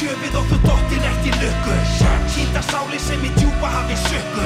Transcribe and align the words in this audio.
sjöfið 0.00 0.36
þú 0.48 0.58
dottir 0.64 1.02
eftir 1.04 1.34
lukku. 1.42 1.74
Sýta 2.32 2.62
sáli 2.64 2.98
sem 3.02 3.24
í 3.26 3.30
djúpa 3.36 3.68
hafi 3.68 3.96
sökku 4.00 4.44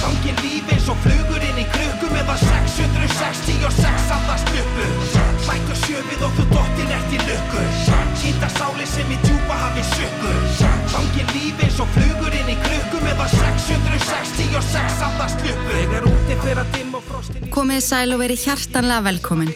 Gangin 0.00 0.38
líf 0.40 0.70
eins 0.72 0.86
og 0.92 1.00
flugur 1.04 1.42
inn 1.44 1.58
í 1.60 1.66
krukku 1.74 2.08
Meðan 2.14 2.38
666 2.40 4.14
andast 4.16 4.52
uppu 4.62 4.86
Bættu 5.44 5.76
sjöfið 5.82 6.24
þú 6.38 6.46
dottir 6.54 6.94
eftir 6.96 7.26
lukku. 7.28 7.66
Sýta 8.22 8.48
sáli 8.56 8.88
sem 8.88 9.12
í 9.12 9.18
djúpa 9.26 9.58
hafi 9.64 9.84
sökku 9.90 10.32
Gangin 10.94 11.30
líf 11.34 11.64
eins 11.66 11.80
og 11.84 11.92
flugur 11.98 12.40
inn 12.40 12.52
í 12.54 12.56
krukku 12.64 13.02
Meðan 13.04 13.30
666 13.36 15.06
andast 15.10 15.44
uppu 15.52 15.76
Komið 17.52 17.80
sæl 17.84 18.14
og 18.14 18.20
verið 18.22 18.44
hjartanlega 18.46 19.04
velkomin. 19.10 19.52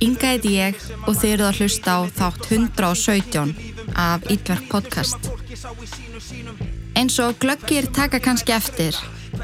Inga 0.00 0.32
heiti 0.32 0.54
ég 0.56 0.78
og 1.06 1.16
þið 1.16 1.32
eruð 1.34 1.48
að 1.50 1.60
hlusta 1.60 1.96
á 1.96 2.00
þátt 2.16 2.48
117 2.56 3.79
af 4.00 4.24
Ítverk 4.32 4.68
podcast. 4.68 5.30
Eins 6.96 7.18
og 7.20 7.36
glöggir 7.42 7.86
taka 7.92 8.18
kannski 8.22 8.54
eftir, 8.56 8.96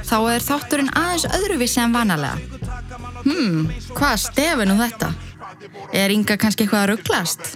þá 0.09 0.16
er 0.33 0.45
þátturinn 0.45 0.92
aðeins 0.97 1.27
öðruvísi 1.38 1.83
en 1.83 1.95
vanalega. 1.97 2.38
Hmm, 3.27 3.66
hvað 3.97 4.16
stefi 4.24 4.66
nú 4.69 4.78
þetta? 4.80 5.12
Er 5.92 6.14
Inga 6.14 6.38
kannski 6.41 6.64
eitthvað 6.64 6.83
að 6.84 6.91
rugglast? 6.92 7.53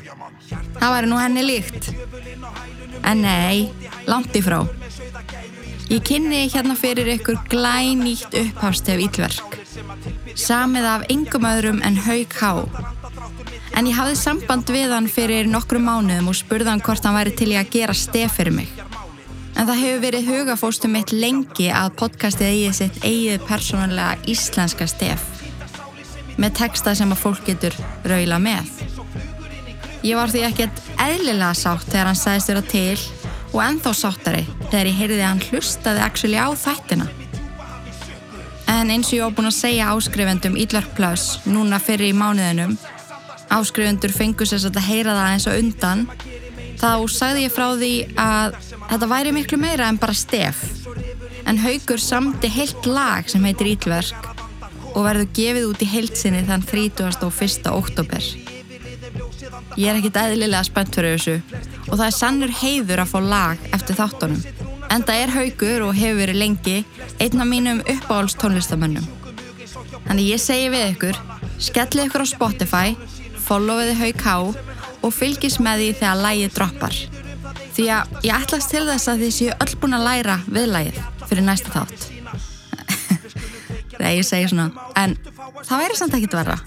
Það 0.77 0.95
væri 0.95 1.11
nú 1.11 1.21
henni 1.21 1.47
líkt. 1.47 1.91
En 3.07 3.25
nei, 3.25 3.71
langt 4.11 4.37
í 4.37 4.45
frá. 4.45 4.61
Ég 5.91 6.05
kynni 6.07 6.45
hérna 6.53 6.77
fyrir 6.79 7.09
ykkur 7.17 7.41
glænýtt 7.51 8.37
upphafstef 8.45 9.01
Ítverk. 9.09 9.59
Samið 10.39 10.87
af 10.95 11.09
yngum 11.11 11.49
öðrum 11.49 11.81
en 11.87 11.97
Haug 12.05 12.37
Há. 12.41 12.53
En 13.79 13.87
ég 13.89 13.97
hafði 13.97 14.17
samband 14.19 14.71
við 14.73 14.93
hann 14.95 15.09
fyrir 15.11 15.49
nokkru 15.49 15.81
mánuðum 15.83 16.31
og 16.33 16.39
spurði 16.39 16.73
hann 16.73 16.83
hvort 16.85 17.07
hann 17.07 17.17
væri 17.17 17.35
til 17.39 17.51
í 17.53 17.59
að 17.61 17.71
gera 17.75 17.97
stef 17.97 18.39
fyrir 18.39 18.57
mig. 18.57 18.71
En 19.57 19.67
það 19.69 19.83
hefur 19.83 20.03
verið 20.05 20.31
hugafóstum 20.31 20.95
mitt 20.97 21.13
lengi 21.13 21.69
að 21.75 21.95
podcastið 22.01 22.51
eigið 22.51 22.77
sitt 22.79 23.01
eigið 23.05 23.47
persónulega 23.49 24.19
íslenska 24.31 24.89
stef. 24.91 25.25
Með 26.41 26.55
texta 26.63 26.95
sem 26.97 27.13
að 27.13 27.23
fólk 27.23 27.43
getur 27.49 27.77
raula 28.09 28.39
með. 28.43 28.69
Ég 30.01 30.17
var 30.17 30.33
því 30.33 30.45
ekkert 30.49 30.79
eðlilega 30.97 31.53
sátt 31.59 31.91
þegar 31.91 32.09
hann 32.09 32.21
sagðist 32.21 32.53
vera 32.53 32.63
til 32.65 33.01
og 33.51 33.61
ennþá 33.65 33.93
sáttari 33.97 34.45
þegar 34.71 34.89
ég 34.89 35.01
heyrði 35.01 35.19
að 35.21 35.29
hann 35.29 35.43
hlustaði 35.51 36.05
actually 36.07 36.41
á 36.41 36.49
þættina. 36.57 37.09
En 38.71 38.93
eins 38.95 39.11
og 39.11 39.17
ég 39.19 39.27
á 39.27 39.35
búin 39.35 39.51
að 39.51 39.59
segja 39.59 39.91
áskrifendum 39.93 40.57
Ítlark 40.57 40.95
Plus 40.97 41.41
núna 41.45 41.81
fyrir 41.83 42.13
í 42.13 42.17
mánuðinum, 42.17 42.77
áskrifendur 43.51 44.13
fengur 44.15 44.49
sér 44.49 44.69
að 44.71 44.85
heyra 44.87 45.17
það 45.17 45.33
eins 45.35 45.47
og 45.51 45.59
undan, 45.61 46.05
þá 46.81 46.93
sagði 47.13 47.47
ég 47.47 47.55
frá 47.55 47.67
því 47.77 47.95
að 48.21 48.59
þetta 48.91 49.11
væri 49.11 49.35
miklu 49.37 49.59
meira 49.61 49.89
en 49.91 50.01
bara 50.01 50.17
stef. 50.17 50.63
En 51.49 51.59
Haugur 51.61 52.01
samti 52.01 52.51
heilt 52.53 52.87
lag 52.87 53.29
sem 53.31 53.45
heitir 53.45 53.73
Ítverk 53.75 54.31
og 54.95 55.05
verður 55.07 55.29
gefið 55.37 55.69
út 55.71 55.83
í 55.85 55.91
heilsinni 55.91 56.43
þann 56.47 56.65
31. 56.67 57.71
oktober. 57.71 58.31
Ég 59.79 59.87
er 59.87 59.99
ekkit 60.01 60.19
eðlilega 60.19 60.65
spennt 60.67 60.97
fyrir 60.97 61.17
þessu 61.17 61.37
og 61.87 61.95
það 61.95 62.07
er 62.07 62.17
sannur 62.17 62.57
heiður 62.61 63.05
að 63.05 63.13
fá 63.13 63.21
lag 63.23 63.71
eftir 63.75 63.99
þáttunum. 63.99 64.43
Enda 64.91 65.15
er 65.15 65.31
Haugur 65.31 65.87
og 65.87 65.95
hefur 65.95 66.19
verið 66.19 66.41
lengi 66.41 66.77
einn 67.23 67.43
af 67.43 67.49
mínum 67.49 67.83
uppáhalds 67.85 68.35
tónlistamönnum. 68.41 69.07
Þannig 70.09 70.33
ég 70.33 70.43
segi 70.43 70.71
við 70.73 70.87
ykkur, 70.97 71.19
skellið 71.63 72.09
ykkur 72.09 72.25
á 72.27 72.33
Spotify, 72.33 72.97
followiði 73.51 73.97
Haug 73.99 74.25
H 74.25 74.35
og 75.03 75.15
fylgis 75.15 75.59
með 75.63 75.83
því 75.83 75.91
þegar 76.01 76.23
lægið 76.25 76.57
droppar. 76.57 76.99
Því 77.75 77.87
að 77.95 78.17
ég 78.27 78.37
ætlast 78.37 78.71
til 78.71 78.85
þess 78.87 79.11
að 79.11 79.25
þið 79.25 79.33
séu 79.37 79.55
öll 79.65 79.77
búin 79.83 79.97
að 79.97 80.07
læra 80.07 80.37
við 80.47 80.69
lægið 80.75 81.01
fyrir 81.27 81.47
næsta 81.47 81.73
þátt. 81.75 82.07
Nei, 84.01 84.13
ég 84.21 84.27
segi 84.27 84.51
svona, 84.53 84.71
en 84.99 85.17
það 85.65 85.83
væri 85.83 85.99
samt 85.99 86.17
ekkit 86.19 86.37
verra. 86.39 86.59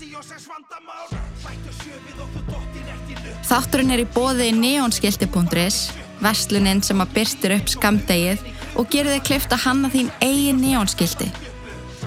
Þátturinn 3.43 3.93
er 3.93 4.01
í 4.01 4.09
bóði 4.09 4.49
neonskilti.is, 4.57 5.79
versluninn 6.23 6.81
sem 6.85 7.03
að 7.03 7.15
byrstir 7.17 7.55
upp 7.57 7.69
skamdegið 7.69 8.43
og 8.79 8.89
gerir 8.89 9.17
þig 9.17 9.27
klift 9.29 9.53
að 9.53 9.65
hanna 9.67 9.91
þín 9.93 10.09
eigin 10.23 10.63
neonskilti. 10.63 11.29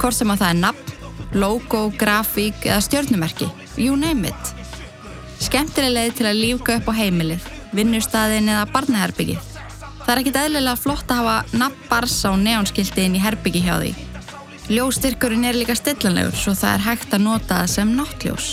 Hvort 0.00 0.16
sem 0.16 0.32
að 0.32 0.42
það 0.42 0.52
er 0.52 0.60
nafn, 0.64 0.92
logo, 1.36 1.86
grafík 2.00 2.66
eða 2.66 2.82
stjórnumerki, 2.88 3.50
you 3.76 3.96
name 4.00 4.32
it. 4.32 4.55
Skemmtileg 5.42 5.92
leið 5.92 6.16
til 6.18 6.26
að 6.30 6.40
lífga 6.40 6.78
upp 6.80 6.88
á 6.90 6.98
heimilið, 6.98 7.46
vinnustæðin 7.76 8.50
eða 8.54 8.66
barnaherbyggið. 8.72 9.52
Það 10.06 10.12
er 10.12 10.20
ekkit 10.22 10.38
eðlilega 10.40 10.78
flott 10.78 11.10
að 11.10 11.18
hafa 11.22 11.58
nafn 11.58 11.88
bars 11.90 12.20
á 12.22 12.30
neonskiltiðin 12.38 13.16
í 13.18 13.22
herbyggi 13.24 13.62
hjá 13.66 13.74
því. 13.80 13.92
Ljóstyrkurinn 14.70 15.46
er 15.46 15.58
líka 15.58 15.74
stillanlegur 15.78 16.34
svo 16.38 16.54
það 16.58 16.76
er 16.76 16.84
hægt 16.86 17.12
að 17.14 17.24
nota 17.26 17.60
það 17.60 17.72
sem 17.74 17.92
náttljós. 17.98 18.46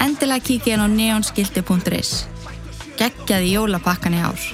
Endilega 0.00 0.46
kíkja 0.48 0.78
inn 0.78 0.84
á 0.84 0.88
neonskilti.is. 0.88 2.10
Geggjaði 2.96 3.54
jólapakkan 3.54 4.16
í 4.16 4.24
ár. 4.24 4.48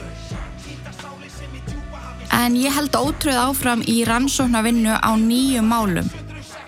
En 2.35 2.59
ég 2.59 2.75
held 2.75 2.95
ótröð 2.99 3.39
áfram 3.41 3.83
í 3.87 4.01
rannsóknarvinnu 4.07 4.99
á 4.99 5.11
nýju 5.19 5.63
málum 5.67 6.11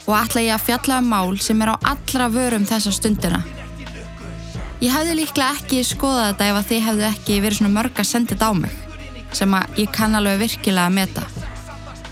og 0.08 0.14
ætla 0.16 0.46
ég 0.46 0.54
að 0.54 0.66
fjalla 0.70 1.02
um 1.02 1.10
mál 1.12 1.38
sem 1.42 1.62
er 1.62 1.74
á 1.74 1.76
allra 1.90 2.30
vörum 2.32 2.64
þessa 2.66 2.94
stundina. 2.94 3.42
Ég 4.78 4.92
hefði 4.94 5.14
líklega 5.18 5.56
ekki 5.58 5.80
skoðað 5.82 6.28
þetta 6.28 6.46
ef 6.48 6.56
að 6.58 6.68
þið 6.68 6.84
hefðu 6.86 7.06
ekki 7.08 7.38
verið 7.42 7.58
svona 7.58 7.74
mörg 7.74 7.96
að 7.98 8.06
senda 8.06 8.34
þetta 8.34 8.46
á 8.46 8.52
mig 8.54 8.76
sem 9.34 9.54
að 9.58 9.80
ég 9.82 9.88
kann 9.92 10.14
alveg 10.14 10.38
virkilega 10.44 10.84
að 10.86 10.94
meta. 10.94 11.24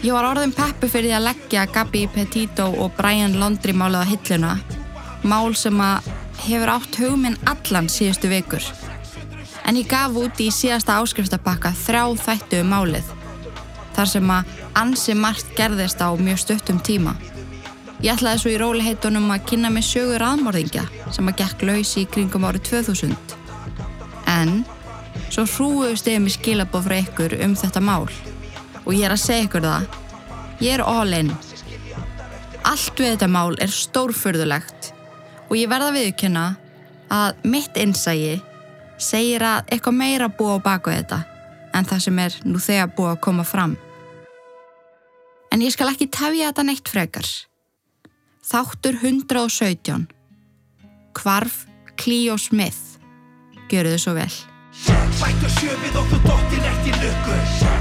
Ég 0.02 0.12
var 0.12 0.26
orðin 0.32 0.54
peppu 0.56 0.88
fyrir 0.90 1.12
því 1.12 1.14
að 1.16 1.26
leggja 1.28 1.68
Gabi 1.76 2.02
Petito 2.10 2.66
og 2.74 2.90
Brian 2.98 3.38
Laundrie 3.38 3.76
málið 3.76 4.02
á 4.02 4.10
hilluna 4.10 4.50
mál 5.22 5.54
sem 5.54 5.78
að 5.80 6.10
hefur 6.42 6.72
átt 6.74 6.98
hugminn 7.00 7.38
allan 7.46 7.88
síðustu 7.90 8.32
vikur. 8.34 8.66
En 9.66 9.78
ég 9.78 9.86
gaf 9.90 10.18
út 10.18 10.42
í 10.42 10.50
síðasta 10.54 10.98
áskriftabakka 10.98 11.70
þrjá 11.86 12.02
þættu 12.26 12.64
um 12.64 12.74
málið 12.74 13.14
þar 13.94 14.10
sem 14.10 14.30
að 14.34 14.58
ansi 14.82 15.14
margt 15.14 15.54
gerðist 15.56 16.02
á 16.02 16.10
mjög 16.18 16.42
stuttum 16.42 16.82
tíma. 16.82 17.14
Ég 18.04 18.12
ætlaði 18.12 18.40
svo 18.42 18.50
í 18.52 18.58
róliheitunum 18.60 19.30
að 19.32 19.44
kynna 19.48 19.70
mig 19.72 19.86
sögur 19.88 20.20
aðmörðingja 20.20 20.82
sem 21.14 21.28
að 21.30 21.38
gekk 21.40 21.62
laus 21.64 21.94
í 21.96 22.02
kringum 22.12 22.44
árið 22.44 22.66
2000. 22.68 23.14
En 24.28 24.58
svo 25.32 25.46
hrúuðust 25.48 26.10
ég 26.10 26.20
mig 26.20 26.34
skilabóð 26.36 26.90
frá 26.90 26.96
ykkur 26.98 27.36
um 27.46 27.54
þetta 27.56 27.80
mál 27.80 28.04
og 28.84 28.90
ég 28.92 29.06
er 29.08 29.14
að 29.16 29.22
segja 29.24 29.46
ykkur 29.46 29.64
það. 29.64 29.88
Ég 30.60 30.76
er 30.76 30.84
all 30.84 31.16
in. 31.16 31.32
Allt 32.68 33.00
við 33.00 33.14
þetta 33.14 33.30
mál 33.32 33.56
er 33.64 33.72
stórfurðulegt 33.72 34.92
og 35.48 35.56
ég 35.56 35.72
verða 35.72 35.94
viðkynna 35.96 36.44
að 37.16 37.42
mitt 37.48 37.80
innsægi 37.80 38.36
segir 39.00 39.44
að 39.46 39.72
eitthvað 39.72 40.00
meira 40.02 40.28
búa 40.28 40.60
á 40.60 40.64
baku 40.68 40.92
þetta 40.92 41.22
en 41.76 41.88
það 41.88 42.06
sem 42.06 42.24
er 42.28 42.40
nú 42.44 42.60
þegar 42.60 42.92
búa 42.96 43.16
að 43.16 43.22
koma 43.24 43.44
fram. 43.44 43.76
En 45.48 45.62
ég 45.64 45.72
skal 45.72 45.88
ekki 45.92 46.12
tefja 46.12 46.50
þetta 46.50 46.64
neitt 46.66 46.88
frekar. 46.92 47.28
Þáttur 48.46 48.94
117. 49.02 50.06
Kvarf 51.18 51.64
Cleo 51.98 52.36
Smith. 52.38 53.00
Þið 53.66 53.96
svo 53.98 54.12
vel. 54.14 54.34
Bættu 55.18 55.48
sjöfið 55.50 55.96
og 55.98 56.10
þú 56.12 56.18
dottir 56.22 56.66
eftir 56.68 56.98
lukku 57.00 57.36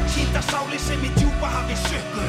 Sýta 0.10 0.42
sáli 0.48 0.80
sem 0.82 1.02
í 1.06 1.10
djúpa 1.18 1.50
hafi 1.52 1.76
sökku 1.84 2.24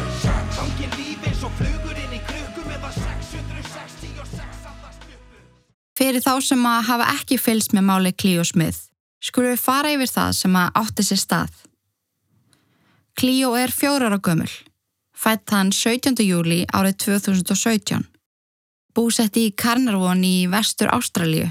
Gangin 0.56 0.97
líf 0.99 1.23
eins 1.31 1.44
og 1.47 1.55
flugur 1.56 2.00
inn 2.03 2.17
í 2.17 2.19
krukku 2.27 2.65
Meðan 2.67 2.93
666 2.97 4.67
andast 4.69 5.06
uppu 5.06 5.39
Fyrir 5.97 6.25
þá 6.27 6.35
sem 6.44 6.67
að 6.69 6.82
hafa 6.91 7.06
ekki 7.15 7.39
fylst 7.41 7.77
með 7.79 7.87
máli 7.89 8.12
Cleo 8.12 8.44
Smith, 8.44 8.91
skulum 9.23 9.55
við 9.55 9.62
fara 9.62 9.94
yfir 9.94 10.11
það 10.12 10.35
sem 10.43 10.59
að 10.61 10.82
átti 10.82 11.06
sér 11.06 11.23
stað. 11.23 11.62
Cleo 13.17 13.55
er 13.56 13.73
fjórar 13.73 14.12
á 14.12 14.21
gömul, 14.21 14.50
fætt 15.17 15.55
hann 15.55 15.73
17. 15.73 16.21
júli 16.27 16.67
árið 16.75 16.99
2017. 17.06 18.05
Búsett 18.96 19.37
í 19.37 19.50
Carnarvon 19.52 20.22
í 20.25 20.46
vestur 20.48 20.88
Ástralíu, 20.88 21.50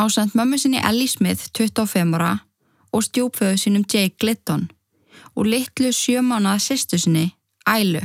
ásand 0.00 0.32
mömmu 0.32 0.56
sinni 0.56 0.78
Ellie 0.80 1.10
Smith 1.12 1.50
25 1.52 2.14
ára 2.16 2.30
og 2.96 3.04
stjúpföðu 3.04 3.58
sínum 3.60 3.82
Jake 3.84 4.16
Glitton 4.16 4.64
og 5.36 5.50
litlu 5.52 5.90
sjömánaða 5.92 6.62
sýstu 6.64 6.96
sinni, 7.02 7.26
Ælu. 7.68 8.00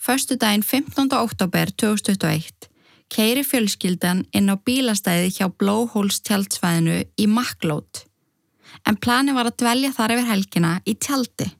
Föstu 0.00 0.38
daginn 0.40 0.64
15. 0.64 1.12
oktober 1.12 1.68
2021 1.76 2.70
keiri 3.12 3.44
fjölskyldan 3.44 4.24
inn 4.32 4.48
á 4.48 4.56
bílastæði 4.56 5.28
hjá 5.36 5.50
Blowholes 5.52 6.22
tjaldsvæðinu 6.24 7.02
í 7.20 7.26
Macklót, 7.28 8.06
en 8.88 8.96
plani 8.96 9.36
var 9.36 9.52
að 9.52 9.58
dvelja 9.60 9.92
þar 9.92 10.16
yfir 10.16 10.30
helgina 10.32 10.72
í 10.88 10.96
tjaldi. 10.96 11.50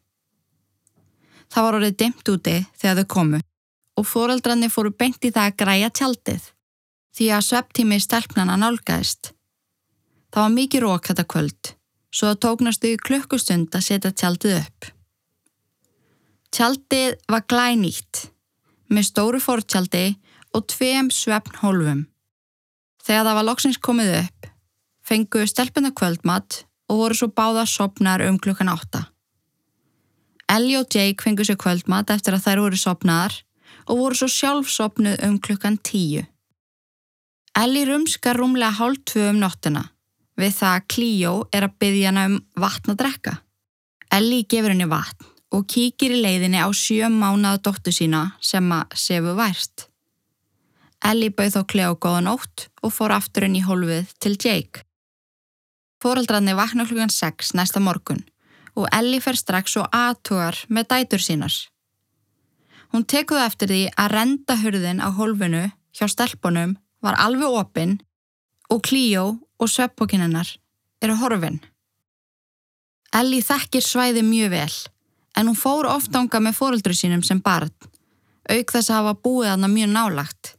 Það 1.53 1.69
var 1.69 1.79
orðið 1.83 2.01
dimt 2.01 2.33
úti 2.33 2.57
þegar 2.81 3.03
þau 3.03 3.13
komu 3.19 3.45
og 3.99 4.07
fóraldrarnir 4.07 4.71
fóru 4.71 4.93
beint 4.95 5.25
í 5.27 5.33
það 5.35 5.51
að 5.51 5.57
græja 5.63 5.91
tjaldið, 6.01 6.45
því 7.19 7.31
að 7.35 7.47
svepptími 7.49 7.99
stelpnana 8.03 8.59
nálgæðist. 8.61 9.33
Það 10.31 10.45
var 10.45 10.55
mikið 10.55 10.85
rók 10.85 11.09
þetta 11.11 11.27
kvöld, 11.33 11.73
svo 12.15 12.31
það 12.31 12.41
tóknastu 12.45 12.93
í 12.93 13.01
klukkustund 13.09 13.75
að 13.75 13.87
setja 13.89 14.13
tjaldið 14.13 14.61
upp. 14.61 14.91
Tjaldið 16.55 17.17
var 17.29 17.45
glænýtt 17.51 18.29
með 18.89 19.09
stóru 19.11 19.41
fórtjaldi 19.43 20.07
og 20.57 20.69
tveim 20.73 21.11
svefn 21.13 21.59
hólfum. 21.63 22.07
Þegar 23.05 23.27
það 23.27 23.39
var 23.39 23.47
loksins 23.49 23.81
komið 23.85 24.15
upp, 24.23 24.49
fenguðu 25.05 25.51
stelpuna 25.51 25.93
kvöldmatt 25.97 26.63
og 26.89 27.03
voru 27.03 27.17
svo 27.19 27.29
báða 27.33 27.67
sopnar 27.69 28.25
um 28.25 28.39
klukkan 28.41 28.71
átta. 28.73 29.09
Ellie 30.49 30.79
og 30.81 30.89
Jake 30.89 31.25
fenguðu 31.25 31.51
sér 31.51 31.61
kvöldmatt 31.61 32.13
eftir 32.13 32.37
að 32.37 32.47
þær 32.47 32.65
voru 32.65 32.81
sopnar 32.81 33.35
og 33.89 34.03
voru 34.03 34.19
svo 34.19 34.29
sjálf 34.29 34.71
sopnuð 34.71 35.23
um 35.27 35.39
klukkan 35.41 35.79
tíu. 35.81 36.25
Ellie 37.59 37.89
rumskar 37.89 38.39
rúmlega 38.39 38.77
hálf 38.79 39.03
tvö 39.09 39.31
um 39.33 39.41
nóttina 39.43 39.89
við 40.39 40.55
það 40.61 40.77
að 40.77 40.87
Clio 40.95 41.33
er 41.53 41.67
að 41.67 41.77
byggja 41.83 42.13
hana 42.13 42.25
um 42.29 42.39
vatn 42.63 42.95
að 42.95 43.01
drekka. 43.03 43.35
Ellie 44.15 44.47
gefur 44.47 44.73
henni 44.73 44.89
vatn 44.89 45.27
og 45.57 45.65
kíkir 45.73 46.15
í 46.15 46.23
leiðinni 46.23 46.61
á 46.61 46.69
sjö 46.77 47.09
mánaða 47.11 47.63
dóttu 47.67 47.93
sína 47.95 48.23
sem 48.45 48.69
að 48.73 48.95
sefu 49.01 49.35
værst. 49.39 49.89
Ellie 51.05 51.35
bauð 51.35 51.57
þó 51.57 51.63
Cleo 51.73 51.97
góða 51.97 52.23
nótt 52.27 52.69
og 52.83 52.95
fór 52.95 53.15
aftur 53.17 53.47
inn 53.47 53.59
í 53.59 53.65
hólfið 53.65 54.13
til 54.23 54.35
Jake. 54.37 54.85
Fóraldrarni 56.03 56.55
vakna 56.55 56.87
klukkan 56.87 57.11
6 57.11 57.55
næsta 57.59 57.83
morgun 57.83 58.23
og 58.79 58.87
Ellie 58.95 59.23
fer 59.23 59.39
strax 59.39 59.75
og 59.81 59.89
aðtugar 59.95 60.61
með 60.71 60.91
dætur 60.93 61.23
sínar. 61.25 61.55
Hún 62.93 63.05
tekuði 63.05 63.45
eftir 63.45 63.73
því 63.73 63.81
að 64.01 64.13
renda 64.15 64.57
hurðin 64.63 65.03
á 65.05 65.09
hólfinu 65.13 65.65
hjá 65.97 66.07
stelpunum 66.09 66.77
var 67.05 67.19
alveg 67.21 67.57
opinn 67.61 67.99
og 68.73 68.83
Cleo 68.85 69.27
og 69.59 69.71
sveppbókinennar 69.71 70.51
eru 71.03 71.17
horfinn. 71.21 71.61
Ellie 73.15 73.45
þekkir 73.45 73.85
svæði 73.85 74.23
mjög 74.25 74.53
vel 74.53 74.75
en 75.39 75.49
hún 75.49 75.59
fór 75.59 75.87
ofta 75.89 76.21
ánga 76.21 76.41
með 76.43 76.59
fóröldru 76.59 76.97
sínum 76.97 77.23
sem 77.25 77.41
barn, 77.41 77.71
auk 78.51 78.73
þess 78.73 78.91
að 78.91 78.97
hafa 78.99 79.21
búið 79.23 79.53
aðna 79.53 79.71
mjög 79.71 79.93
nálagt. 79.93 80.55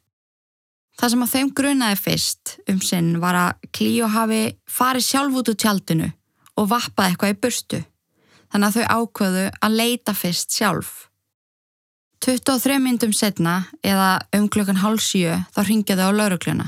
Það 0.99 1.11
sem 1.13 1.25
að 1.25 1.33
þeim 1.33 1.51
grunaði 1.55 1.99
fyrst 1.99 2.55
um 2.71 2.79
sinn 2.83 3.11
var 3.19 3.37
að 3.39 3.67
Clio 3.75 4.07
hafi 4.11 4.41
farið 4.67 5.05
sjálf 5.05 5.37
út 5.41 5.51
úr 5.51 5.59
tjaldinu 5.59 6.09
og 6.59 6.71
vappaði 6.71 7.13
eitthvað 7.13 7.33
í 7.33 7.39
burstu, 7.43 7.81
þannig 8.51 8.67
að 8.69 8.79
þau 8.79 8.97
ákvöðu 8.99 9.45
að 9.59 9.77
leita 9.81 10.15
fyrst 10.15 10.55
sjálf. 10.55 11.08
23 12.19 12.80
myndum 12.83 13.13
setna, 13.16 13.63
eða 13.83 14.19
um 14.36 14.50
klukkan 14.51 14.81
hálf 14.81 15.04
sjö, 15.04 15.38
þá 15.56 15.60
ringjaði 15.63 16.04
á 16.04 16.12
laurugluna. 16.12 16.68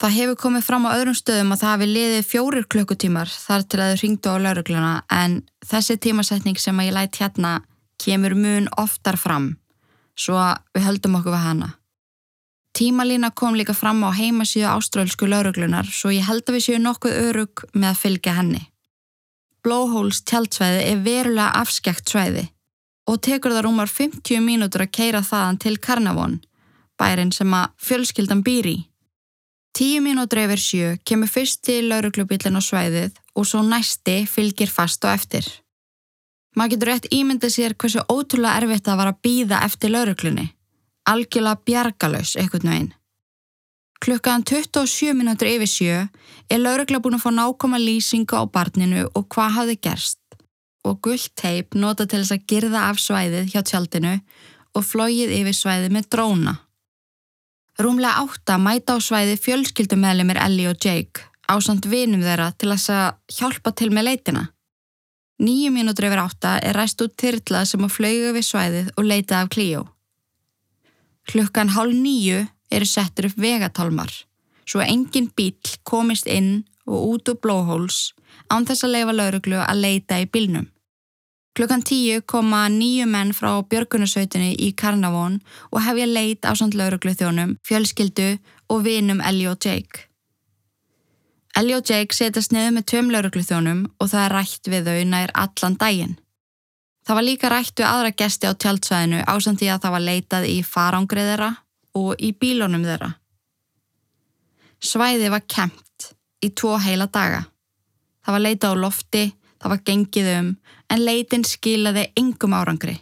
Það 0.00 0.14
hefur 0.16 0.38
komið 0.40 0.64
fram 0.64 0.86
á 0.88 0.96
öðrum 0.96 1.14
stöðum 1.14 1.52
að 1.52 1.60
það 1.60 1.72
hafi 1.74 1.86
liðið 1.90 2.22
fjórir 2.26 2.66
klukkutímar 2.72 3.28
þar 3.28 3.64
til 3.68 3.80
að 3.80 3.90
þau 3.90 4.00
ringdu 4.00 4.32
á 4.32 4.36
laurugluna 4.40 4.92
en 5.12 5.34
þessi 5.68 5.98
tímasetning 6.00 6.56
sem 6.56 6.80
ég 6.80 6.94
lætt 6.96 7.18
hérna 7.20 7.58
kemur 8.00 8.32
mun 8.34 8.70
oftar 8.80 9.20
fram 9.20 9.52
svo 10.16 10.40
við 10.72 10.86
höldum 10.86 11.18
okkur 11.20 11.36
við 11.36 11.44
hana. 11.44 11.68
Tímalína 12.72 13.28
kom 13.36 13.58
líka 13.58 13.74
fram 13.76 14.00
á 14.08 14.10
heimasíðu 14.16 14.70
ástrálsku 14.72 15.28
lauruglunar 15.28 15.84
svo 15.92 16.14
ég 16.14 16.24
held 16.24 16.48
að 16.48 16.56
við 16.56 16.64
séum 16.64 16.86
nokkuð 16.86 17.18
örug 17.26 17.64
með 17.74 17.90
að 17.92 18.00
fylgja 18.00 18.36
henni. 18.38 18.62
Blowholes 19.60 20.22
tjaldsvæði 20.24 20.80
er 20.94 21.04
verulega 21.04 21.60
afskjækt 21.60 22.08
svæði 22.08 22.46
og 23.10 23.18
tekur 23.26 23.50
það 23.54 23.64
rúmar 23.66 23.90
50 23.90 24.38
mínútur 24.44 24.84
að 24.84 24.94
keira 24.94 25.22
þaðan 25.26 25.58
til 25.64 25.78
Karnavón, 25.82 26.36
bærin 27.00 27.32
sem 27.34 27.50
að 27.56 27.72
fjölskyldan 27.82 28.44
býr 28.46 28.68
í. 28.70 28.76
Tíu 29.74 30.02
mínútur 30.02 30.42
yfir 30.44 30.62
sjö 30.62 30.92
kemur 31.06 31.30
fyrsti 31.30 31.80
lauruglubillin 31.86 32.58
á 32.58 32.62
svæðið 32.62 33.18
og 33.34 33.46
svo 33.46 33.62
næsti 33.66 34.22
fylgir 34.30 34.70
fast 34.70 35.04
og 35.06 35.14
eftir. 35.14 35.46
Maður 36.54 36.72
getur 36.74 36.90
rétt 36.90 37.10
ímyndið 37.14 37.54
sér 37.54 37.76
hversu 37.78 38.02
ótrúlega 38.10 38.62
erfitt 38.62 38.86
það 38.86 39.00
var 39.00 39.12
að 39.12 39.20
býða 39.26 39.60
eftir 39.66 39.94
lauruglunni. 39.94 40.46
Algjörlega 41.10 41.62
bjargalös 41.66 42.34
eitthvað 42.36 42.66
nögin. 42.66 42.90
Klukkaðan 44.00 44.46
27 44.48 45.14
mínútur 45.14 45.50
yfir 45.50 45.70
sjö 45.70 45.96
er 46.50 46.62
laurugla 46.62 47.02
búin 47.02 47.18
að 47.18 47.26
fá 47.26 47.30
nákoma 47.34 47.78
lýsingu 47.78 48.38
á 48.38 48.44
barninu 48.50 49.06
og 49.14 49.28
hvað 49.34 49.56
hafði 49.58 49.76
gerst 49.86 50.19
og 50.86 51.00
gullt 51.04 51.32
teip 51.38 51.74
nota 51.74 52.06
til 52.06 52.22
þess 52.22 52.36
að 52.36 52.46
girða 52.50 52.84
af 52.90 53.00
svæðið 53.02 53.50
hjá 53.52 53.62
tjaldinu 53.66 54.14
og 54.76 54.86
flóið 54.86 55.34
yfir 55.40 55.56
svæðið 55.56 55.96
með 55.96 56.08
dróna. 56.14 56.54
Rúmlega 57.80 58.22
átta 58.24 58.56
mæta 58.60 58.96
á 58.96 58.98
svæði 59.00 59.36
fjölskyldumæðlimir 59.40 60.40
Ellie 60.40 60.70
og 60.70 60.80
Jake 60.84 61.26
ásand 61.50 61.88
vinum 61.90 62.22
þeirra 62.22 62.52
til 62.58 62.70
að 62.74 63.14
hjálpa 63.34 63.72
til 63.74 63.90
með 63.90 64.06
leitina. 64.06 64.46
Nýju 65.40 65.70
mínútur 65.72 66.06
yfir 66.06 66.22
átta 66.22 66.56
er 66.60 66.76
ræst 66.76 67.00
út 67.02 67.16
þyrla 67.18 67.64
sem 67.66 67.84
að 67.84 67.94
flauga 67.96 68.32
við 68.36 68.46
svæðið 68.46 68.90
og 68.96 69.06
leita 69.08 69.40
af 69.40 69.52
Clio. 69.52 69.86
Klukkan 71.30 71.72
hálf 71.72 71.96
nýju 71.96 72.42
eru 72.70 72.86
settur 72.86 73.30
upp 73.30 73.40
vegatálmar 73.40 74.12
svo 74.70 74.82
engin 74.84 75.30
bíl 75.36 75.56
komist 75.82 76.28
inn 76.30 76.62
og 76.86 77.14
út 77.14 77.30
úr 77.32 77.38
blowholes 77.42 78.10
án 78.50 78.66
þess 78.68 78.84
að 78.86 78.94
leifa 78.96 79.16
lauruglu 79.16 79.62
að 79.62 79.82
leita 79.84 80.20
í 80.20 80.28
bílnum. 80.28 80.68
Klukkan 81.56 81.82
tíu 81.82 82.20
koma 82.22 82.68
nýju 82.70 83.08
menn 83.10 83.32
frá 83.34 83.50
Björgunarsveitinni 83.72 84.52
í 84.54 84.70
Karnavón 84.78 85.40
og 85.72 85.82
hefja 85.82 86.06
leit 86.06 86.46
á 86.46 86.54
samt 86.54 86.76
lauruglu 86.78 87.16
þjónum, 87.18 87.56
fjölskyldu 87.66 88.38
og 88.70 88.84
vinum 88.86 89.20
Ellie 89.20 89.50
og 89.50 89.58
Jake. 89.58 90.06
Ellie 91.58 91.74
og 91.74 91.90
Jake 91.90 92.14
setjast 92.14 92.54
niður 92.54 92.76
með 92.78 92.86
tveim 92.92 93.10
lauruglu 93.10 93.42
þjónum 93.42 93.82
og 93.98 94.12
það 94.12 94.24
er 94.24 94.34
rætt 94.36 94.70
við 94.70 94.90
þau 94.90 95.04
nær 95.10 95.34
allan 95.34 95.78
daginn. 95.82 96.16
Það 97.06 97.18
var 97.18 97.26
líka 97.26 97.50
rætt 97.50 97.74
við 97.80 97.90
aðra 97.90 98.14
gesti 98.22 98.46
á 98.46 98.54
tjaldsvæðinu 98.54 99.24
ásamt 99.26 99.58
því 99.58 99.72
að 99.74 99.82
það 99.82 99.94
var 99.96 100.06
leitað 100.06 100.46
í 100.46 100.58
farangrið 100.62 101.30
þeirra 101.32 101.52
og 101.98 102.10
í 102.22 102.30
bílónum 102.38 102.86
þeirra. 102.86 103.14
Svæði 104.80 105.32
var 105.34 105.42
kempt 105.50 106.12
í 106.40 106.54
tvo 106.54 106.78
heila 106.78 107.10
daga. 107.10 107.49
Það 108.30 108.36
var 108.36 108.42
leitað 108.44 108.74
á 108.78 108.82
lofti, 108.84 109.20
það 109.58 109.72
var 109.72 109.78
gengið 109.88 110.26
um 110.36 110.48
en 110.94 111.00
leitin 111.02 111.42
skilaði 111.42 112.04
engum 112.20 112.52
árangri. 112.54 112.92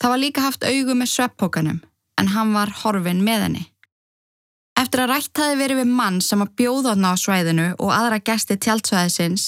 Það 0.00 0.12
var 0.12 0.20
líka 0.22 0.44
haft 0.46 0.62
augu 0.64 0.94
með 0.96 1.10
sveppókanum, 1.12 1.82
en 2.16 2.30
hann 2.32 2.54
var 2.56 2.70
horfin 2.80 3.18
með 3.26 3.42
henni. 3.44 3.64
Eftir 4.80 5.02
að 5.02 5.10
rætt 5.10 5.42
hafi 5.42 5.58
verið 5.60 5.82
við 5.82 5.92
mann 5.98 6.16
sem 6.24 6.40
að 6.40 6.54
bjóða 6.62 6.94
hann 6.94 7.04
á 7.04 7.20
svæðinu 7.20 7.66
og 7.76 7.92
aðra 7.92 8.22
gesti 8.24 8.56
tjaldsvæðisins, 8.56 9.44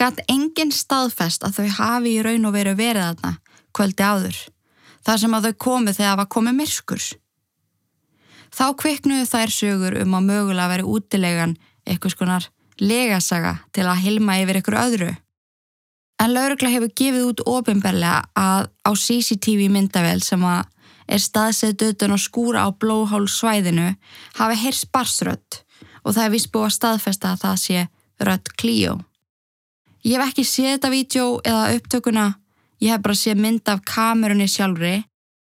gæt 0.00 0.22
engin 0.32 0.72
staðfest 0.72 1.44
að 1.44 1.58
þau 1.58 1.68
hafi 1.76 2.14
í 2.14 2.22
raun 2.24 2.48
og 2.48 2.54
veru 2.56 2.72
verið 2.78 3.04
þarna 3.10 3.34
kvöldi 3.76 4.06
áður, 4.06 4.38
þar 5.04 5.20
sem 5.26 5.36
að 5.36 5.50
þau 5.50 5.58
komið 5.66 5.98
þegar 5.98 6.14
það 6.14 6.22
var 6.22 6.30
komið 6.38 6.56
myrskurs. 6.62 7.10
Þá 8.48 8.64
kviknuðu 8.80 9.28
þær 9.28 9.54
sögur 9.58 9.98
um 10.06 10.16
að 10.16 10.32
mögulega 10.32 10.72
veri 10.72 10.88
útilegan 10.88 11.54
eitthvað 11.84 12.16
skonar 12.16 12.48
legasaga 12.80 13.58
til 13.74 13.86
að 13.86 14.02
hilma 14.04 14.38
yfir 14.42 14.60
ykkur 14.60 14.78
öðru. 14.80 15.10
En 16.20 16.34
laurugla 16.34 16.68
hefur 16.72 16.92
gefið 16.96 17.28
út 17.30 17.42
ofinberlega 17.48 18.26
að 18.36 18.68
á 18.84 18.90
CCTV 18.92 19.70
myndavel 19.72 20.20
sem 20.24 20.42
að 20.44 20.66
er 21.10 21.22
staðsett 21.22 21.82
utan 21.82 22.14
og 22.14 22.22
skúra 22.22 22.66
á 22.66 22.68
blóhál 22.70 23.26
svæðinu 23.28 23.94
hafi 24.38 24.58
heyrs 24.62 24.84
barsrött 24.86 25.62
og 26.04 26.14
það 26.14 26.24
er 26.26 26.34
vist 26.34 26.50
búið 26.52 26.68
að 26.68 26.76
staðfesta 26.76 27.32
að 27.32 27.42
það 27.44 27.56
sé 27.64 27.86
rött 28.28 28.52
klíó. 28.60 28.98
Ég 30.04 30.16
hef 30.16 30.30
ekki 30.30 30.44
séð 30.48 30.74
þetta 30.76 30.92
vídeo 30.92 31.24
eða 31.44 31.72
upptökuna, 31.76 32.26
ég 32.80 32.94
hef 32.94 33.02
bara 33.04 33.18
séð 33.18 33.42
mynd 33.42 33.68
af 33.68 33.82
kamerunni 33.88 34.48
sjálfri 34.48 34.94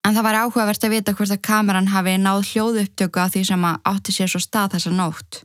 en 0.03 0.13
það 0.13 0.27
var 0.27 0.39
áhugavert 0.43 0.83
að 0.83 0.93
vita 0.97 1.15
hvort 1.15 1.33
að 1.33 1.41
kameran 1.47 1.89
hafi 1.93 2.17
náð 2.19 2.43
hljóðu 2.51 2.83
upptöku 2.83 3.23
af 3.23 3.33
því 3.33 3.43
sem 3.49 3.65
að 3.69 3.81
átti 3.93 4.15
sér 4.17 4.31
svo 4.33 4.41
stað 4.43 4.75
þessa 4.75 4.93
nótt. 4.93 5.43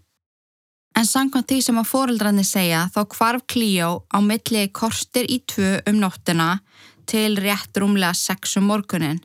En 0.99 1.07
sangkvæmt 1.07 1.47
því 1.47 1.57
sem 1.63 1.77
að 1.79 1.91
fóreldrarnir 1.93 2.47
segja 2.47 2.79
þá 2.91 3.03
kvarf 3.13 3.43
Clio 3.53 3.91
á 4.11 4.19
milli 4.19 4.65
korstir 4.75 5.29
í 5.31 5.37
tvö 5.47 5.77
um 5.87 6.01
nóttina 6.03 6.49
til 7.07 7.37
rétt 7.39 7.79
rúmlega 7.79 8.17
sexum 8.19 8.67
morgunin. 8.67 9.21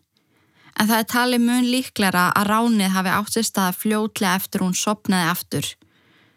En 0.77 0.89
það 0.91 0.99
er 0.99 1.09
talið 1.15 1.41
mun 1.47 1.71
líklæra 1.73 2.27
að 2.37 2.51
ránið 2.51 2.93
hafi 2.93 3.13
átt 3.15 3.33
sér 3.33 3.49
stað 3.49 3.79
fljótlega 3.79 4.35
eftir 4.37 4.61
hún 4.61 4.77
sopnaði 4.77 5.31
aftur. 5.31 5.71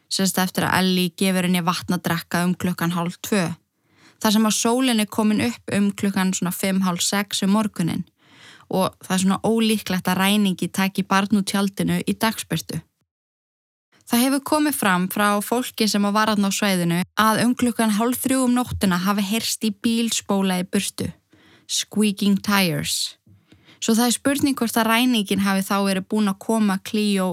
Sérst 0.08 0.40
eftir 0.40 0.70
að 0.70 0.80
Ellie 0.80 1.12
gefur 1.20 1.50
henni 1.50 1.64
vatna 1.68 2.00
að 2.00 2.06
drekka 2.08 2.44
um 2.48 2.56
klukkan 2.56 2.96
hálf 2.96 3.20
tvö. 3.20 3.44
Það 4.16 4.36
sem 4.38 4.48
að 4.48 4.58
sólinn 4.62 5.04
er 5.04 5.14
komin 5.20 5.44
upp 5.50 5.76
um 5.76 5.92
klukkan 5.92 6.32
svona 6.32 6.56
5-6 6.56 7.44
um 7.44 7.56
morgunin 7.58 8.06
og 8.72 8.96
það 9.04 9.14
er 9.14 9.26
svona 9.26 9.42
ólíklegt 9.44 10.08
að 10.08 10.22
ræningi 10.24 10.72
taki 10.72 11.04
barn 11.04 11.36
út 11.36 11.52
tjaldinu 11.52 12.00
í 12.00 12.16
dagsbyrtu. 12.16 12.80
Það 14.06 14.22
hefur 14.22 14.42
komið 14.46 14.76
fram 14.78 15.06
frá 15.10 15.28
fólki 15.42 15.88
sem 15.90 16.04
var 16.14 16.30
aðná 16.30 16.52
svæðinu 16.54 17.00
að 17.18 17.40
um 17.42 17.54
klukkan 17.58 17.96
hálf 17.96 18.20
þrjú 18.22 18.44
um 18.46 18.54
nóttina 18.54 19.00
hafi 19.02 19.24
herst 19.26 19.66
í 19.66 19.72
bílspóla 19.74 20.60
í 20.62 20.66
burtu. 20.70 21.08
Squeaking 21.66 22.38
tires. 22.46 23.16
Svo 23.82 23.96
það 23.98 24.06
er 24.06 24.14
spurning 24.14 24.56
hvort 24.58 24.78
að 24.78 24.88
ræningin 24.92 25.42
hafi 25.42 25.66
þá 25.66 25.76
verið 25.88 26.06
búin 26.12 26.30
að 26.30 26.38
koma 26.46 26.78
klíó 26.86 27.32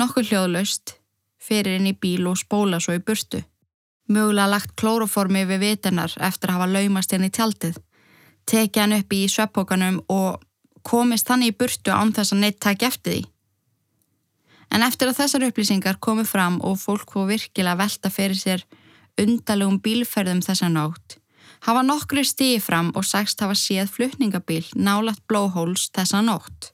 nokkuð 0.00 0.32
hljóðlaust 0.32 0.96
fyrir 1.48 1.76
inn 1.76 1.92
í 1.92 1.96
bíl 1.96 2.24
og 2.30 2.40
spóla 2.40 2.80
svo 2.80 2.96
í 2.96 3.04
burtu. 3.04 3.44
mögulega 4.08 4.48
lagt 4.48 4.76
klóroformi 4.80 5.44
við 5.44 5.60
vitennar 5.60 6.14
eftir 6.16 6.48
að 6.48 6.56
hafa 6.56 6.72
laumast 6.72 7.12
henni 7.12 7.28
í 7.28 7.34
tjaldið, 7.36 7.76
tekið 8.48 8.82
hann 8.82 8.96
upp 8.96 9.12
í 9.12 9.26
sveppókanum 9.28 9.98
og 10.08 10.40
komist 10.82 11.28
hann 11.28 11.44
í 11.44 11.52
burtu 11.52 11.92
án 11.92 12.14
þess 12.16 12.32
að 12.32 12.40
neitt 12.44 12.60
takk 12.64 12.86
eftir 12.88 13.12
því. 13.12 13.26
En 14.74 14.84
eftir 14.84 15.08
að 15.08 15.22
þessar 15.22 15.46
upplýsingar 15.48 15.98
komu 16.00 16.24
fram 16.28 16.58
og 16.64 16.76
fólk 16.80 17.14
fór 17.14 17.28
virkilega 17.30 17.78
velta 17.80 18.10
fyrir 18.12 18.36
sér 18.38 18.64
undalegum 19.18 19.78
bílferðum 19.82 20.42
þessa 20.44 20.68
nótt, 20.70 21.18
hafa 21.66 21.82
nokkru 21.82 22.24
stíði 22.26 22.60
fram 22.62 22.90
og 22.94 23.06
sagst 23.08 23.40
hafa 23.42 23.56
séð 23.58 23.90
flutningabíl 23.94 24.64
nálagt 24.76 25.24
blóhóls 25.30 25.88
þessa 25.94 26.22
nótt. 26.22 26.72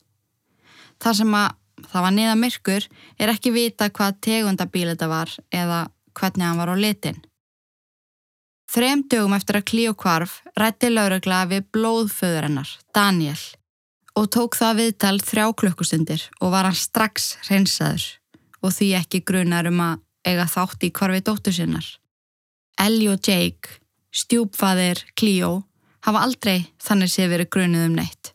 Það 1.01 1.21
sem 1.21 1.37
að 1.39 1.53
það 1.91 2.05
var 2.07 2.17
niða 2.17 2.35
myrkur 2.41 2.89
er 3.19 3.33
ekki 3.33 3.55
vita 3.55 3.91
hvað 3.91 4.19
tegundabíl 4.27 4.91
þetta 4.93 5.09
var 5.11 5.33
eða 5.53 5.81
hvernig 6.15 6.47
hann 6.47 6.61
var 6.61 6.73
á 6.73 6.77
litin. 6.79 7.19
Þrem 8.75 9.05
dögum 9.11 9.35
eftir 9.37 9.59
að 9.59 9.67
Klíó 9.71 9.93
kvarf 9.95 10.41
rætti 10.59 10.91
laurugla 10.91 11.45
við 11.51 11.67
blóðföður 11.75 12.49
hennar, 12.49 12.71
Daniel, 12.97 13.39
og 14.15 14.31
tók 14.31 14.57
það 14.59 14.81
viðtal 14.81 15.17
þrjá 15.23 15.47
klukkustundir 15.61 16.27
og 16.41 16.53
var 16.55 16.69
hann 16.69 16.79
strax 16.79 17.35
hreinsaður 17.49 18.07
og 18.65 18.75
því 18.75 18.91
ekki 19.01 19.25
grunar 19.27 19.69
um 19.69 19.83
að 19.85 20.03
eiga 20.25 20.47
þátt 20.49 20.87
í 20.87 20.93
kvarfi 20.95 21.21
dóttur 21.25 21.57
sinnar. 21.57 21.87
Ellie 22.81 23.11
og 23.13 23.21
Jake, 23.21 23.81
stjúpfaðir 24.15 25.03
Klíó, 25.19 25.65
hafa 26.07 26.23
aldrei 26.25 26.71
þannig 26.83 27.13
sé 27.13 27.29
verið 27.29 27.51
grunuð 27.53 27.89
um 27.91 27.99
neitt. 27.99 28.33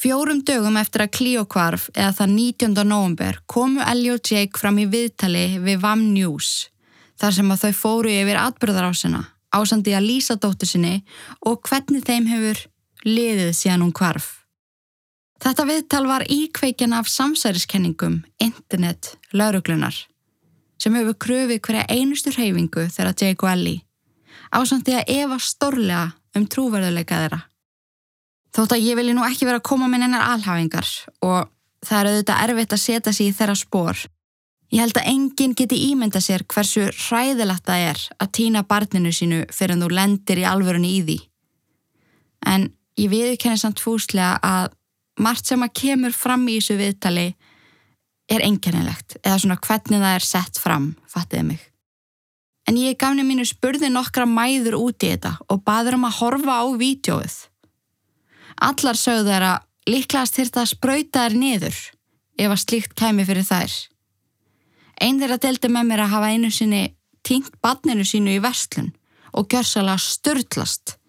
Fjórum 0.00 0.40
dögum 0.46 0.78
eftir 0.80 1.04
að 1.04 1.12
Clio 1.18 1.42
kvarf 1.44 1.90
eða 1.92 2.14
það 2.22 2.30
19. 2.32 2.76
november 2.88 3.40
komu 3.50 3.82
Ellie 3.84 4.14
og 4.14 4.22
Jake 4.24 4.56
fram 4.56 4.78
í 4.80 4.86
viðtali 4.88 5.58
við 5.60 5.82
VAM 5.82 6.06
News 6.14 6.70
þar 7.20 7.36
sem 7.36 7.52
að 7.52 7.66
þau 7.66 7.76
fóru 7.76 8.14
yfir 8.14 8.40
atbyrðarásina 8.40 9.26
ásandi 9.52 9.92
að 9.92 10.06
lýsa 10.06 10.38
dóttu 10.40 10.68
sinni 10.68 11.02
og 11.44 11.60
hvernig 11.68 12.06
þeim 12.06 12.30
hefur 12.30 12.62
liðið 13.04 13.52
síðan 13.56 13.84
hún 13.84 13.96
kvarf. 13.96 14.39
Þetta 15.40 15.64
viðtal 15.64 16.06
var 16.06 16.26
íkveikin 16.28 16.92
af 16.92 17.08
samsæriskenningum, 17.08 18.22
internet, 18.38 19.16
lauruglunar 19.32 20.06
sem 20.80 20.94
hefur 20.96 21.16
kröfið 21.20 21.60
hverja 21.60 21.86
einustu 21.92 22.32
hreyfingu 22.32 22.86
þegar 22.88 23.16
Jake 23.16 23.44
og 23.44 23.50
Ellie 23.52 23.80
ásandi 24.50 24.96
að 24.98 25.10
Eva 25.14 25.38
stórlega 25.38 26.10
um 26.36 26.46
trúverðuleika 26.50 27.18
þeirra. 27.22 27.40
Þótt 28.54 28.74
að 28.74 28.86
ég 28.86 28.98
vilji 28.98 29.14
nú 29.14 29.24
ekki 29.26 29.46
vera 29.46 29.60
að 29.60 29.68
koma 29.70 29.88
með 29.90 30.04
nennar 30.04 30.26
alhafingar 30.32 30.88
og 31.22 31.50
það 31.86 32.00
er 32.00 32.10
auðvitað 32.10 32.42
erfitt 32.46 32.74
að 32.74 32.82
setja 32.82 33.14
sér 33.14 33.30
í 33.30 33.36
þeirra 33.38 33.58
spór. 33.58 34.02
Ég 34.70 34.82
held 34.84 34.98
að 34.98 35.08
enginn 35.10 35.54
geti 35.58 35.78
ímynda 35.90 36.20
sér 36.22 36.44
hversu 36.50 36.88
hræðilegt 36.90 37.66
það 37.66 37.86
er 37.90 38.02
að 38.22 38.32
týna 38.38 38.64
barninu 38.66 39.14
sínu 39.14 39.40
fyrir 39.54 39.76
að 39.76 39.86
þú 39.86 39.94
lendir 39.98 40.42
í 40.42 40.46
alvörunni 40.46 40.92
í 40.98 41.00
því. 41.06 41.18
En 42.50 42.68
ég 42.98 43.10
viðkenni 43.10 43.58
samt 43.58 43.82
fúslega 43.82 44.36
að 44.42 44.70
margt 45.20 45.48
sem 45.48 45.62
að 45.62 45.74
kemur 45.82 46.14
fram 46.16 46.46
í 46.48 46.58
þessu 46.58 46.78
viðtali 46.80 47.26
er 48.30 48.44
enginnilegt 48.46 49.18
eða 49.24 49.38
svona 49.42 49.58
hvernig 49.60 50.02
það 50.02 50.16
er 50.16 50.26
sett 50.26 50.60
fram, 50.62 50.92
fattiði 51.10 51.46
mig. 51.50 51.62
En 52.68 52.78
ég 52.78 52.98
gafni 53.00 53.24
mínu 53.26 53.46
spurði 53.48 53.90
nokkra 53.90 54.26
mæður 54.28 54.76
út 54.78 55.02
í 55.02 55.10
þetta 55.14 55.34
og 55.50 55.64
baður 55.66 55.96
um 55.98 56.06
að 56.06 56.18
horfa 56.20 56.60
á 56.62 56.64
vídjóið. 56.78 57.36
Allar 58.60 58.98
sögðu 59.00 59.32
þær 59.32 59.46
að 59.48 59.90
líklegast 59.90 60.36
þyrta 60.38 60.62
að 60.62 60.72
spröyta 60.74 61.24
þær 61.24 61.36
niður 61.40 61.80
ef 62.40 62.54
að 62.54 62.62
slíkt 62.62 62.94
kæmi 62.98 63.26
fyrir 63.26 63.48
þær. 63.48 63.74
Einn 65.00 65.20
þeirra 65.20 65.40
deldi 65.40 65.70
með 65.72 65.88
mér 65.88 66.04
að 66.04 66.14
hafa 66.14 66.30
einu 66.30 66.50
sinni 66.52 66.82
týnt 67.26 67.52
badninu 67.64 68.04
sínu 68.06 68.36
í 68.36 68.42
verslun 68.44 68.92
og 69.32 69.48
gjörsalega 69.50 69.98
störtlast. 70.04 70.99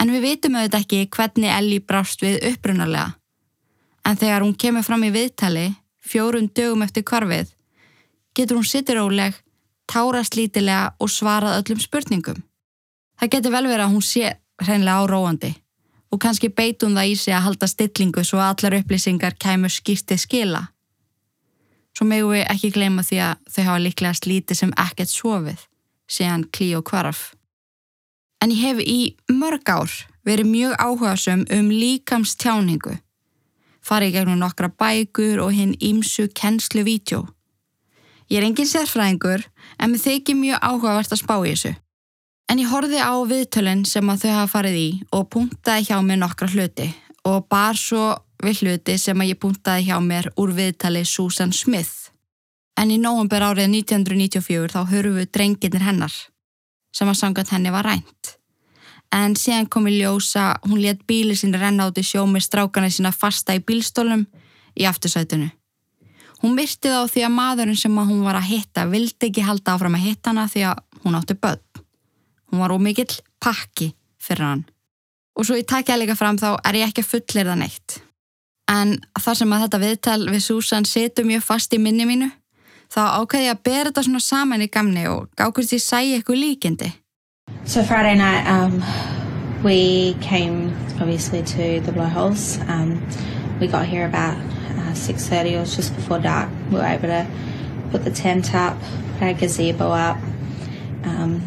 En 0.00 0.10
við 0.10 0.24
vitum 0.26 0.56
auðvitað 0.58 0.84
ekki 0.84 1.08
hvernig 1.16 1.54
Ellie 1.54 1.84
brást 1.84 2.22
við 2.24 2.40
upprunarlega. 2.50 3.14
En 4.04 4.18
þegar 4.20 4.44
hún 4.44 4.56
kemur 4.58 4.84
fram 4.84 5.04
í 5.06 5.12
viðtali, 5.14 5.68
fjórun 6.04 6.50
dögum 6.52 6.82
eftir 6.84 7.06
kvarfið, 7.08 7.52
getur 8.36 8.58
hún 8.58 8.68
sittir 8.68 9.00
óleg, 9.00 9.36
tárast 9.88 10.36
lítilega 10.36 10.94
og 10.98 11.12
svarað 11.12 11.60
öllum 11.62 11.80
spurningum. 11.80 12.42
Það 13.20 13.32
getur 13.36 13.54
vel 13.54 13.66
verið 13.68 13.84
að 13.86 13.94
hún 13.94 14.04
sé 14.04 14.34
hreinlega 14.62 15.04
áróandi 15.04 15.54
og 16.14 16.20
kannski 16.22 16.50
beitum 16.54 16.94
það 16.94 17.10
í 17.10 17.14
sig 17.18 17.34
að 17.34 17.46
halda 17.48 17.66
stillingu 17.66 18.22
svo 18.22 18.38
að 18.38 18.50
allar 18.52 18.76
upplýsingar 18.78 19.34
kæmur 19.40 19.72
skýrtið 19.72 20.20
skila. 20.22 20.60
Svo 21.94 22.06
megu 22.06 22.30
við 22.30 22.44
ekki 22.50 22.70
gleyma 22.74 23.02
því 23.06 23.18
að 23.22 23.40
þau 23.50 23.64
hafa 23.68 23.82
líklega 23.82 24.18
slítið 24.20 24.60
sem 24.60 24.74
ekkert 24.84 25.10
sofið, 25.10 25.64
séðan 26.10 26.46
klí 26.54 26.70
og 26.78 26.84
kvarf. 26.86 27.32
En 28.44 28.52
ég 28.52 28.60
hef 28.60 28.80
í 28.84 29.14
mörg 29.32 29.70
ár 29.72 29.88
verið 30.28 30.50
mjög 30.50 30.72
áhugasum 30.76 31.46
um 31.48 31.68
líkams 31.72 32.34
tjáningu. 32.36 32.98
Farið 33.80 34.18
gegnum 34.18 34.42
nokkra 34.42 34.68
bækur 34.68 35.40
og 35.40 35.54
hinn 35.56 35.72
ímsu 35.80 36.26
kennslu 36.28 36.84
vídjó. 36.84 37.22
Ég 38.28 38.42
er 38.42 38.44
engin 38.44 38.68
sérfræðingur 38.68 39.46
en 39.80 39.94
mér 39.94 40.02
þykir 40.02 40.36
mjög 40.36 40.60
áhugavert 40.60 41.14
að 41.16 41.22
spá 41.22 41.34
í 41.40 41.54
þessu. 41.54 41.72
En 42.52 42.60
ég 42.60 42.68
horfið 42.68 43.00
á 43.00 43.16
viðtölinn 43.32 43.86
sem 43.88 44.12
að 44.12 44.26
þau 44.26 44.34
hafa 44.34 44.52
farið 44.58 44.76
í 44.76 44.90
og 45.16 45.24
punktaði 45.32 45.88
hjá 45.88 45.96
mér 46.04 46.20
nokkra 46.20 46.50
hluti 46.52 46.90
og 47.24 47.48
bar 47.48 47.80
svo 47.80 48.10
við 48.44 48.60
hluti 48.60 48.98
sem 49.00 49.24
að 49.24 49.32
ég 49.32 49.40
punktaði 49.40 49.88
hjá 49.88 49.96
mér 50.04 50.28
úr 50.36 50.52
viðtali 50.52 51.06
Susan 51.08 51.56
Smith. 51.56 52.12
En 52.76 52.92
í 52.92 53.00
nógumber 53.00 53.40
árið 53.40 53.72
1994 53.72 54.68
þá 54.76 54.80
höfum 54.92 55.20
við 55.22 55.32
drenginir 55.32 55.88
hennar 55.88 56.12
sem 56.94 57.10
að 57.10 57.20
sangat 57.20 57.50
henni 57.54 57.72
var 57.74 57.86
rænt. 57.88 58.36
En 59.14 59.36
síðan 59.38 59.68
kom 59.70 59.86
í 59.86 59.98
ljósa, 59.98 60.54
hún 60.66 60.80
let 60.82 61.04
bíli 61.06 61.36
sinni 61.38 61.58
renna 61.60 61.86
át 61.86 61.98
í 61.98 62.06
sjó 62.06 62.24
með 62.26 62.48
strákana 62.48 62.90
sína 62.90 63.12
fasta 63.14 63.54
í 63.54 63.62
bílstólum 63.62 64.24
í 64.74 64.86
aftursætunu. 64.90 65.50
Hún 66.42 66.56
myrti 66.58 66.90
þá 66.90 67.06
því 67.08 67.22
að 67.24 67.36
maðurinn 67.36 67.78
sem 67.78 67.98
að 67.98 68.10
hún 68.10 68.24
var 68.26 68.36
að 68.36 68.50
hitta 68.50 68.86
vildi 68.90 69.30
ekki 69.30 69.44
halda 69.46 69.76
áfram 69.76 69.94
að 69.96 70.06
hitta 70.08 70.32
hana 70.32 70.48
því 70.50 70.64
að 70.70 70.82
hún 71.04 71.18
átti 71.18 71.36
börn. 71.40 71.84
Hún 72.50 72.60
var 72.60 72.74
ómikill 72.74 73.20
pakki 73.40 73.92
fyrir 74.20 74.44
hann. 74.44 74.64
Og 75.38 75.46
svo 75.46 75.56
ég 75.58 75.66
takja 75.70 75.96
líka 75.98 76.16
fram 76.18 76.36
þá 76.38 76.50
er 76.60 76.82
ég 76.82 76.90
ekki 76.90 77.04
að 77.04 77.12
fullir 77.12 77.48
það 77.48 77.62
neitt. 77.62 77.96
En 78.70 78.94
þar 79.20 79.38
sem 79.40 79.54
að 79.54 79.64
þetta 79.64 79.80
viðtal 79.82 80.20
við 80.28 80.44
Susan 80.44 80.86
setur 80.88 81.26
mjög 81.28 81.46
fast 81.46 81.74
í 81.76 81.80
minni 81.80 82.06
mínu, 82.08 82.28
þá 82.94 83.02
ákveði 83.18 83.48
ég 83.48 83.56
að 83.56 83.62
bera 83.66 83.90
þetta 83.90 84.02
svona 84.06 84.22
saman 84.22 84.62
í 84.62 84.68
gamni 84.70 85.08
og 85.10 85.26
ég 85.58 85.82
sæi 85.82 86.14
eitthvað 86.14 86.38
líkindi. 86.38 86.92
So 87.66 87.82
Friday 87.82 88.14
night 88.14 88.46
um, 88.46 88.82
we 89.64 90.14
came 90.20 90.70
obviously 91.00 91.42
to 91.42 91.80
the 91.80 91.92
blowholes. 91.92 92.58
Um, 92.68 93.02
we 93.60 93.66
got 93.66 93.86
here 93.86 94.06
about 94.06 94.36
uh, 94.36 94.94
6.30, 94.94 95.52
it 95.52 95.58
was 95.58 95.74
just 95.74 95.94
before 95.96 96.20
dark. 96.20 96.48
We 96.70 96.76
were 96.76 96.84
able 96.84 97.08
to 97.08 97.26
put 97.90 98.04
the 98.04 98.10
tent 98.10 98.54
up, 98.54 98.78
put 99.14 99.22
our 99.22 99.34
gazebo 99.34 99.90
up, 99.90 100.18
um, 101.04 101.42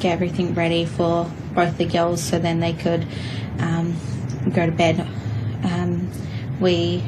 get 0.00 0.12
everything 0.12 0.54
ready 0.54 0.86
for 0.86 1.30
both 1.54 1.76
the 1.76 1.84
girls 1.84 2.22
so 2.22 2.38
then 2.38 2.60
they 2.60 2.72
could 2.72 3.06
um, 3.58 3.96
go 4.54 4.64
to 4.64 4.72
bed. 4.72 5.00
Um, 5.64 6.10
we 6.60 7.04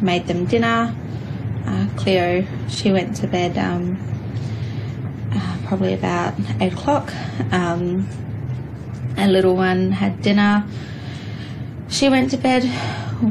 made 0.00 0.26
them 0.26 0.46
dinner. 0.46 0.94
Uh, 1.66 1.88
Cleo, 1.96 2.46
she 2.68 2.92
went 2.92 3.16
to 3.16 3.26
bed 3.26 3.56
um, 3.58 3.96
uh, 5.32 5.58
probably 5.66 5.94
about 5.94 6.34
8 6.60 6.72
o'clock. 6.72 7.12
Um, 7.52 8.08
a 9.16 9.28
little 9.28 9.54
one 9.54 9.92
had 9.92 10.20
dinner. 10.22 10.64
She 11.88 12.08
went 12.08 12.30
to 12.30 12.36
bed. 12.36 12.64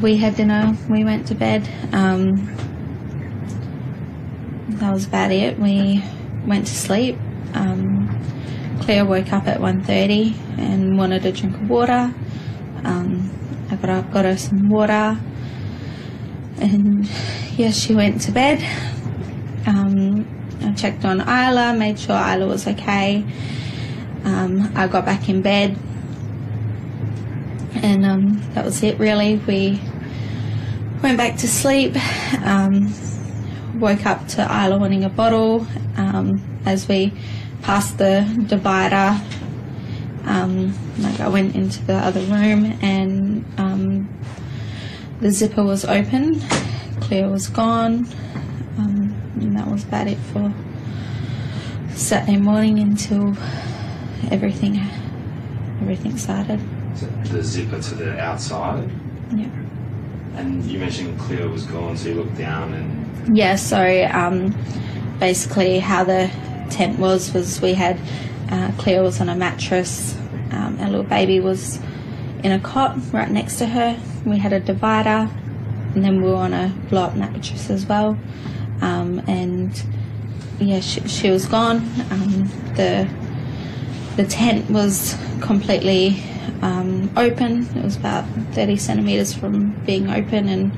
We 0.02 0.18
had 0.18 0.36
dinner. 0.36 0.78
We 0.90 1.04
went 1.04 1.28
to 1.28 1.36
bed. 1.36 1.68
Um, 1.92 2.48
that 4.70 4.94
was 4.94 5.06
about 5.06 5.32
it. 5.32 5.60
We 5.60 6.04
went 6.46 6.68
to 6.68 6.74
sleep. 6.74 7.18
Um, 7.54 8.10
Claire 8.82 9.06
woke 9.06 9.32
up 9.32 9.48
at 9.48 9.60
1.30 9.60 10.58
and 10.58 10.98
wanted 10.98 11.26
a 11.26 11.32
drink 11.32 11.56
of 11.56 11.70
water. 11.70 12.14
Um, 12.84 13.30
I 13.70 13.76
got 13.76 13.90
up, 13.90 14.12
got 14.12 14.26
her 14.26 14.38
some 14.38 14.70
water, 14.70 15.18
and 16.62 17.10
yeah, 17.58 17.72
she 17.72 17.96
went 17.96 18.22
to 18.22 18.32
bed. 18.32 18.60
Um, 19.66 20.26
I 20.62 20.74
checked 20.74 21.06
on 21.06 21.22
Isla, 21.22 21.74
made 21.74 22.00
sure 22.00 22.16
Isla 22.16 22.48
was 22.48 22.68
okay. 22.68 23.26
Um, 24.24 24.72
I 24.76 24.88
got 24.88 25.06
back 25.06 25.28
in 25.28 25.42
bed, 25.42 25.78
and 27.76 28.06
um, 28.06 28.54
that 28.54 28.64
was 28.64 28.84
it 28.84 29.00
really. 29.00 29.38
We 29.38 29.82
went 31.02 31.18
back 31.18 31.38
to 31.38 31.48
sleep. 31.48 31.96
Um, 32.46 32.94
woke 33.80 34.06
up 34.06 34.28
to 34.28 34.42
Isla 34.44 34.78
wanting 34.78 35.04
a 35.04 35.10
bottle 35.10 35.66
um, 35.98 36.62
as 36.66 36.88
we 36.88 37.12
passed 37.64 37.98
the 37.98 38.22
divider. 38.48 39.20
Um, 40.26 40.74
like 41.00 41.20
I 41.20 41.28
went 41.28 41.56
into 41.56 41.84
the 41.86 41.96
other 41.96 42.22
room 42.22 42.78
and 42.82 43.44
um, 43.58 44.08
the 45.22 45.32
zipper 45.32 45.64
was 45.64 45.86
open, 45.86 46.40
Claire 47.00 47.30
was 47.30 47.48
gone, 47.48 48.06
um, 48.78 49.14
and 49.40 49.56
that 49.58 49.68
was 49.68 49.84
about 49.84 50.08
it 50.08 50.18
for 50.34 50.52
Saturday 51.94 52.38
morning 52.40 52.80
until 52.80 53.34
everything 54.32 54.80
everything 55.82 56.18
started. 56.18 56.60
So 56.96 57.06
the 57.32 57.44
zipper 57.44 57.80
to 57.82 57.96
the 57.96 58.20
outside, 58.20 58.90
Yeah. 59.36 59.48
and 60.36 60.64
you 60.66 60.80
mentioned 60.80 61.20
Cleo 61.20 61.50
was 61.50 61.64
gone, 61.66 61.98
so 61.98 62.10
you 62.10 62.16
looked 62.16 62.38
down 62.38 62.74
and 62.74 63.38
Yeah, 63.38 63.56
so 63.56 64.08
um, 64.12 64.56
basically 65.20 65.80
how 65.80 66.04
the 66.04 66.30
tent 66.70 67.00
was 67.00 67.34
was 67.34 67.62
we 67.62 67.74
had 67.74 68.00
uh, 68.50 68.72
Cleo 68.78 69.04
was 69.04 69.22
on 69.22 69.30
a 69.30 69.36
mattress, 69.36 70.16
um, 70.52 70.78
our 70.82 70.88
little 70.90 71.04
baby 71.04 71.40
was 71.40 71.80
in 72.44 72.52
a 72.52 72.60
cot 72.60 72.98
right 73.12 73.30
next 73.30 73.58
to 73.58 73.66
her. 73.66 74.00
We 74.26 74.38
had 74.38 74.54
a 74.54 74.60
divider, 74.60 75.30
and 75.96 76.04
then 76.04 76.22
we 76.22 76.30
were 76.30 76.36
on 76.36 76.54
a 76.54 76.74
blow 76.90 77.04
up 77.04 77.16
mattress 77.16 77.70
as 77.70 77.86
well. 77.86 78.18
Um, 78.82 79.22
and 79.28 79.84
yeah, 80.60 80.80
she, 80.80 81.08
she 81.08 81.30
was 81.30 81.46
gone. 81.46 81.78
Um, 82.12 82.48
the 82.76 83.10
the 84.16 84.26
tent 84.26 84.70
was 84.70 85.18
completely 85.42 86.22
um, 86.62 87.10
open. 87.16 87.66
It 87.78 87.84
was 87.84 87.96
about 87.96 88.26
30 88.54 88.76
centimeters 88.76 89.34
from 89.34 89.72
being 89.86 90.10
open, 90.10 90.50
and 90.50 90.72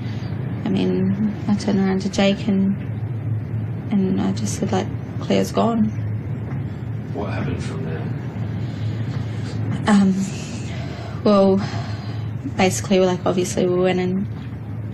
I 0.65 0.69
mean, 0.69 1.35
I 1.47 1.55
turned 1.55 1.79
around 1.79 2.01
to 2.03 2.09
Jake 2.09 2.47
and 2.47 2.75
and 3.93 4.19
I 4.19 4.31
just 4.31 4.59
said 4.59 4.71
like, 4.71 4.87
Claire's 5.21 5.51
gone. 5.51 5.85
what 7.13 7.31
happened 7.31 7.63
from 7.63 7.85
there? 7.85 8.01
Um, 9.87 10.13
well, 11.23 11.61
basically, 12.57 12.99
like 12.99 13.25
obviously 13.25 13.65
we 13.67 13.79
went 13.79 13.99
and 13.99 14.27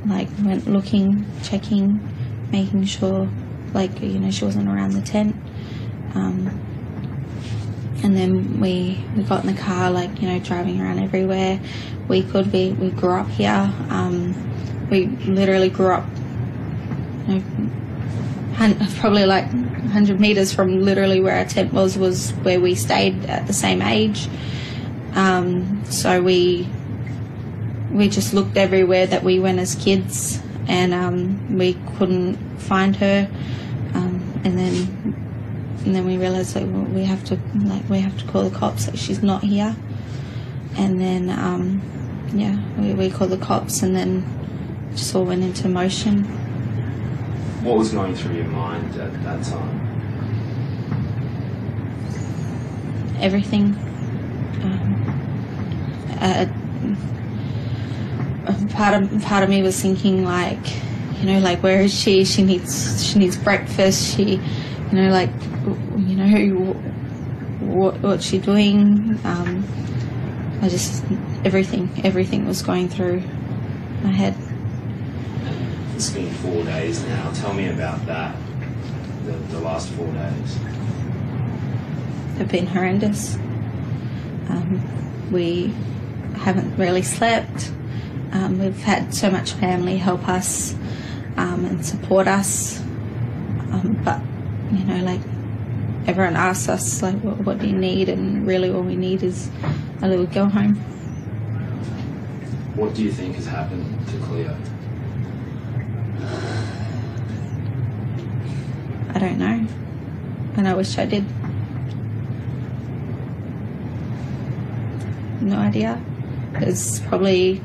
like 0.10 0.30
went 0.44 0.68
looking, 0.68 1.26
checking, 1.44 2.00
making 2.52 2.86
sure 2.86 3.30
like 3.74 4.02
you 4.02 4.20
know 4.20 4.32
she 4.32 4.46
wasn't 4.46 4.68
around 4.68 4.94
the 4.94 5.02
tent. 5.02 5.36
Um, 6.16 6.48
and 8.04 8.16
then 8.16 8.60
we 8.60 9.04
we 9.16 9.24
got 9.24 9.44
in 9.44 9.54
the 9.54 9.62
car, 9.62 9.92
like 9.92 10.22
you 10.22 10.28
know, 10.28 10.40
driving 10.40 10.80
around 10.80 11.00
everywhere 11.00 11.60
we 12.10 12.24
could. 12.24 12.52
We 12.52 12.74
we 12.74 12.90
grew 12.90 13.14
up 13.14 13.30
here. 13.30 13.72
Um, 13.90 14.36
we 14.90 15.08
literally 15.08 15.70
grew 15.70 15.94
up, 15.94 16.06
you 17.28 17.36
know, 17.36 18.88
probably 18.98 19.26
like 19.26 19.46
100 19.52 20.20
meters 20.20 20.54
from 20.54 20.82
literally 20.82 21.22
where 21.22 21.36
our 21.36 21.46
tent 21.46 21.72
was 21.72 21.98
was 21.98 22.32
where 22.42 22.60
we 22.60 22.76
stayed 22.76 23.26
at 23.26 23.48
the 23.48 23.54
same 23.54 23.82
age. 23.82 24.28
Um, 25.14 25.84
so 25.86 26.22
we 26.22 26.68
we 27.92 28.08
just 28.10 28.34
looked 28.34 28.58
everywhere 28.58 29.08
that 29.08 29.24
we 29.24 29.40
went 29.40 29.60
as 29.60 29.76
kids, 29.76 30.42
and 30.68 30.94
um, 30.94 31.58
we 31.58 31.74
couldn't 31.98 32.36
find 32.60 32.96
her. 32.98 33.30
Um, 33.94 34.42
and 34.44 34.58
then 34.58 34.76
and 35.86 35.96
then 35.96 36.06
we 36.06 36.18
realized 36.18 36.56
like 36.56 36.66
well, 36.66 36.84
we 36.84 37.04
have 37.06 37.24
to 37.26 37.40
like 37.56 37.88
we 37.90 38.00
have 38.00 38.18
to 38.20 38.26
call 38.26 38.50
the 38.50 38.58
cops. 38.58 38.88
Like 38.88 38.98
she's 38.98 39.24
not 39.24 39.44
here. 39.44 39.76
And 40.78 41.02
then 41.02 41.30
um, 41.30 41.82
yeah, 42.34 42.58
we, 42.80 42.94
we 42.94 43.10
called 43.10 43.32
the 43.32 43.38
cops, 43.38 43.82
and 43.82 43.96
then 43.96 44.26
just 44.92 45.16
all 45.16 45.26
went 45.26 45.44
into 45.44 45.68
motion. 45.68 46.24
What 47.64 47.78
was 47.78 47.92
going 47.92 48.16
through 48.16 48.36
your 48.36 48.46
mind 48.46 48.96
at 48.96 49.12
that 49.24 49.44
time? 49.44 49.90
everything. 53.22 53.76
Um, 54.64 54.99
uh, 56.20 56.46
part 58.70 59.02
of 59.02 59.22
part 59.22 59.44
of 59.44 59.50
me 59.50 59.62
was 59.62 59.80
thinking 59.82 60.24
like, 60.24 60.60
you 61.20 61.26
know, 61.26 61.40
like 61.40 61.62
where 61.64 61.82
is 61.82 61.94
she? 61.94 62.26
She 62.26 62.44
needs 62.44 63.06
she 63.06 63.20
needs 63.20 63.38
breakfast. 63.38 64.16
She, 64.16 64.36
you 64.36 64.94
know, 64.94 65.10
like, 65.10 65.32
you 65.98 66.16
know, 66.16 66.74
what 67.60 68.00
what's 68.02 68.26
she 68.26 68.40
doing? 68.40 69.20
Um, 69.24 69.66
I 70.62 70.70
just 70.70 71.04
everything 71.46 71.90
everything 72.04 72.46
was 72.46 72.62
going 72.62 72.90
through 72.90 73.22
my 74.04 74.12
head. 74.12 74.36
It's 75.96 76.10
been 76.10 76.30
four 76.36 76.64
days 76.64 77.04
now. 77.06 77.32
Tell 77.34 77.54
me 77.54 77.70
about 77.70 78.06
that. 78.06 78.36
The, 79.26 79.34
the 79.34 79.60
last 79.60 79.90
four 79.90 80.08
days. 80.08 80.58
have 82.38 82.48
been 82.48 82.66
horrendous. 82.66 83.36
Um, 84.50 85.30
we 85.32 85.74
haven't 86.40 86.78
really 86.78 87.02
slept. 87.02 87.72
Um, 88.32 88.60
we've 88.60 88.82
had 88.84 89.14
so 89.14 89.30
much 89.30 89.54
family 89.54 89.98
help 89.98 90.28
us 90.28 90.74
um, 91.38 91.66
and 91.66 91.86
support 91.86 92.28
us, 92.28 92.80
um, 93.72 94.00
but 94.04 94.22
you 94.72 94.86
know, 94.86 95.04
like 95.04 95.22
everyone 96.08 96.36
asks 96.36 96.70
us, 96.70 97.02
like, 97.02 97.16
what, 97.22 97.38
what 97.40 97.58
do 97.60 97.68
you 97.68 97.76
need? 97.76 98.10
And 98.10 98.46
really, 98.46 98.70
all 98.70 98.82
we 98.82 98.96
need 98.96 99.24
is 99.24 99.50
a 100.02 100.08
little 100.08 100.26
go 100.26 100.46
home. 100.46 100.76
What 102.76 102.94
do 102.94 103.04
you 103.04 103.12
think 103.12 103.36
has 103.36 103.46
happened 103.46 104.08
to 104.08 104.18
Cleo? 104.20 104.56
I 109.14 109.20
don't 109.20 109.40
know, 109.40 109.68
and 110.56 110.68
I 110.68 110.74
wish 110.74 110.98
I 110.98 111.06
did. 111.06 111.26
No 115.42 115.58
idea. 115.58 116.02
There's 116.54 117.00
probably 117.02 117.62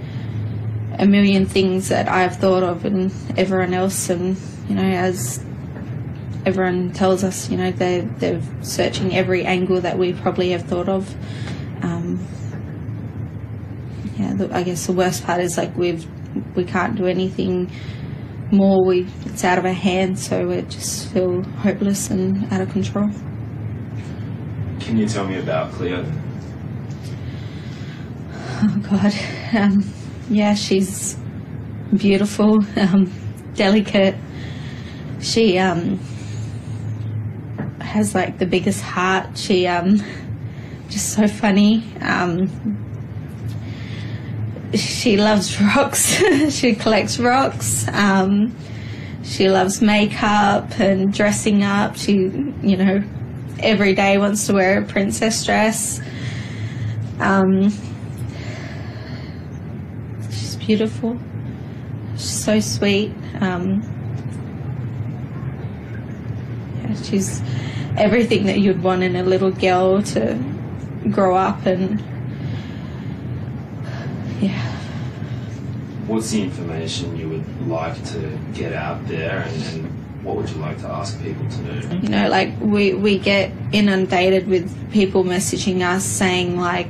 a 0.98 1.06
million 1.06 1.46
things 1.46 1.88
that 1.88 2.08
I've 2.08 2.36
thought 2.36 2.62
of, 2.62 2.84
and 2.84 3.12
everyone 3.36 3.74
else, 3.74 4.10
and 4.10 4.36
you 4.68 4.74
know, 4.74 4.82
as 4.82 5.44
everyone 6.46 6.92
tells 6.92 7.24
us, 7.24 7.50
you 7.50 7.56
know, 7.56 7.70
they 7.70 8.00
they're 8.18 8.42
searching 8.62 9.14
every 9.14 9.44
angle 9.44 9.80
that 9.80 9.98
we 9.98 10.12
probably 10.12 10.50
have 10.50 10.62
thought 10.62 10.88
of. 10.88 11.14
Um, 11.82 12.24
yeah, 14.16 14.34
I 14.52 14.62
guess 14.62 14.86
the 14.86 14.92
worst 14.92 15.24
part 15.24 15.40
is 15.40 15.56
like 15.56 15.76
we've 15.76 16.06
we 16.54 16.64
can't 16.64 16.96
do 16.96 17.06
anything 17.06 17.70
more. 18.50 18.84
We 18.84 19.06
it's 19.26 19.44
out 19.44 19.58
of 19.58 19.64
our 19.64 19.72
hands, 19.72 20.26
so 20.26 20.46
we 20.46 20.62
just 20.62 21.12
feel 21.12 21.42
hopeless 21.42 22.10
and 22.10 22.52
out 22.52 22.60
of 22.60 22.70
control. 22.70 23.10
Can 24.80 24.98
you 24.98 25.08
tell 25.08 25.26
me 25.26 25.38
about 25.38 25.72
Cleo? 25.72 26.04
Oh 28.66 28.78
God, 28.90 29.12
um, 29.52 29.84
yeah, 30.30 30.54
she's 30.54 31.18
beautiful, 31.94 32.64
um, 32.76 33.12
delicate. 33.54 34.14
She 35.20 35.58
um, 35.58 35.98
has 37.82 38.14
like 38.14 38.38
the 38.38 38.46
biggest 38.46 38.80
heart. 38.80 39.36
She 39.36 39.66
um, 39.66 40.02
just 40.88 41.12
so 41.12 41.28
funny. 41.28 41.84
Um, 42.00 42.48
she 44.72 45.18
loves 45.18 45.60
rocks. 45.60 46.22
she 46.48 46.74
collects 46.74 47.18
rocks. 47.18 47.86
Um, 47.88 48.56
she 49.24 49.50
loves 49.50 49.82
makeup 49.82 50.80
and 50.80 51.12
dressing 51.12 51.62
up. 51.64 51.96
She, 51.96 52.14
you 52.62 52.78
know, 52.78 53.04
every 53.58 53.94
day 53.94 54.16
wants 54.16 54.46
to 54.46 54.54
wear 54.54 54.78
a 54.78 54.86
princess 54.86 55.44
dress. 55.44 56.00
Um, 57.20 57.70
beautiful. 60.66 61.18
She's 62.12 62.44
so 62.44 62.60
sweet. 62.60 63.12
Um, 63.40 63.82
yeah, 66.82 66.94
she's 67.02 67.42
everything 67.96 68.46
that 68.46 68.58
you'd 68.58 68.82
want 68.82 69.02
in 69.02 69.16
a 69.16 69.22
little 69.22 69.50
girl 69.50 70.02
to 70.02 70.38
grow 71.10 71.36
up 71.36 71.66
and 71.66 72.00
yeah. 74.40 74.70
What's 76.06 76.30
the 76.30 76.42
information 76.42 77.16
you 77.16 77.28
would 77.30 77.66
like 77.66 78.02
to 78.12 78.38
get 78.52 78.72
out 78.74 79.06
there, 79.08 79.40
and, 79.40 79.62
and 79.64 80.24
what 80.24 80.36
would 80.36 80.50
you 80.50 80.56
like 80.56 80.78
to 80.78 80.88
ask 80.88 81.20
people 81.22 81.48
to 81.48 81.56
do? 81.56 81.96
You 81.98 82.08
know, 82.08 82.28
like 82.28 82.52
we 82.60 82.94
we 82.94 83.18
get 83.18 83.52
inundated 83.72 84.46
with 84.46 84.68
people 84.92 85.24
messaging 85.24 85.80
us 85.82 86.04
saying 86.04 86.58
like, 86.58 86.88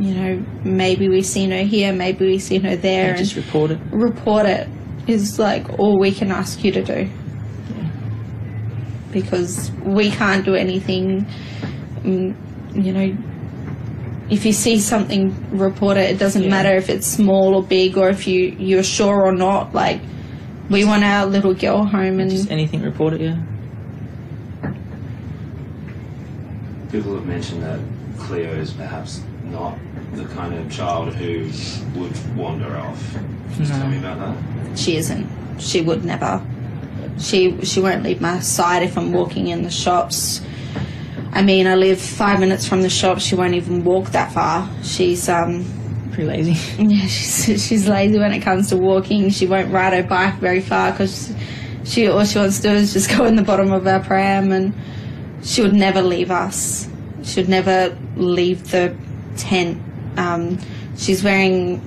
you 0.00 0.14
know, 0.14 0.44
maybe 0.64 1.08
we've 1.08 1.26
seen 1.26 1.50
her 1.50 1.62
here, 1.62 1.92
maybe 1.92 2.26
we've 2.26 2.42
seen 2.42 2.62
her 2.64 2.74
there, 2.76 3.04
Yeah, 3.04 3.10
and 3.10 3.18
just 3.18 3.36
report 3.36 3.70
it. 3.70 3.78
report 3.92 4.46
it 4.46 4.66
is 5.06 5.38
like 5.38 5.78
all 5.78 5.98
we 6.00 6.10
can 6.10 6.30
ask 6.30 6.64
you 6.64 6.72
to 6.72 6.82
do. 6.82 7.08
Because 9.12 9.70
we 9.84 10.10
can't 10.10 10.44
do 10.44 10.54
anything. 10.54 11.26
Mm, 12.04 12.34
You 12.72 12.92
know, 12.92 13.16
if 14.30 14.46
you 14.46 14.52
see 14.52 14.78
something, 14.78 15.34
report 15.50 15.96
it. 15.96 16.08
It 16.10 16.18
doesn't 16.20 16.44
Yeah. 16.44 16.50
matter 16.50 16.76
if 16.76 16.88
it's 16.88 17.06
small 17.06 17.56
or 17.56 17.64
big, 17.64 17.98
or 17.98 18.08
if 18.08 18.28
you 18.28 18.54
you're 18.58 18.84
sure 18.84 19.20
or 19.26 19.34
not. 19.34 19.74
Like, 19.74 20.00
we 20.70 20.84
want 20.84 21.02
our 21.02 21.26
little 21.26 21.52
girl 21.52 21.84
home, 21.84 22.20
and 22.20 22.30
Just 22.30 22.48
anything, 22.50 22.82
report 22.82 23.14
it, 23.14 23.20
yeah. 23.22 23.38
People 26.92 27.14
have 27.16 27.26
mentioned 27.26 27.62
that 27.64 27.80
Cleo 28.18 28.52
is 28.52 28.72
perhaps 28.72 29.22
not 29.50 29.76
the 30.12 30.24
kind 30.26 30.54
of 30.54 30.70
child 30.70 31.14
who 31.14 31.48
would 31.98 32.36
wander 32.36 32.76
off. 32.76 33.16
Just 33.56 33.72
No. 33.72 33.78
tell 33.78 33.88
me 33.88 33.98
about 33.98 34.18
that. 34.18 34.78
she 34.78 34.96
isn't. 34.96 35.26
She 35.58 35.80
would 35.80 36.04
never. 36.04 36.42
She 37.18 37.60
she 37.64 37.80
won't 37.80 38.02
leave 38.02 38.20
my 38.20 38.40
side 38.40 38.82
if 38.82 38.96
I'm 38.96 39.12
walking 39.12 39.48
in 39.48 39.62
the 39.62 39.70
shops. 39.70 40.40
I 41.32 41.42
mean, 41.42 41.66
I 41.66 41.74
live 41.74 42.00
five 42.00 42.40
minutes 42.40 42.66
from 42.66 42.82
the 42.82 42.88
shop. 42.90 43.20
She 43.20 43.34
won't 43.36 43.54
even 43.54 43.84
walk 43.84 44.10
that 44.10 44.32
far. 44.32 44.68
She's 44.82 45.28
um, 45.28 45.64
Pretty 46.12 46.24
lazy. 46.28 46.52
yeah, 46.82 47.06
she's 47.06 47.64
she's 47.66 47.88
lazy 47.88 48.18
when 48.18 48.32
it 48.32 48.40
comes 48.40 48.68
to 48.70 48.76
walking. 48.76 49.30
She 49.30 49.46
won't 49.46 49.70
ride 49.72 49.92
her 49.92 50.02
bike 50.02 50.34
very 50.36 50.60
far 50.60 50.90
because 50.90 51.32
she 51.84 52.08
all 52.08 52.24
she 52.24 52.38
wants 52.38 52.56
to 52.60 52.62
do 52.68 52.74
is 52.74 52.92
just 52.92 53.10
go 53.16 53.26
in 53.26 53.36
the 53.36 53.42
bottom 53.44 53.70
of 53.70 53.84
her 53.84 54.00
pram, 54.00 54.50
and 54.50 54.74
she 55.42 55.62
would 55.62 55.74
never 55.74 56.02
leave 56.02 56.30
us. 56.30 56.88
She 57.22 57.40
would 57.40 57.48
never 57.50 57.96
leave 58.16 58.70
the 58.70 58.96
tent. 59.36 59.80
Um, 60.20 60.58
she's 60.96 61.24
wearing 61.24 61.78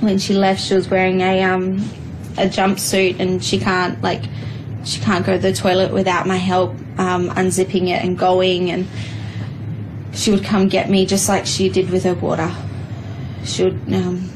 when 0.00 0.18
she 0.18 0.34
left, 0.34 0.60
she 0.60 0.74
was 0.74 0.88
wearing 0.88 1.20
a 1.20 1.42
um 1.42 1.78
a 2.36 2.46
jumpsuit, 2.46 3.18
and 3.18 3.42
she 3.42 3.58
can't 3.58 4.00
like 4.02 4.22
she 4.84 5.00
can't 5.00 5.26
go 5.26 5.32
to 5.32 5.42
the 5.42 5.52
toilet 5.52 5.92
without 5.92 6.26
my 6.26 6.36
help 6.36 6.70
um, 6.98 7.28
unzipping 7.30 7.88
it 7.88 8.02
and 8.02 8.16
going 8.16 8.70
and 8.70 8.86
she 10.12 10.30
would 10.30 10.44
come 10.44 10.68
get 10.68 10.88
me 10.88 11.04
just 11.04 11.28
like 11.28 11.46
she 11.46 11.68
did 11.68 11.90
with 11.90 12.04
her 12.04 12.14
water. 12.14 12.50
She 13.44 13.64
would 13.64 13.92
um, 13.92 14.30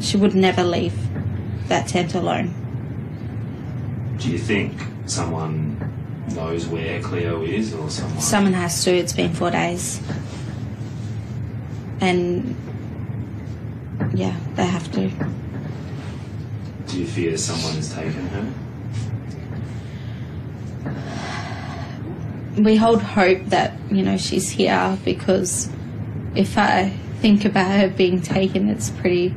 she 0.00 0.16
would 0.16 0.34
never 0.34 0.62
leave 0.62 0.94
that 1.68 1.88
tent 1.88 2.14
alone. 2.14 2.54
Do 4.18 4.30
you 4.30 4.38
think 4.38 4.80
someone 5.06 5.78
knows 6.34 6.66
where 6.66 7.02
Cleo 7.02 7.42
is, 7.42 7.74
or 7.74 7.90
someone? 7.90 8.20
someone 8.20 8.52
has 8.52 8.84
to. 8.84 8.92
It's 8.94 9.12
been 9.12 9.32
four 9.32 9.50
days 9.50 10.00
and 12.00 12.56
yeah 14.14 14.36
they 14.54 14.66
have 14.66 14.90
to 14.92 15.10
Do 16.86 16.98
you 17.00 17.06
fear 17.06 17.36
someone 17.36 17.74
has 17.74 17.94
taken 17.94 18.26
her? 18.28 18.52
we 22.56 22.76
hold 22.76 23.02
hope 23.02 23.44
that 23.46 23.72
you 23.90 24.02
know 24.02 24.16
she's 24.16 24.50
here 24.50 24.96
because 25.04 25.68
if 26.34 26.56
I 26.58 26.90
think 27.20 27.44
about 27.44 27.70
her 27.70 27.88
being 27.88 28.20
taken, 28.20 28.68
it's 28.68 28.90
pretty, 28.90 29.34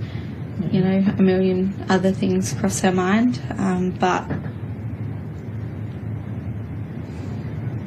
you 0.71 0.81
know, 0.81 1.05
a 1.17 1.21
million 1.21 1.85
other 1.89 2.11
things 2.11 2.53
cross 2.53 2.81
her 2.81 2.91
mind. 2.91 3.41
Um, 3.57 3.91
but 3.91 4.29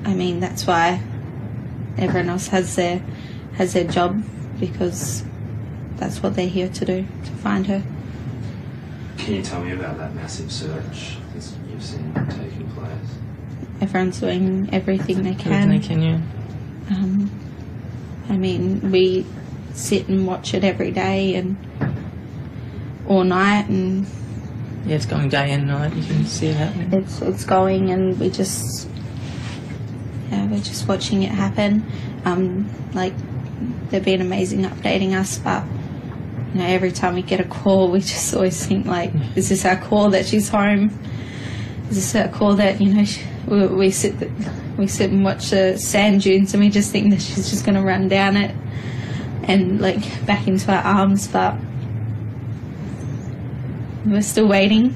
I 0.05 0.15
mean, 0.15 0.41
that's 0.41 0.67
why 0.67 1.03
everyone 1.99 2.31
else 2.31 2.49
has 2.49 2.77
their 2.77 3.03
has 3.55 3.75
their 3.75 3.85
job 3.85 4.23
because 4.61 5.25
that's 5.97 6.23
what 6.23 6.35
they're 6.37 6.47
here 6.47 6.69
to 6.69 6.85
do 6.85 7.07
to 7.25 7.31
find 7.33 7.67
her. 7.67 7.83
Can 9.19 9.35
you 9.35 9.43
tell 9.43 9.63
me 9.63 9.73
about 9.73 9.99
that 9.99 10.15
massive 10.15 10.53
search 10.53 11.17
that 11.35 11.53
you've 11.71 11.83
seen 11.83 12.13
taking 12.31 12.71
place? 12.71 12.93
Everyone's 13.81 14.21
doing 14.21 14.69
everything 14.73 15.23
they 15.23 15.35
can. 15.35 15.53
Everything 15.53 16.01
they 16.01 16.07
can, 16.07 16.23
yeah. 16.89 16.97
Um, 16.97 17.31
I 18.29 18.37
mean, 18.37 18.91
we 18.91 19.27
sit 19.73 20.09
and 20.09 20.27
watch 20.27 20.55
it 20.55 20.65
every 20.65 20.91
day 20.91 21.35
and 21.35 21.57
all 23.07 23.25
night, 23.25 23.69
and 23.69 24.07
Yeah, 24.87 24.97
it's 24.97 25.07
going 25.07 25.29
day 25.29 25.53
and 25.53 25.67
night. 25.67 25.95
You 25.95 26.05
can 26.05 26.25
see 26.27 26.49
it 26.49 26.57
happening. 26.57 27.03
it's 27.03 27.21
it's 27.23 27.45
going, 27.45 27.91
and 27.91 28.19
we 28.19 28.31
just 28.31 28.89
yeah, 30.31 30.47
we're 30.47 30.61
just 30.61 30.87
watching 30.89 31.23
it 31.23 31.31
happen. 31.31 31.85
Um, 32.25 32.69
like 32.95 33.15
they've 33.91 34.05
been 34.05 34.21
amazing 34.21 34.63
updating 34.63 35.13
us, 35.19 35.39
but 35.39 35.65
you 36.53 36.61
know, 36.61 36.67
every 36.67 36.93
time 36.93 37.15
we 37.15 37.23
get 37.23 37.41
a 37.41 37.45
call, 37.45 37.91
we 37.91 38.01
just 38.01 38.35
always 38.35 38.65
think 38.67 38.87
like, 38.87 39.13
is 39.37 39.49
this 39.49 39.65
our 39.65 39.77
call 39.77 40.11
that 40.11 40.27
she's 40.27 40.49
home? 40.49 40.91
Is 41.91 41.97
this 41.97 42.15
our 42.15 42.29
call 42.29 42.55
that 42.57 42.81
you 42.81 42.95
know 42.95 43.05
she, 43.05 43.23
we, 43.47 43.67
we 43.67 43.91
sit 43.91 44.15
we 44.77 44.87
sit 44.87 45.11
and 45.11 45.25
watch 45.25 45.51
the 45.51 45.77
sand 45.77 46.23
dunes, 46.23 46.55
and 46.55 46.63
we 46.63 46.71
just 46.71 46.93
think 46.93 47.11
that 47.11 47.21
she's 47.21 47.51
just 47.51 47.65
going 47.65 47.75
to 47.75 47.83
run 47.83 48.09
down 48.09 48.37
it 48.37 48.55
and 49.43 49.81
like 49.81 50.25
back 50.27 50.47
into 50.47 50.73
our 50.73 50.83
arms, 50.83 51.27
but 51.29 51.55
we're 54.07 54.23
still 54.23 54.49
waiting. 54.49 54.91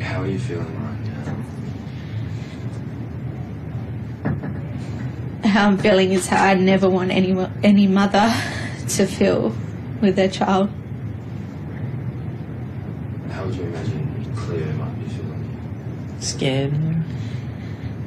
How 0.00 0.22
are 0.22 0.26
you 0.26 0.38
feeling 0.38 0.66
right 0.82 0.86
now? 5.56 5.62
how 5.62 5.68
I'm 5.68 5.78
feeling 5.78 6.12
is 6.12 6.26
how 6.26 6.44
I 6.44 6.54
never 6.54 6.88
want 6.88 7.10
any 7.10 7.32
any 7.62 7.86
mother 7.86 8.32
to 8.88 9.06
feel 9.06 9.54
with 10.02 10.16
their 10.16 10.28
child. 10.28 10.68
How 13.30 13.44
would 13.46 13.54
you 13.54 13.64
imagine 13.64 14.34
Cleo 14.36 14.72
might 14.74 14.94
be 14.98 15.08
feeling? 15.08 16.16
Scared. 16.20 16.74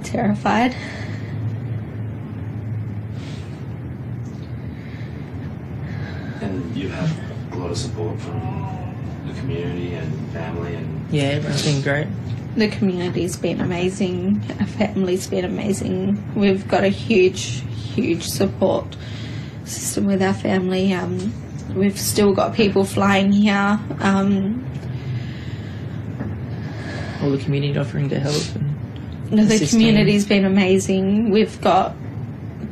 Terrified. 0.04 0.76
And 6.42 6.76
you 6.76 6.90
have 6.90 7.12
a 7.52 7.58
lot 7.58 7.72
of 7.72 7.78
support 7.78 8.20
from 8.22 8.40
the 9.28 9.34
community 9.40 9.96
and 9.96 10.32
family 10.32 10.76
and 10.76 11.12
Yeah, 11.12 11.24
everyone's 11.24 11.66
been 11.66 11.82
great. 11.82 12.29
The 12.56 12.68
community's 12.68 13.38
been 13.38 13.62
amazing. 13.62 14.42
Our 14.60 14.66
family's 14.66 15.28
been 15.28 15.46
amazing. 15.46 16.22
We've 16.36 16.68
got 16.68 16.84
a 16.84 16.90
huge, 16.90 17.64
huge 17.94 18.24
support 18.24 18.98
system 19.66 20.06
with 20.06 20.22
our 20.22 20.34
family. 20.34 20.92
Um, 20.94 21.32
we've 21.76 21.98
still 22.00 22.34
got 22.34 22.56
people 22.56 22.84
flying 22.84 23.32
here. 23.32 23.80
Um, 24.00 24.66
All 27.22 27.30
the 27.32 27.38
community 27.38 27.78
offering 27.78 28.10
to 28.10 28.20
help. 28.20 28.56
And 28.56 29.32
No, 29.32 29.46
the 29.46 29.56
assisting. 29.56 29.80
community's 29.80 30.26
been 30.26 30.46
amazing. 30.46 31.30
We've 31.32 31.60
got 31.62 31.96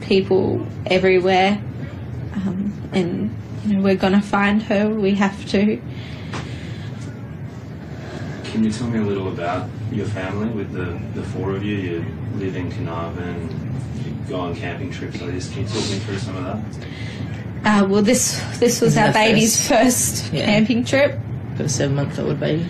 people 0.02 0.66
everywhere, 0.88 1.62
um, 2.34 2.74
and 2.94 3.36
you 3.66 3.76
know 3.76 3.84
we're 3.84 3.96
gonna 3.96 4.22
find 4.22 4.64
her. 4.64 4.90
We 4.90 5.14
have 5.16 5.46
to. 5.50 5.80
Can 8.58 8.64
you 8.64 8.72
tell 8.72 8.88
me 8.88 8.98
a 8.98 9.04
little 9.04 9.28
about 9.28 9.70
your 9.92 10.08
family 10.08 10.50
with 10.50 10.72
the, 10.72 11.00
the 11.14 11.22
four 11.28 11.52
of 11.56 11.64
you? 11.64 11.76
You 11.76 12.06
live 12.38 12.56
in 12.56 12.72
Carnarvon, 12.72 13.72
you 14.04 14.12
go 14.28 14.40
on 14.40 14.56
camping 14.56 14.90
trips 14.90 15.22
like 15.22 15.30
this. 15.34 15.54
Can 15.54 15.62
you 15.62 15.68
talk 15.68 15.76
me 15.92 16.00
through 16.00 16.18
some 16.18 16.38
of 16.38 16.44
that? 16.44 17.84
Uh, 17.84 17.86
well, 17.86 18.02
this 18.02 18.42
this 18.58 18.82
was 18.82 18.98
our 18.98 19.06
our 19.08 19.14
baby's 19.14 19.68
first 19.68 20.34
Yeah. 20.34 20.46
camping 20.46 20.84
trip. 20.84 21.20
got 21.56 21.66
a 21.68 21.70
seven 21.70 21.98
month 21.98 22.18
old 22.18 22.40
baby. 22.40 22.66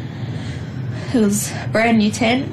It 1.13 1.19
was 1.19 1.53
a 1.53 1.69
brand 1.71 1.99
new 1.99 2.11
tent. 2.11 2.51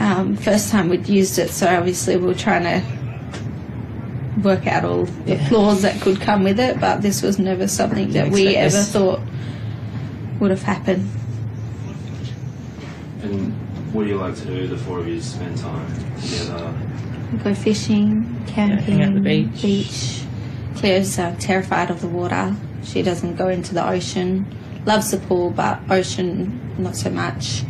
Um, 0.00 0.34
first 0.34 0.70
time 0.72 0.88
we'd 0.88 1.08
used 1.08 1.38
it, 1.38 1.50
so 1.50 1.68
obviously 1.68 2.16
we 2.16 2.26
were 2.26 2.34
trying 2.34 2.64
to 2.64 4.40
work 4.42 4.66
out 4.66 4.84
all 4.84 5.04
the 5.04 5.34
Yeah. 5.36 5.48
flaws 5.48 5.82
that 5.82 6.00
could 6.00 6.20
come 6.20 6.42
with 6.42 6.58
it. 6.58 6.80
But 6.80 7.00
this 7.00 7.22
was 7.22 7.38
never 7.38 7.68
something 7.68 8.10
that 8.10 8.32
we 8.32 8.56
expect 8.56 8.74
ever 8.74 8.82
thought 8.82 9.20
would 10.40 10.50
have 10.50 10.64
happened. 10.64 11.08
And 13.22 13.52
what 13.92 14.04
do 14.04 14.08
you 14.08 14.16
like 14.16 14.34
to 14.36 14.44
do, 14.46 14.66
the 14.66 14.76
four 14.76 14.98
of 15.00 15.08
you, 15.08 15.20
spend 15.20 15.56
time 15.58 15.86
together? 16.20 16.74
go 17.44 17.54
fishing, 17.54 18.42
camping, 18.48 18.98
hang 18.98 19.02
out 19.02 19.08
at 19.08 19.14
the 19.14 19.20
beach. 19.20 19.62
beach. 19.62 20.22
Claire's 20.76 21.18
uh, 21.18 21.34
terrified 21.38 21.90
of 21.90 22.00
the 22.00 22.08
water. 22.08 22.54
She 22.82 23.02
doesn't 23.02 23.36
go 23.36 23.48
into 23.48 23.72
the 23.74 23.88
ocean. 23.88 24.46
Loves 24.86 25.10
the 25.12 25.18
pool, 25.18 25.50
but 25.50 25.78
ocean 25.90 26.60
not 26.78 26.96
so 26.96 27.10
much. 27.10 27.62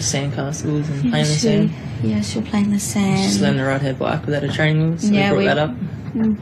Sand 0.00 0.32
castles 0.34 0.88
and 0.88 1.04
Yeah, 1.04 1.10
playing 1.10 1.24
the 1.26 1.30
sand. 1.30 1.70
Yeah, 2.02 2.20
she'll 2.22 2.42
play 2.42 2.60
in 2.60 2.70
the 2.70 2.78
Just 2.78 3.40
learned 3.40 3.58
to 3.58 3.64
ride 3.64 3.82
her 3.82 3.94
bike 3.94 4.24
without 4.26 4.42
a 4.42 4.48
training 4.48 4.88
wheel, 4.90 4.98
so 4.98 5.12
Yeah, 5.12 5.30
we 5.32 5.38
we- 5.38 5.44
brought 5.44 5.54
that 5.54 5.70
up. 5.70 5.76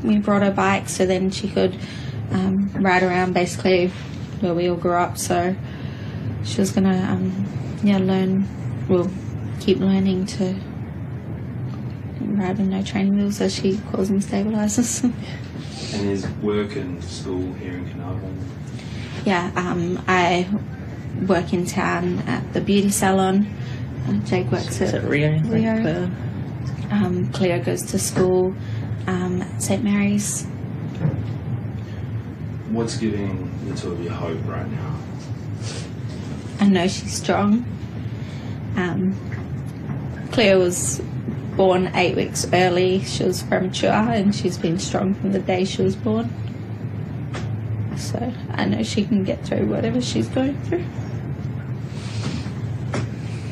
We 0.03 0.19
brought 0.19 0.43
her 0.43 0.51
bike 0.51 0.89
so 0.89 1.05
then 1.07 1.31
she 1.31 1.49
could 1.49 1.79
um, 2.33 2.71
ride 2.73 3.03
around 3.03 3.35
basically 3.35 3.89
where 4.41 4.55
we 4.55 4.69
all 4.71 4.77
grew 4.77 4.95
up. 4.95 5.19
So 5.19 5.55
she 6.45 6.61
was 6.61 6.71
gonna, 6.73 6.97
um, 7.11 7.47
yeah, 7.83 7.99
learn. 7.99 8.47
Well, 8.89 9.11
keep 9.61 9.79
learning 9.79 10.27
to 10.27 10.55
ride 12.21 12.59
with 12.59 12.69
no 12.69 12.83
training 12.83 13.17
wheels, 13.17 13.41
as 13.41 13.55
she 13.55 13.79
calls 13.91 14.09
them, 14.09 14.21
stabilizers. 14.21 15.05
And 15.93 16.09
is 16.09 16.29
work 16.41 16.77
and 16.77 17.03
school 17.03 17.53
here 17.55 17.73
in 17.73 17.89
Carnarvon? 17.91 18.39
Yeah, 19.25 19.51
um, 19.57 20.01
I 20.07 20.49
work 21.27 21.53
in 21.53 21.67
town 21.67 22.21
at 22.29 22.53
the 22.53 22.61
beauty 22.61 22.91
salon. 22.91 23.47
Uh, 24.07 24.13
Jake 24.25 24.53
works 24.53 24.81
Is 24.81 24.95
at 24.95 25.03
it 25.03 25.09
Rio? 25.09 25.33
Like 25.39 25.51
Rio. 25.51 25.81
Claire? 25.81 26.11
um, 26.93 27.33
Cleo 27.33 27.61
goes 27.61 27.83
to 27.91 27.99
school 27.99 28.55
um, 29.09 29.43
at 29.43 29.61
St 29.61 29.83
Mary's. 29.83 30.45
What's 32.71 32.97
giving 32.97 33.51
the 33.69 33.75
two 33.77 33.91
of 33.93 34.01
you 34.01 34.11
hope 34.11 34.39
right 34.47 34.71
now? 34.71 34.97
I 36.61 36.69
know 36.69 36.87
she's 36.87 37.15
strong. 37.15 37.65
Um, 38.77 39.17
Cleo 40.31 40.61
was 40.61 41.01
born 41.57 41.91
eight 41.95 42.15
weeks 42.15 42.47
early. 42.53 43.03
She 43.05 43.25
was 43.25 43.43
premature, 43.43 43.91
and 43.91 44.35
she's 44.35 44.57
been 44.57 44.79
strong 44.79 45.15
from 45.15 45.33
the 45.33 45.41
day 45.41 45.65
she 45.65 45.83
was 45.83 45.97
born. 45.97 46.31
So 47.97 48.33
I 48.53 48.67
know 48.67 48.83
she 48.83 49.05
can 49.05 49.25
get 49.25 49.45
through 49.45 49.67
whatever 49.67 50.01
she's 50.01 50.29
going 50.29 50.61
through. 50.63 50.85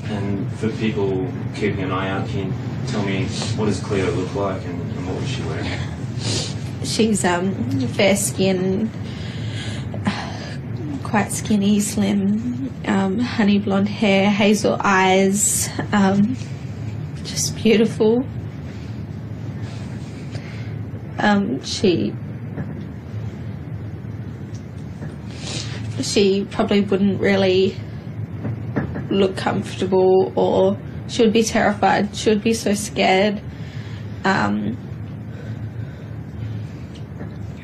And 0.04 0.50
for 0.52 0.68
people 0.70 1.30
keeping 1.54 1.82
an 1.82 1.92
eye 1.92 2.08
out, 2.08 2.28
can 2.28 2.52
Tell 2.88 3.04
me, 3.04 3.26
what 3.56 3.66
does 3.66 3.80
Cleo 3.80 4.10
look 4.12 4.34
like 4.34 4.64
and, 4.64 4.80
and 4.80 5.06
what 5.06 5.20
was 5.20 5.28
she 5.28 5.42
wearing? 5.42 5.78
She's 6.84 7.22
um, 7.22 7.52
fair 7.88 8.16
skinned, 8.16 8.90
quite 11.02 11.30
skinny, 11.30 11.80
slim, 11.80 12.57
um, 12.88 13.18
honey 13.18 13.58
blonde 13.58 13.88
hair, 13.88 14.30
hazel 14.30 14.76
eyes, 14.80 15.68
um, 15.92 16.36
just 17.24 17.54
beautiful. 17.56 18.24
Um, 21.18 21.62
she 21.62 22.14
she 26.00 26.44
probably 26.44 26.80
wouldn't 26.80 27.20
really 27.20 27.76
look 29.10 29.36
comfortable 29.36 30.32
or 30.36 30.78
she 31.08 31.22
would 31.22 31.32
be 31.32 31.42
terrified. 31.42 32.14
She 32.14 32.30
would 32.30 32.42
be 32.42 32.54
so 32.54 32.74
scared. 32.74 33.42
Um, 34.24 34.76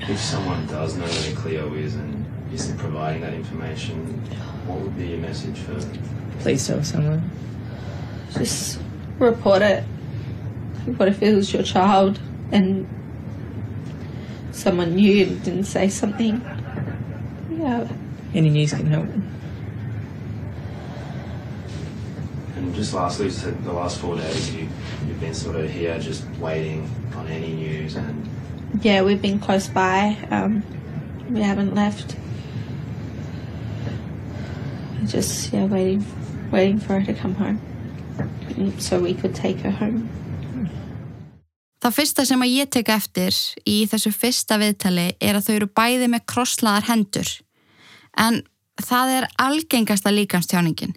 If 0.06 0.20
someone 0.20 0.66
does 0.66 0.96
know 0.98 1.06
where 1.06 1.34
Cleo 1.34 1.72
is 1.74 1.94
and 1.94 2.26
isn't 2.52 2.76
providing 2.78 3.22
that 3.22 3.32
information, 3.32 4.22
what 4.66 4.80
would 4.80 4.96
be 4.96 5.06
your 5.08 5.18
message 5.18 5.58
for 5.58 5.74
Please 6.40 6.66
tell 6.66 6.82
someone. 6.82 7.30
just 8.32 8.78
report 9.18 9.62
it. 9.62 9.84
What 10.96 11.08
if 11.08 11.22
it 11.22 11.34
was 11.34 11.52
your 11.52 11.62
child 11.62 12.20
and 12.52 12.86
someone 14.52 14.94
knew 14.96 15.24
and 15.26 15.42
didn't 15.42 15.64
say 15.64 15.88
something? 15.88 16.40
Yeah. 17.50 17.88
Any 18.34 18.50
news 18.50 18.72
can 18.72 18.86
help. 18.86 19.06
And 22.56 22.74
just 22.74 22.92
lastly, 22.94 23.26
you 23.26 23.30
said 23.32 23.64
the 23.64 23.72
last 23.72 23.98
four 23.98 24.16
days 24.16 24.54
you, 24.54 24.68
you've 25.06 25.20
been 25.20 25.34
sort 25.34 25.56
of 25.56 25.70
here 25.70 25.98
just 25.98 26.24
waiting 26.40 26.88
on 27.16 27.26
any 27.28 27.52
news 27.52 27.96
and 27.96 28.28
Yeah, 28.82 29.02
we've 29.02 29.22
been 29.22 29.38
close 29.38 29.68
by. 29.68 30.16
Um, 30.30 30.62
we 31.30 31.40
haven't 31.42 31.74
left. 31.74 32.16
Just 35.06 35.52
yeah, 35.52 35.66
waiting, 35.66 36.04
waiting 36.50 36.80
for 36.80 36.98
her 36.98 37.04
to 37.04 37.14
come 37.14 37.34
home, 37.34 37.60
so 38.78 38.98
we 38.98 39.14
could 39.14 39.34
take 39.34 39.60
her 39.60 39.70
home. 39.70 40.08
Það 41.84 41.96
fyrsta 41.98 42.24
sem 42.24 42.40
að 42.40 42.52
ég 42.54 42.68
tek 42.72 42.88
eftir 42.88 43.36
í 43.68 43.82
þessu 43.90 44.08
fyrsta 44.16 44.56
viðtali 44.56 45.10
er 45.20 45.36
að 45.36 45.48
þau 45.48 45.54
eru 45.54 45.66
bæði 45.68 46.06
með 46.08 46.22
krosslaðar 46.32 46.86
hendur. 46.88 47.32
En 48.16 48.40
það 48.80 49.12
er 49.18 49.26
algengasta 49.44 50.12
líkamstjáningin. 50.14 50.94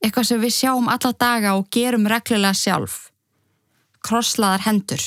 Eitthvað 0.00 0.30
sem 0.30 0.40
við 0.40 0.54
sjáum 0.56 0.88
alla 0.88 1.12
daga 1.12 1.52
og 1.58 1.68
gerum 1.68 2.08
reglulega 2.08 2.56
sjálf. 2.56 3.10
Krosslaðar 4.04 4.64
hendur. 4.64 5.04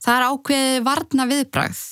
Það 0.00 0.16
er 0.16 0.26
ákveðið 0.30 0.80
varna 0.88 1.28
viðbragð. 1.28 1.84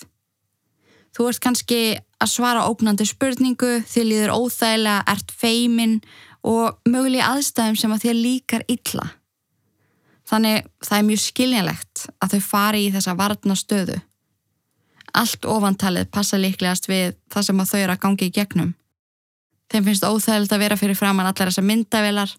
Þú 1.13 1.29
ert 1.29 1.45
kannski 1.45 1.83
að 2.23 2.31
svara 2.31 2.67
ógnandi 2.71 3.07
spurningu, 3.09 3.81
þið 3.89 4.07
líður 4.09 4.35
óþægilega, 4.37 5.03
ert 5.11 5.35
feimin 5.35 5.99
og 6.47 6.79
mögulega 6.89 7.33
aðstæðum 7.35 7.79
sem 7.79 7.95
að 7.95 8.07
þér 8.07 8.17
líkar 8.19 8.65
illa. 8.71 9.09
Þannig 10.31 10.69
það 10.83 10.99
er 10.99 11.09
mjög 11.09 11.23
skiljanlegt 11.23 12.05
að 12.23 12.35
þau 12.35 12.43
fari 12.47 12.87
í 12.87 12.93
þessa 12.95 13.17
varna 13.19 13.57
stöðu. 13.59 13.99
Allt 15.19 15.45
ofantalið 15.45 16.09
passa 16.15 16.39
líklegast 16.41 16.89
við 16.89 17.19
það 17.33 17.49
sem 17.49 17.61
að 17.61 17.73
þau 17.73 17.81
eru 17.83 17.97
að 17.97 18.03
gangi 18.07 18.29
í 18.31 18.35
gegnum. 18.39 18.73
Þeim 19.73 19.87
finnst 19.89 20.07
óþægilegt 20.07 20.55
að 20.55 20.63
vera 20.63 20.79
fyrir 20.81 20.97
framann 20.97 21.29
allar 21.29 21.51
þessar 21.51 21.69
myndavelar, 21.69 22.33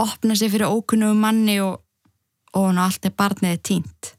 opna 0.00 0.36
sig 0.36 0.52
fyrir 0.52 0.72
ókunnum 0.72 1.20
manni 1.20 1.58
og, 1.64 1.82
og 2.56 2.72
ná 2.76 2.86
allt 2.86 3.08
er 3.08 3.16
barniði 3.16 3.60
tínt. 3.60 4.12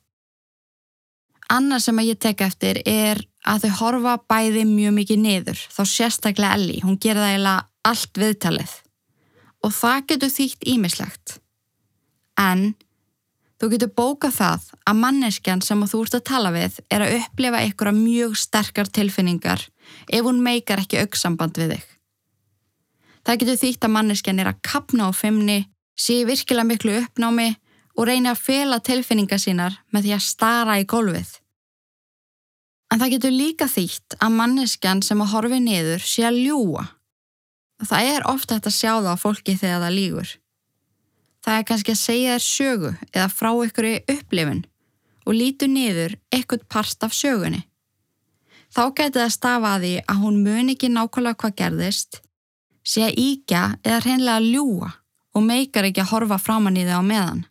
Annað 1.53 1.87
sem 1.87 1.99
að 2.01 2.09
ég 2.13 2.21
tek 2.21 2.41
eftir 2.45 2.79
er 2.89 3.21
að 3.43 3.65
þau 3.65 3.75
horfa 3.79 4.15
bæði 4.31 4.63
mjög 4.69 4.95
mikið 4.97 5.21
niður, 5.23 5.59
þá 5.75 5.83
sérstaklega 5.89 6.57
Ellie, 6.57 6.81
hún 6.83 6.99
gera 7.01 7.25
það 7.25 7.33
eiginlega 7.33 7.67
allt 7.83 8.19
viðtalið. 8.21 8.73
Og 9.63 9.75
það 9.75 9.99
getur 10.11 10.33
þýtt 10.33 10.67
ímislegt. 10.73 11.37
En 12.39 12.73
þú 13.61 13.69
getur 13.73 13.91
bókað 13.95 14.37
það 14.39 14.69
að 14.89 15.01
manneskjan 15.03 15.63
sem 15.63 15.83
þú 15.87 16.03
ert 16.05 16.17
að 16.19 16.25
tala 16.29 16.53
við 16.55 16.79
er 16.91 17.05
að 17.05 17.17
upplifa 17.19 17.61
einhverja 17.63 17.95
mjög 17.95 18.37
sterkar 18.39 18.91
tilfinningar 18.91 19.67
ef 20.07 20.25
hún 20.25 20.41
meikar 20.43 20.83
ekki 20.83 21.03
auksamband 21.03 21.59
við 21.59 21.75
þig. 21.75 21.85
Það 23.23 23.39
getur 23.43 23.61
þýtt 23.61 23.85
að 23.87 23.93
manneskjan 23.95 24.41
er 24.43 24.51
að 24.51 24.63
kapna 24.67 25.07
á 25.07 25.11
fimmni, 25.15 25.61
sé 25.95 26.23
virkilega 26.27 26.67
miklu 26.67 26.97
uppnámi 27.05 27.53
og 27.95 28.09
reyna 28.09 28.33
að 28.33 28.43
fela 28.43 28.81
tilfinningar 28.83 29.39
sínar 29.39 29.79
með 29.93 30.07
því 30.07 30.15
að 30.17 30.27
stara 30.27 30.79
í 30.81 30.87
gólfið. 30.89 31.31
En 32.93 33.01
það 33.01 33.15
getur 33.15 33.33
líka 33.33 33.65
þýtt 33.65 34.19
að 34.21 34.35
manneskjan 34.37 34.99
sem 35.01 35.21
að 35.23 35.31
horfi 35.33 35.57
niður 35.63 36.03
sé 36.05 36.27
að 36.27 36.43
ljúa. 36.45 36.83
Það 37.81 38.09
er 38.13 38.25
ofta 38.29 38.59
hægt 38.59 38.69
að 38.69 38.75
sjá 38.75 38.91
það 38.91 39.09
á 39.09 39.17
fólki 39.17 39.55
þegar 39.57 39.81
það 39.81 39.95
lígur. 39.97 40.33
Það 41.43 41.57
er 41.57 41.65
kannski 41.67 41.95
að 41.95 42.03
segja 42.03 42.35
þér 42.35 42.45
sögu 42.45 42.91
eða 43.09 43.25
frá 43.33 43.49
ykkur 43.65 43.89
í 43.89 43.95
upplifun 44.13 44.61
og 45.25 45.37
lítu 45.39 45.67
niður 45.71 46.15
ekkert 46.35 46.67
part 46.69 47.03
af 47.03 47.17
sögunni. 47.17 47.63
Þá 48.73 48.83
geti 48.97 49.19
það 49.19 49.33
stafa 49.39 49.73
að 49.79 50.21
hún 50.21 50.39
mun 50.45 50.71
ekki 50.73 50.89
nákvæmlega 50.93 51.39
hvað 51.41 51.57
gerðist, 51.59 52.21
sé 52.85 53.07
að 53.09 53.19
íkja 53.21 53.63
eða 53.83 53.99
hreinlega 54.05 54.37
að 54.37 54.49
ljúa 54.53 54.89
og 55.33 55.45
meikar 55.45 55.89
ekki 55.89 56.01
að 56.03 56.11
horfa 56.13 56.39
framann 56.41 56.77
í 56.77 56.85
þau 56.85 57.01
á 57.01 57.09
meðan. 57.09 57.45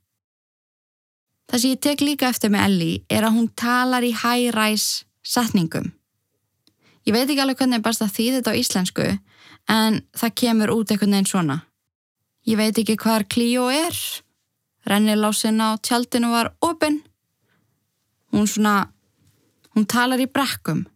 Það 1.50 1.60
sem 1.60 1.74
ég 1.74 1.82
tek 1.82 2.02
líka 2.02 2.30
eftir 2.30 2.52
með 2.54 2.66
Ellie 2.70 3.02
er 3.10 3.26
að 3.26 3.36
hún 3.36 3.48
talar 3.58 4.06
í 4.06 4.14
high-rise 4.14 5.04
setningum. 5.22 5.92
Ég 7.06 7.14
veit 7.14 7.26
ekki 7.26 7.42
alveg 7.42 7.58
hvernig 7.58 7.80
er 7.80 7.86
best 7.86 8.02
að 8.04 8.14
þýða 8.16 8.38
þetta 8.38 8.52
á 8.54 8.60
íslensku 8.60 9.06
en 9.72 10.00
það 10.18 10.34
kemur 10.42 10.72
út 10.74 10.90
einhvern 10.90 11.16
veginn 11.16 11.30
svona. 11.30 11.58
Ég 12.46 12.58
veit 12.58 12.78
ekki 12.78 12.98
hvar 12.98 13.26
Clio 13.30 13.68
er. 13.70 13.96
Rennilásin 14.86 15.62
á 15.62 15.78
tjaldinu 15.78 16.32
var 16.32 16.52
opinn. 16.62 17.02
Hún 18.32 18.48
svona, 18.50 18.88
hún 19.74 19.86
talar 19.86 20.22
í 20.22 20.26
brekkum. 20.26 20.86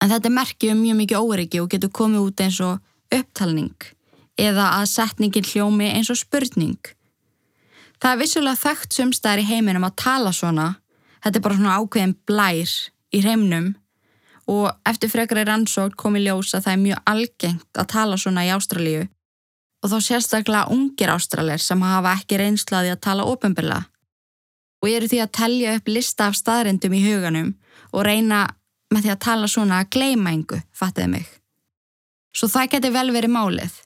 En 0.00 0.12
þetta 0.12 0.28
er 0.28 0.36
merkið 0.36 0.72
um 0.72 0.82
mjög 0.84 0.98
mikið 1.00 1.20
óryggi 1.20 1.60
og 1.60 1.70
getur 1.72 1.92
komið 1.92 2.24
út 2.28 2.42
eins 2.44 2.60
og 2.64 2.80
upptalning 3.12 3.92
eða 4.36 4.68
að 4.76 4.90
setningin 4.92 5.48
hljómi 5.48 5.88
eins 5.88 6.10
og 6.12 6.20
spurning. 6.20 6.80
Það 7.96 8.12
er 8.12 8.20
vissulega 8.20 8.60
þekkt 8.60 8.96
sumstæðir 8.96 9.40
í 9.40 9.48
heiminum 9.48 9.86
að 9.88 9.96
tala 10.02 10.32
svona. 10.36 10.66
Þetta 11.24 11.38
er 11.38 11.44
bara 11.46 11.56
svona 11.56 11.76
ákveðin 11.80 12.16
blær 12.28 12.74
í 13.14 13.22
heimnum 13.24 13.74
og 14.50 14.70
eftir 14.86 15.10
frekar 15.10 15.42
er 15.42 15.50
rannsók 15.50 15.96
komið 15.98 16.28
ljós 16.28 16.54
að 16.54 16.66
það 16.66 16.72
er 16.72 16.82
mjög 16.82 17.04
algengt 17.12 17.80
að 17.80 17.90
tala 17.92 18.18
svona 18.20 18.46
í 18.46 18.52
Ástralíu 18.54 19.06
og 19.82 19.92
þá 19.92 19.98
sérstaklega 20.02 20.72
ungir 20.74 21.12
ástralir 21.12 21.62
sem 21.62 21.82
hafa 21.82 22.16
ekki 22.18 22.40
reynslaði 22.40 22.92
að 22.94 23.02
tala 23.06 23.26
ofinbilla. 23.28 23.84
Og 24.82 24.90
ég 24.90 25.00
eru 25.00 25.10
því 25.10 25.20
að 25.22 25.34
telja 25.38 25.74
upp 25.78 25.90
lista 25.90 26.28
af 26.30 26.38
staðrindum 26.38 26.94
í 26.96 27.02
huganum 27.04 27.52
og 27.92 28.06
reyna 28.06 28.46
með 28.92 29.06
því 29.06 29.12
að 29.14 29.24
tala 29.26 29.50
svona 29.50 29.80
að 29.82 29.90
gleima 29.96 30.32
engu, 30.34 30.60
fattiði 30.74 31.08
mig. 31.12 31.26
Svo 32.36 32.48
það 32.52 32.70
geti 32.74 32.92
vel 32.94 33.08
verið 33.14 33.34
málið. 33.34 33.80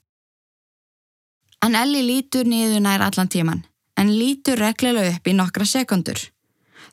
En 1.64 1.76
Elli 1.76 2.02
lítur 2.04 2.48
niður 2.48 2.82
nær 2.84 3.04
allan 3.04 3.28
tíman, 3.28 3.64
en 4.00 4.12
lítur 4.12 4.60
reglulega 4.60 5.16
upp 5.16 5.28
í 5.28 5.36
nokkra 5.36 5.66
sekundur. 5.68 6.20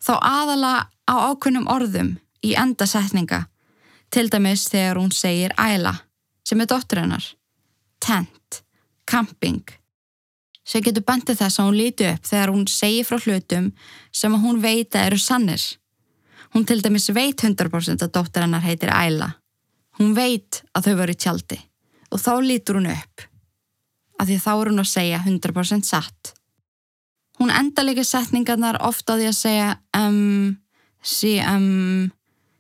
Þá 0.04 0.14
aðala 0.22 0.74
á 1.08 1.16
ákunnum 1.32 1.68
orðum 1.72 2.16
í 2.46 2.54
endasetninga, 2.60 3.46
til 4.14 4.28
dæmis 4.32 4.68
þegar 4.72 5.00
hún 5.02 5.12
segir 5.12 5.56
æla, 5.60 5.94
sem 6.48 6.62
er 6.62 6.70
dóttur 6.70 7.02
hennar, 7.02 7.26
tent, 8.04 8.62
camping, 9.10 9.66
sem 10.68 10.84
getur 10.84 11.06
bandið 11.08 11.42
þess 11.42 11.60
að 11.60 11.70
hún 11.70 11.80
líti 11.80 12.08
upp 12.12 12.28
þegar 12.28 12.54
hún 12.54 12.68
segir 12.72 13.08
frá 13.08 13.20
hlutum 13.24 13.72
sem 14.12 14.40
hún 14.44 14.62
veit 14.64 14.96
að 14.96 15.10
eru 15.12 15.20
sannir. 15.22 15.64
Hún 16.54 16.68
til 16.68 16.80
dæmis 16.84 17.10
veit 17.16 17.44
100% 17.44 18.04
að 18.04 18.14
dóttur 18.16 18.46
hennar 18.46 18.64
heitir 18.64 18.92
æla. 18.92 19.34
Hún 20.00 20.14
veit 20.16 20.62
að 20.76 20.90
þau 20.90 20.96
voru 21.02 21.16
í 21.16 21.20
tjaldi 21.20 21.60
og 22.08 22.22
þá 22.24 22.34
lítur 22.40 22.78
hún 22.80 22.92
upp, 22.92 23.24
af 24.16 24.30
því 24.30 24.38
þá 24.40 24.52
er 24.54 24.70
hún 24.72 24.84
að 24.84 24.92
segja 24.94 25.18
100% 25.26 25.88
satt. 25.88 26.37
Hún 27.38 27.52
enda 27.54 27.84
líka 27.86 28.04
setningarnar 28.04 28.80
ofta 28.82 29.14
á 29.14 29.18
því 29.20 29.28
að 29.30 29.38
segja 29.38 29.70
um, 29.98 30.58
sí, 31.02 31.38
um, 31.46 32.10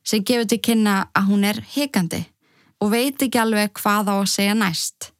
sem 0.05 0.23
gefur 0.23 0.47
til 0.47 0.61
kynna 0.61 0.97
að 1.17 1.29
hún 1.31 1.45
er 1.49 1.61
hikandi 1.73 2.23
og 2.83 2.91
veit 2.93 3.21
ekki 3.25 3.41
alveg 3.41 3.73
hvað 3.79 4.13
á 4.13 4.15
að 4.21 4.29
segja 4.29 4.55
næst. 4.57 5.11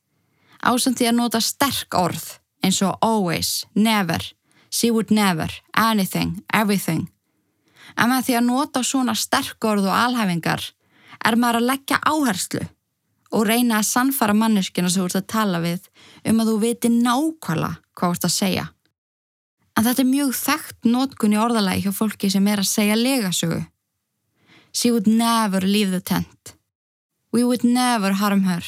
Ásamt 0.62 1.00
því 1.00 1.10
að 1.10 1.17
nota 1.17 1.41
sterk 1.41 1.98
orð 1.98 2.38
eins 2.65 2.82
og 2.86 2.98
always, 3.02 3.65
never, 3.74 4.22
she 4.70 4.91
would 4.91 5.12
never, 5.12 5.50
anything, 5.74 6.43
everything. 6.54 7.08
En 7.98 8.12
með 8.12 8.28
því 8.28 8.38
að 8.38 8.48
nota 8.52 8.84
svona 8.86 9.15
sterk 9.17 9.63
orð 9.65 9.89
og 9.89 9.96
alhæfingar 9.98 10.72
er 11.26 11.38
maður 11.39 11.62
að 11.62 11.70
leggja 11.72 12.02
áherslu 12.06 12.63
og 13.34 13.48
reyna 13.48 13.82
að 13.82 13.89
sannfara 13.89 14.36
manneskina 14.38 14.89
sem 14.89 15.02
þú 15.02 15.10
ert 15.10 15.22
að 15.22 15.30
tala 15.34 15.62
við 15.63 15.88
um 16.30 16.41
að 16.41 16.52
þú 16.52 16.58
viti 16.62 16.91
nákvæmlega 16.93 17.80
hvað 17.98 18.12
þú 18.12 18.17
ert 18.17 18.28
að 18.28 18.36
segja. 18.36 18.65
En 19.78 19.86
þetta 19.86 20.02
er 20.02 20.10
mjög 20.10 20.34
þekkt 20.34 20.88
nótkun 20.90 21.36
í 21.36 21.38
orðalagi 21.38 21.86
hjá 21.86 21.94
fólki 21.94 22.32
sem 22.34 22.48
er 22.50 22.63
að 22.63 22.72
segja 22.72 22.98
legasögu. 22.98 23.62
She 24.74 24.92
would 24.92 25.08
never 25.08 25.62
leave 25.62 25.92
the 25.94 26.02
tent. 26.02 26.58
We 27.32 27.44
would 27.44 27.63
never 27.63 28.13
harm 28.18 28.44
her. 28.50 28.63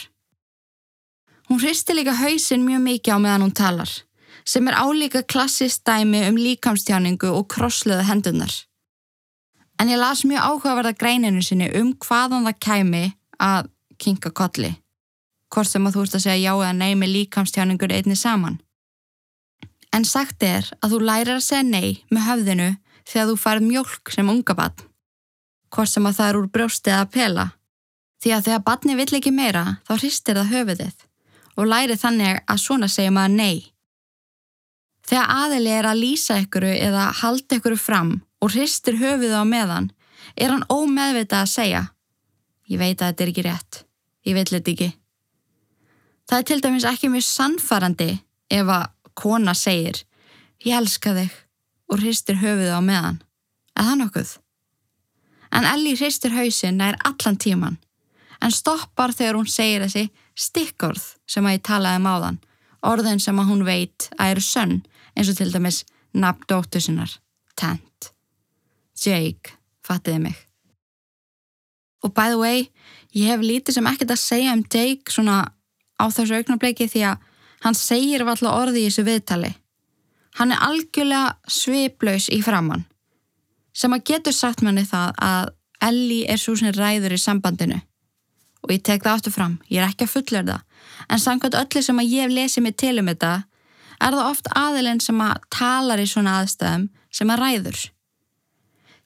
Hún 1.50 1.60
hristi 1.60 1.96
líka 1.98 2.14
hausin 2.14 2.66
mjög 2.66 2.82
mikið 2.86 3.16
á 3.16 3.18
meðan 3.18 3.46
hún 3.48 3.56
talar, 3.58 3.90
sem 4.46 4.68
er 4.70 4.78
álíka 4.78 5.24
klassist 5.26 5.82
dæmi 5.86 6.22
um 6.30 6.38
líkamstjáningu 6.38 7.32
og 7.34 7.48
krossluða 7.50 8.06
hendunar. 8.06 8.54
En 9.82 9.90
ég 9.90 9.98
las 9.98 10.22
mjög 10.30 10.46
áhugaverða 10.46 10.94
greininu 10.94 11.42
sinni 11.42 11.72
um 11.82 11.96
hvaðan 11.98 12.46
það 12.46 12.60
kæmi 12.62 13.04
að 13.42 13.72
kinka 13.98 14.30
kolli. 14.30 14.76
Hvort 15.50 15.72
sem 15.72 15.88
að 15.88 15.96
þú 15.96 16.06
ert 16.06 16.18
að 16.20 16.26
segja 16.28 16.44
já 16.46 16.54
eða 16.54 16.74
nei 16.78 16.94
með 16.96 17.14
líkamstjáningur 17.16 17.94
einni 17.98 18.16
saman. 18.16 18.60
En 19.96 20.06
sagt 20.06 20.44
er 20.46 20.68
að 20.84 20.94
þú 20.94 21.00
lærir 21.08 21.36
að 21.36 21.46
segja 21.46 21.66
nei 21.66 22.04
með 22.14 22.26
höfðinu 22.28 22.70
þegar 23.10 23.30
þú 23.30 23.38
færð 23.44 23.66
mjölk 23.66 24.14
sem 24.14 24.30
unga 24.30 24.56
barn. 24.56 24.86
Hvort 25.74 25.92
sem 25.92 26.06
að 26.06 26.18
það 26.20 26.30
er 26.30 26.40
úr 26.40 26.48
brjósti 26.54 26.94
eða 26.94 27.10
pela. 27.14 27.46
Því 28.20 28.34
að 28.36 28.46
þegar 28.48 28.66
barni 28.68 28.96
vill 29.00 29.18
ekki 29.20 29.34
meira 29.34 29.66
þá 29.88 29.94
hristir 29.98 30.40
það 30.40 30.54
höfuðið 30.56 31.06
og 31.60 31.70
læri 31.70 32.00
þannig 32.00 32.42
að 32.46 32.64
svona 32.64 32.90
segja 32.92 33.14
maður 33.16 33.36
nei. 33.36 33.58
Þegar 35.10 35.32
aðili 35.44 35.72
er 35.74 35.88
að 35.90 36.02
lýsa 36.04 36.38
ykkuru 36.44 36.74
eða 36.76 37.10
halda 37.22 37.58
ykkuru 37.58 37.78
fram 37.80 38.12
og 38.44 38.54
hristir 38.54 39.00
höfuðið 39.00 39.40
á 39.42 39.46
meðan 39.48 39.90
er 40.36 40.54
hann 40.54 40.68
ómeðvitað 40.70 41.46
að 41.46 41.54
segja 41.54 41.88
Ég 42.70 42.78
veit 42.78 43.00
að 43.02 43.08
þetta 43.10 43.24
er 43.24 43.30
ekki 43.32 43.44
rétt. 43.48 43.78
Ég 44.30 44.36
veit 44.38 44.52
þetta 44.52 44.74
ekki. 44.76 44.90
Það 46.30 46.42
er 46.42 46.46
til 46.46 46.60
dæmis 46.62 46.86
ekki 46.86 47.10
mjög 47.10 47.26
sannfarandi 47.26 48.10
ef 48.54 48.70
að 48.70 48.84
kona 49.20 49.56
segir 49.58 50.04
ég 50.66 50.78
elska 50.80 51.14
þig 51.18 51.36
og 51.90 52.02
hristir 52.04 52.40
höfuðu 52.40 52.72
á 52.76 52.82
meðan. 52.84 53.22
Eða 53.80 53.96
nokkuð? 54.00 54.34
En 55.56 55.66
Ellie 55.66 55.98
hristir 55.98 56.36
hausin 56.36 56.78
nær 56.80 57.00
allan 57.08 57.40
tíman 57.40 57.80
en 58.40 58.54
stoppar 58.56 59.12
þegar 59.16 59.40
hún 59.40 59.50
segir 59.50 59.84
þessi 59.84 60.10
stikkorð 60.40 61.16
sem 61.28 61.46
að 61.46 61.58
ég 61.58 61.66
talaði 61.68 62.02
um 62.02 62.10
áðan 62.10 62.40
orðin 62.86 63.20
sem 63.20 63.40
að 63.40 63.50
hún 63.52 63.66
veit 63.68 64.08
að 64.18 64.36
eru 64.36 64.44
sönn 64.44 64.76
eins 65.16 65.32
og 65.32 65.40
til 65.40 65.50
dæmis 65.52 65.84
nafn 66.14 66.46
dóttu 66.50 66.82
sinnar, 66.82 67.12
Tent. 67.60 68.12
Jake, 68.96 69.56
fattiði 69.84 70.22
mig. 70.24 70.38
Og 72.04 72.14
by 72.16 72.32
the 72.32 72.40
way, 72.40 72.70
ég 73.12 73.28
hef 73.28 73.44
lítið 73.44 73.76
sem 73.76 73.90
ekkert 73.92 74.14
að 74.16 74.22
segja 74.22 74.56
um 74.56 74.64
Jake 74.64 75.12
svona 75.12 75.42
á 76.00 76.06
þessu 76.08 76.40
auknarbleiki 76.40 76.88
því 76.88 77.04
að 77.12 77.26
hann 77.64 77.76
segir 77.78 78.24
alltaf 78.26 78.54
orði 78.54 78.86
í 78.86 78.88
þessu 78.90 79.06
viðtali. 79.08 79.52
Hann 80.40 80.54
er 80.54 80.64
algjörlega 80.64 81.36
sviplaus 81.50 82.30
í 82.32 82.42
framann. 82.46 82.86
Sem 83.74 83.94
að 83.94 84.06
getur 84.12 84.36
sagt 84.36 84.64
manni 84.64 84.86
það 84.88 85.14
að 85.24 85.54
Ellie 85.90 86.28
er 86.28 86.40
svo 86.40 86.56
sem 86.60 86.74
ræður 86.76 87.16
í 87.16 87.20
sambandinu. 87.22 87.80
Og 88.66 88.74
ég 88.76 88.84
tek 88.84 89.04
það 89.04 89.20
áttu 89.20 89.32
fram, 89.32 89.60
ég 89.72 89.80
er 89.82 89.88
ekki 89.88 90.06
að 90.06 90.14
fullera 90.16 90.48
það. 90.50 90.66
En 91.10 91.22
samkvæmt 91.24 91.60
öllu 91.60 91.84
sem 91.84 92.02
að 92.02 92.12
ég 92.12 92.26
hef 92.26 92.36
lesið 92.36 92.66
mig 92.66 92.76
til 92.80 92.98
um 93.00 93.08
þetta, 93.12 93.32
er 94.00 94.16
það 94.16 94.32
oft 94.32 94.50
aðilinn 94.56 95.02
sem 95.04 95.22
að 95.24 95.48
talar 95.56 96.02
í 96.02 96.08
svona 96.08 96.36
aðstæðum 96.42 96.90
sem 97.12 97.32
að 97.32 97.42
ræður. 97.44 97.80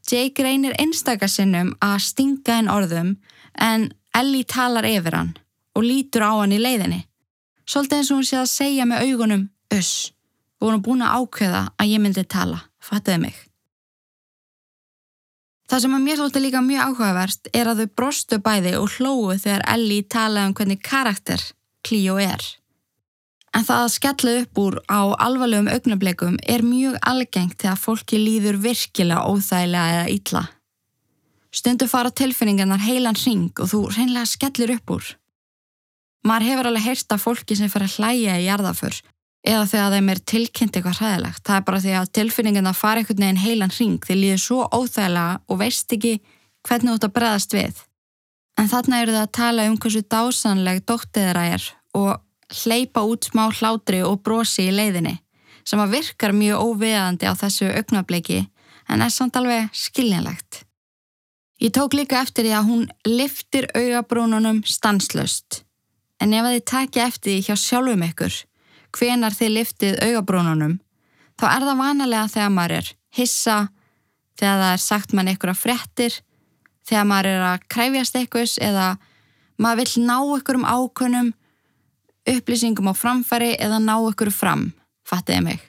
Jake 0.09 0.43
reynir 0.43 0.75
einstakasinnum 0.81 1.73
að 1.81 2.01
stinga 2.03 2.57
henn 2.57 2.71
orðum 2.71 3.15
en 3.61 3.91
Ellie 4.13 4.45
talar 4.49 4.85
yfir 4.85 5.15
hann 5.15 5.31
og 5.77 5.85
lítur 5.85 6.25
á 6.27 6.31
hann 6.41 6.53
í 6.53 6.59
leiðinni. 6.59 7.03
Svolítið 7.69 7.97
eins 7.97 8.11
og 8.11 8.19
hún 8.19 8.27
sé 8.27 8.37
að 8.41 8.51
segja 8.51 8.85
með 8.89 9.07
augunum 9.07 9.47
Öss, 9.73 10.11
voru 10.61 10.77
hún 10.77 10.85
búin 10.85 11.03
að 11.05 11.17
ákveða 11.19 11.63
að 11.79 11.91
ég 11.93 12.01
myndi 12.03 12.23
tala, 12.29 12.59
fattuði 12.83 13.23
mig. 13.25 13.37
Það 15.71 15.85
sem 15.85 15.95
að 15.95 16.03
mér 16.03 16.19
svolítið 16.19 16.43
líka 16.43 16.61
mjög 16.61 16.81
áhugaverst 16.87 17.47
er 17.55 17.69
að 17.71 17.79
þau 17.81 17.93
brostu 17.97 18.37
bæði 18.43 18.73
og 18.77 18.97
hlóðu 18.97 19.37
þegar 19.45 19.63
Ellie 19.73 20.03
talaði 20.05 20.49
um 20.49 20.57
hvernig 20.59 20.83
karakter 20.85 21.45
Clio 21.83 22.17
er. 22.21 22.43
En 23.53 23.65
það 23.65 23.85
að 23.85 23.93
skella 23.93 24.35
upp 24.41 24.59
úr 24.59 24.77
á 24.89 25.01
alvarlegum 25.23 25.71
augnableikum 25.71 26.37
er 26.49 26.65
mjög 26.65 26.99
algengt 27.01 27.59
þegar 27.63 27.79
fólki 27.79 28.19
líður 28.19 28.59
virkilega 28.61 29.25
óþægilega 29.29 29.97
eða 29.97 30.13
ítla. 30.13 30.43
Stundu 31.53 31.87
fara 31.89 32.09
tilfinningarnar 32.09 32.81
heilan 32.81 33.17
ring 33.25 33.51
og 33.61 33.69
þú 33.69 33.83
reynlega 33.93 34.29
skellir 34.29 34.73
upp 34.77 34.95
úr. 34.97 35.11
Maður 36.23 36.47
hefur 36.49 36.69
alveg 36.69 36.85
heyrst 36.87 37.11
af 37.11 37.25
fólki 37.25 37.57
sem 37.59 37.71
fer 37.71 37.83
að 37.83 37.97
hlæja 37.97 38.37
í 38.39 38.47
jarðaför 38.47 38.99
eða 39.43 39.63
þegar 39.67 39.93
þeim 39.93 40.11
er 40.13 40.19
tilkynnt 40.31 40.77
eitthvað 40.77 40.99
hræðilegt. 41.01 41.41
Það 41.43 41.57
er 41.57 41.65
bara 41.67 41.81
því 41.83 41.95
að 41.99 42.11
tilfinningarna 42.17 42.73
fara 42.77 43.01
einhvern 43.01 43.25
veginn 43.25 43.41
heilan 43.43 43.73
ring 43.75 43.97
því 44.05 44.15
líður 44.19 44.43
svo 44.43 44.59
óþægilega 44.71 45.41
og 45.47 45.59
veist 45.59 45.95
ekki 45.97 46.13
hvernig 46.63 46.93
þú 46.93 46.95
ert 46.95 47.07
að 47.09 47.15
breðast 47.17 47.55
við. 47.57 47.81
En 48.59 48.69
þarna 48.71 49.01
eru 49.01 49.15
það 49.15 49.25
að 49.25 49.35
tala 49.35 49.65
um 49.67 49.75
hversu 49.83 50.03
dásanleg 50.13 50.83
dóttið 50.87 51.27
þeirra 51.27 51.43
er 51.57 51.67
og 51.99 52.11
hleypa 52.63 53.03
út 53.09 53.27
smá 53.27 53.43
hlátri 53.49 53.99
og 54.05 54.21
brosi 54.23 54.69
í 54.69 54.75
leiðinni 54.75 55.17
sem 55.67 55.79
að 55.79 55.97
virkar 55.97 56.35
mjög 56.35 56.63
óviðandi 56.63 57.27
á 57.27 57.33
þessu 57.39 57.67
augnabliki 57.71 58.43
en 58.91 59.03
er 59.03 59.11
samt 59.11 59.35
alveg 59.39 59.71
skiljanlegt. 59.75 60.63
Ég 61.63 61.71
tók 61.75 61.95
líka 61.95 62.19
eftir 62.19 62.47
því 62.47 62.55
að 62.57 62.69
hún 62.69 62.87
liftir 63.07 63.69
augabrúnunum 63.75 64.63
stanslöst 64.67 65.62
en 66.23 66.33
ef 66.33 66.47
þið 66.47 66.65
takja 66.71 67.07
eftir 67.11 67.43
hjá 67.43 67.55
sjálfum 67.59 68.03
ykkur 68.07 68.39
hvenar 68.95 69.35
þið 69.35 69.55
liftið 69.57 70.01
augabrúnunum 70.07 70.77
þá 71.39 71.45
er 71.49 71.65
það 71.67 71.81
vanalega 71.81 72.29
þegar 72.31 72.53
maður 72.53 72.75
er 72.79 72.91
hissa, 73.17 73.57
þegar 74.39 74.61
það 74.61 74.73
er 74.73 74.83
sagt 74.83 75.13
mann 75.13 75.31
ykkur 75.33 75.53
að 75.53 75.61
frettir, 75.61 76.15
þegar 76.87 77.09
maður 77.09 77.31
er 77.31 77.45
að 77.49 77.67
kræfjast 77.75 78.19
ykkurs 78.21 78.55
eða 78.61 78.87
maður 79.61 79.83
vill 79.83 80.05
ná 80.07 80.15
ykkur 80.37 80.59
um 80.61 80.65
ákunum, 80.67 81.29
upplýsingum 82.29 82.89
á 82.89 82.93
framfæri 82.95 83.53
eða 83.59 83.81
ná 83.83 83.95
ykkur 83.99 84.31
fram, 84.33 84.71
fattiði 85.07 85.43
mig. 85.49 85.61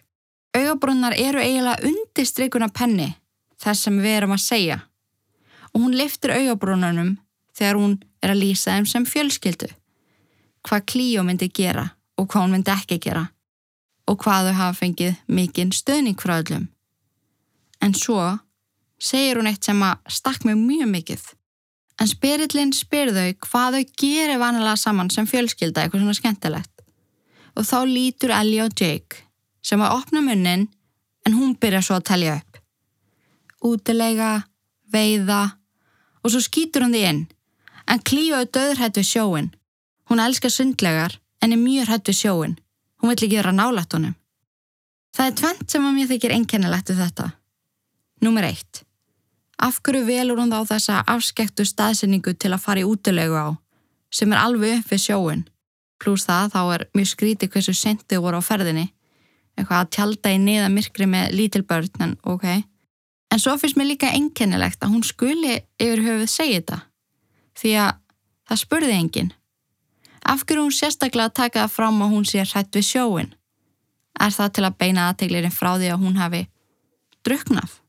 Augabrúnar 0.54 1.16
eru 1.18 1.42
eiginlega 1.42 1.82
undir 1.88 2.28
streikuna 2.28 2.70
penni 2.70 3.10
þess 3.60 3.88
sem 3.88 3.96
við 3.98 4.20
erum 4.20 4.36
að 4.36 4.44
segja 4.44 4.82
og 5.74 5.82
hún 5.82 5.96
liftir 5.98 6.30
augabrúnunum 6.30 7.16
þegar 7.58 7.80
hún 7.80 7.96
er 8.22 8.30
að 8.30 8.42
lýsa 8.44 8.76
þeim 8.76 8.86
sem 8.86 9.06
fjölskyldu. 9.08 9.66
Hvað 10.64 10.86
Klíó 10.90 11.24
myndi 11.24 11.50
gera 11.52 11.90
og 12.16 12.28
hvað 12.30 12.46
hún 12.46 12.56
myndi 12.56 12.72
ekki 12.72 13.00
gera 13.02 13.28
og 14.08 14.18
hvað 14.20 14.50
þau 14.50 14.56
hafa 14.58 14.78
fengið 14.80 15.14
mikinn 15.32 15.72
stöðning 15.72 16.18
frá 16.20 16.38
öllum. 16.40 16.68
En 17.80 17.94
svo 17.96 18.20
segir 19.00 19.38
hún 19.40 19.48
eitt 19.48 19.64
sem 19.64 19.80
að 19.84 20.12
stakk 20.12 20.44
mig 20.44 20.58
mjög 20.60 20.90
mikið. 20.92 21.24
En 22.00 22.10
spirillin 22.10 22.72
spyr 22.74 23.12
þau 23.14 23.28
hvað 23.46 23.78
þau 23.78 23.84
gerir 24.00 24.40
vanilega 24.42 24.76
saman 24.80 25.10
sem 25.12 25.28
fjölskylda 25.30 25.84
eitthvað 25.84 26.04
svona 26.04 26.18
skemmtilegt. 26.18 26.72
Og 27.54 27.66
þá 27.68 27.78
lítur 27.86 28.34
Ellie 28.34 28.64
og 28.64 28.74
Jake 28.74 29.24
sem 29.64 29.80
að 29.80 29.98
opna 30.00 30.24
munnin 30.24 30.68
en 31.24 31.36
hún 31.36 31.54
byrja 31.60 31.82
svo 31.84 31.98
að 31.98 32.08
telja 32.10 32.38
upp. 32.40 32.58
Útilega, 33.64 34.44
veiða 34.92 35.42
og 36.24 36.32
svo 36.32 36.42
skýtur 36.44 36.84
hún 36.84 36.96
því 36.96 37.04
inn. 37.10 37.22
En 37.88 38.00
er 38.00 38.48
döðrætt 38.48 38.96
við 38.96 39.06
sjóin. 39.06 39.52
Hún 40.08 40.20
elskar 40.20 40.52
sundlegar 40.52 41.18
en 41.42 41.52
er 41.52 41.60
mjög 41.60 41.88
hrættu 41.88 42.12
sjóin. 42.12 42.58
Hún 43.00 43.10
vill 43.10 43.26
ekki 43.26 43.36
vera 43.36 43.52
nálætt 43.52 43.92
honum. 43.92 44.14
Það 45.14 45.26
er 45.26 45.38
tvent 45.38 45.70
sem 45.70 45.86
að 45.86 45.94
mér 45.94 46.10
þykir 46.10 46.34
einkennilegt 46.34 46.90
við 46.90 47.00
þetta. 47.04 47.30
Númer 48.24 48.48
eitt. 48.48 48.82
Af 49.62 49.78
hverju 49.84 50.06
velur 50.08 50.40
hún 50.40 50.50
þá 50.50 50.72
þessa 50.72 51.02
afskektu 51.06 51.66
staðsendingu 51.68 52.34
til 52.34 52.50
að 52.52 52.64
fara 52.64 52.82
í 52.82 52.88
útilegu 52.88 53.38
á, 53.38 53.48
sem 54.10 54.32
er 54.32 54.40
alveg 54.40 54.80
upp 54.80 54.90
við 54.90 55.04
sjóin. 55.04 55.44
Plús 56.02 56.26
það 56.26 56.50
þá 56.56 56.60
er 56.74 56.86
mjög 56.98 57.10
skrítið 57.12 57.52
hversu 57.54 57.74
sendið 57.78 58.24
voru 58.24 58.40
á 58.42 58.48
ferðinni. 58.48 58.88
Eitthvað 59.54 59.84
að 59.84 59.92
tjálta 59.94 60.32
í 60.34 60.40
niða 60.42 60.72
myrkri 60.74 61.06
með 61.06 61.36
lítil 61.38 61.62
börn, 61.62 61.92
en 62.02 62.16
ok. 62.26 62.48
En 63.30 63.42
svo 63.42 63.54
finnst 63.58 63.78
mér 63.78 63.92
líka 63.92 64.10
einkennilegt 64.10 64.82
að 64.82 64.96
hún 64.96 65.06
skuli 65.06 65.60
yfir 65.78 66.02
höfuð 66.02 66.30
segja 66.30 66.58
þetta. 66.58 66.80
Því 67.54 67.72
að 67.84 67.92
það 68.50 68.62
spurði 68.64 68.98
enginn. 68.98 69.32
Af 70.24 70.44
hverju 70.48 70.64
hún 70.64 70.72
sérstaklega 70.72 71.28
að 71.28 71.36
taka 71.36 71.64
það 71.64 71.74
fram 71.76 72.02
að 72.02 72.12
hún 72.14 72.28
sé 72.28 72.44
hrætt 72.44 72.72
við 72.72 72.86
sjóin? 72.88 73.32
Er 74.20 74.32
það 74.32 74.52
til 74.56 74.64
að 74.64 74.76
beina 74.80 75.08
aðteglirinn 75.10 75.52
frá 75.54 75.74
því 75.76 75.90
að 75.92 76.04
hún 76.04 76.20
hafi 76.20 76.42
druknaf? 77.26 77.80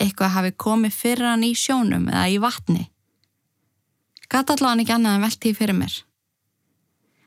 Eitthvað 0.00 0.34
hafi 0.36 0.52
komið 0.56 0.94
fyrir 0.96 1.28
hann 1.28 1.44
í 1.44 1.52
sjónum 1.58 2.08
eða 2.08 2.28
í 2.32 2.38
vatni? 2.40 2.86
Gata 4.30 4.54
allavega 4.54 4.86
ekki 4.86 4.94
annað 4.94 5.18
en 5.18 5.26
velti 5.26 5.52
fyrir 5.58 5.76
mér. 5.76 5.96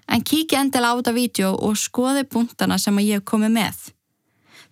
En 0.07 0.23
kíki 0.23 0.57
endil 0.57 0.86
á 0.88 0.97
þetta 0.97 1.13
vídeo 1.13 1.51
og 1.53 1.77
skoði 1.79 2.23
búntana 2.25 2.79
sem 2.79 2.97
ég 3.03 3.19
hef 3.19 3.27
komið 3.27 3.53
með. 3.57 3.77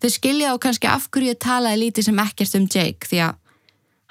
Þau 0.01 0.09
skilja 0.09 0.53
á 0.53 0.55
kannski 0.57 0.89
af 0.89 1.09
hverju 1.12 1.36
ég 1.36 1.39
talaði 1.43 1.84
lítið 1.84 2.07
sem 2.07 2.24
ekkert 2.24 2.57
um 2.57 2.66
Jake 2.66 3.09
því 3.09 3.22
að 3.28 3.38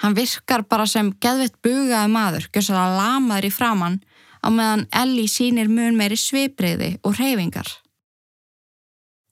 hann 0.00 0.16
virkar 0.16 0.62
bara 0.68 0.86
sem 0.86 1.10
geðvett 1.20 1.58
bugaði 1.64 2.12
maður, 2.12 2.46
að 2.54 2.96
lamaður 3.00 3.48
í 3.48 3.52
framann 3.52 3.98
á 4.40 4.48
meðan 4.48 4.86
Ellie 4.92 5.28
sínir 5.28 5.68
mun 5.68 5.96
meiri 5.98 6.16
svipriði 6.16 6.98
og 7.04 7.18
reyfingar. 7.18 7.68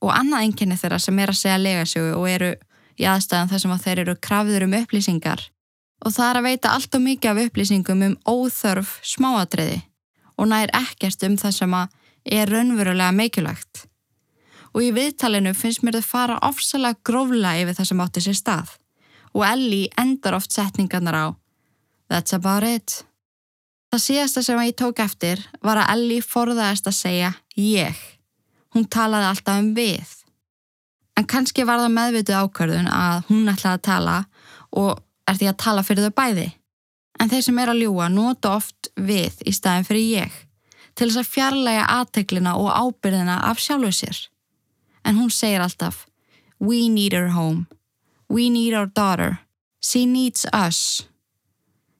og 0.00 0.12
annað 0.14 0.44
enginni 0.46 0.76
þeirra 0.78 0.98
sem 1.02 1.18
er 1.18 1.30
að 1.32 1.38
segja 1.40 1.58
legasögu 1.58 2.10
og 2.14 2.28
eru 2.30 2.52
í 2.98 3.06
aðstæðan 3.10 3.48
þar 3.50 3.60
sem 3.62 3.72
að 3.74 3.80
þeir 3.82 4.00
eru 4.04 4.14
krafður 4.22 4.64
um 4.68 4.76
upplýsingar 4.78 5.40
og 6.06 6.14
það 6.14 6.28
er 6.30 6.38
að 6.38 6.46
veita 6.46 6.74
allt 6.74 6.94
og 6.94 7.02
mikið 7.02 7.30
af 7.30 7.40
upplýsingum 7.48 8.04
um 8.06 8.16
óþörf 8.22 8.92
smáadriði 9.02 9.80
og 10.38 10.50
nær 10.52 10.70
ekkert 10.78 11.24
um 11.26 11.36
það 11.40 11.56
sem 11.56 11.74
að 11.74 11.96
er 12.28 12.50
raunverulega 12.52 13.14
meikilvægt. 13.16 13.86
Og 14.76 14.84
í 14.84 14.92
viðtalinu 14.94 15.54
finnst 15.56 15.82
mér 15.82 15.98
þau 15.98 16.06
fara 16.06 16.38
ofsalega 16.46 17.00
grófla 17.06 17.56
yfir 17.58 17.78
það 17.78 17.90
sem 17.90 18.02
átti 18.04 18.24
sér 18.24 18.38
stað 18.38 18.74
og 19.34 19.44
Ellie 19.48 19.90
endar 19.98 20.38
oft 20.38 20.54
setningarnar 20.54 21.18
á 21.18 21.26
That's 22.08 22.32
about 22.32 22.64
it. 22.64 23.04
Það 23.88 24.04
síðasta 24.04 24.44
sem 24.44 24.60
ég 24.66 24.76
tók 24.76 25.00
eftir 25.00 25.42
var 25.64 25.80
að 25.80 25.92
Ellie 25.94 26.24
forðaðist 26.24 26.88
að 26.90 26.96
segja 26.98 27.32
ég. 27.56 28.00
Hún 28.76 28.84
talaði 28.84 29.30
alltaf 29.30 29.62
um 29.62 29.70
við. 29.76 30.10
En 31.16 31.26
kannski 31.26 31.64
var 31.66 31.80
það 31.80 31.94
meðvituð 31.96 32.42
ákvörðun 32.42 32.90
að 32.92 33.22
hún 33.30 33.48
ætlaði 33.48 33.78
að 33.78 33.86
tala 33.88 34.18
og 34.76 35.00
er 35.28 35.38
því 35.40 35.48
að 35.50 35.60
tala 35.64 35.86
fyrir 35.86 36.08
þau 36.08 36.18
bæði. 36.20 36.50
En 37.18 37.32
þeir 37.32 37.46
sem 37.48 37.58
er 37.58 37.72
að 37.72 37.80
ljúa 37.82 38.10
nota 38.12 38.52
oft 38.58 38.90
við 38.94 39.40
í 39.48 39.56
staðin 39.56 39.88
fyrir 39.88 40.12
ég 40.20 40.36
til 40.98 41.06
þess 41.06 41.20
að 41.22 41.32
fjarlæga 41.32 41.82
aðteglina 41.94 42.56
og 42.58 42.72
ábyrðina 42.74 43.38
af 43.46 43.60
sjálfu 43.62 43.92
sér. 43.94 44.16
En 45.06 45.18
hún 45.20 45.30
segir 45.30 45.62
alltaf 45.62 46.06
We 46.58 46.88
need 46.88 47.12
her 47.12 47.28
home. 47.28 47.68
We 48.28 48.50
need 48.50 48.74
our 48.74 48.86
daughter. 48.86 49.38
She 49.80 50.06
needs 50.06 50.44
us 50.52 51.06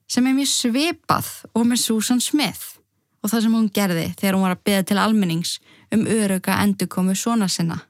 sem 0.09 0.25
er 0.25 0.35
mjög 0.35 0.49
svipað 0.51 1.29
og 1.53 1.67
með 1.69 1.83
Susan 1.83 2.21
Smith 2.23 2.79
og 3.21 3.31
það 3.31 3.45
sem 3.45 3.55
hún 3.55 3.69
gerði 3.75 4.07
þegar 4.17 4.37
hún 4.37 4.45
var 4.47 4.55
að 4.55 4.65
beða 4.69 4.87
til 4.89 4.99
almennings 5.01 5.53
um 5.93 6.05
öruga 6.09 6.57
endurkomu 6.63 7.15
svona 7.17 7.49
sinna. 7.51 7.81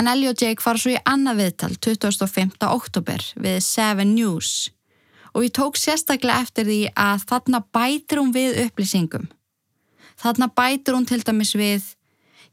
En 0.00 0.08
Ellie 0.08 0.32
og 0.32 0.40
Jake 0.40 0.64
fara 0.64 0.80
svo 0.80 0.94
í 0.94 1.00
annað 1.06 1.42
viðtal 1.42 1.74
25. 1.76 2.56
oktober 2.66 3.26
við 3.44 3.60
Seven 3.62 4.14
News 4.16 4.72
og 5.32 5.46
ég 5.46 5.54
tók 5.56 5.78
sérstaklega 5.80 6.42
eftir 6.42 6.66
því 6.68 6.80
að 6.98 7.26
þarna 7.30 7.62
bætir 7.72 8.20
hún 8.20 8.34
við 8.34 8.58
upplýsingum. 8.66 9.28
Þarna 10.20 10.50
bætir 10.52 10.96
hún 10.96 11.06
til 11.08 11.22
dæmis 11.24 11.54
við 11.56 11.86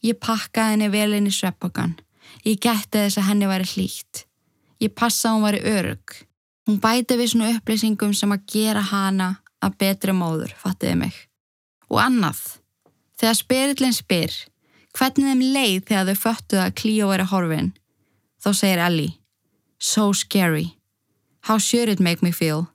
ég 0.06 0.20
pakkaði 0.22 0.78
henni 0.78 0.92
vel 0.94 1.12
inn 1.18 1.28
í 1.28 1.34
sveppokan, 1.34 1.98
ég 2.46 2.60
gætti 2.62 3.02
þess 3.02 3.20
að 3.20 3.30
henni 3.32 3.50
væri 3.50 3.68
hlýtt, 3.74 4.26
ég 4.80 4.96
passa 4.96 5.32
að 5.32 5.36
hún 5.36 5.48
væri 5.48 5.64
örug 5.74 6.20
Hún 6.70 6.78
bæti 6.78 7.16
við 7.18 7.32
svona 7.32 7.48
upplýsingum 7.56 8.12
sem 8.14 8.30
að 8.30 8.44
gera 8.54 8.84
hana 8.86 9.40
að 9.66 9.78
betri 9.82 10.14
móður, 10.14 10.52
fattiði 10.54 11.00
mig. 11.00 11.16
Og 11.90 11.98
annað, 11.98 12.38
þegar 13.18 13.38
spirillin 13.40 13.96
spyr, 13.98 14.36
hvernig 14.94 15.32
þeim 15.32 15.42
leið 15.56 15.80
þegar 15.88 16.06
þau 16.12 16.22
föttuð 16.28 16.62
að 16.62 16.76
Cleo 16.84 17.10
er 17.10 17.26
að 17.26 17.32
horfin, 17.34 17.74
þá 18.38 18.50
segir 18.62 18.84
Ellie, 18.86 19.16
so 19.82 20.14
scary, 20.14 20.68
how 21.50 21.58
should 21.58 21.90
it 21.90 22.06
make 22.06 22.22
me 22.22 22.30
feel? 22.30 22.68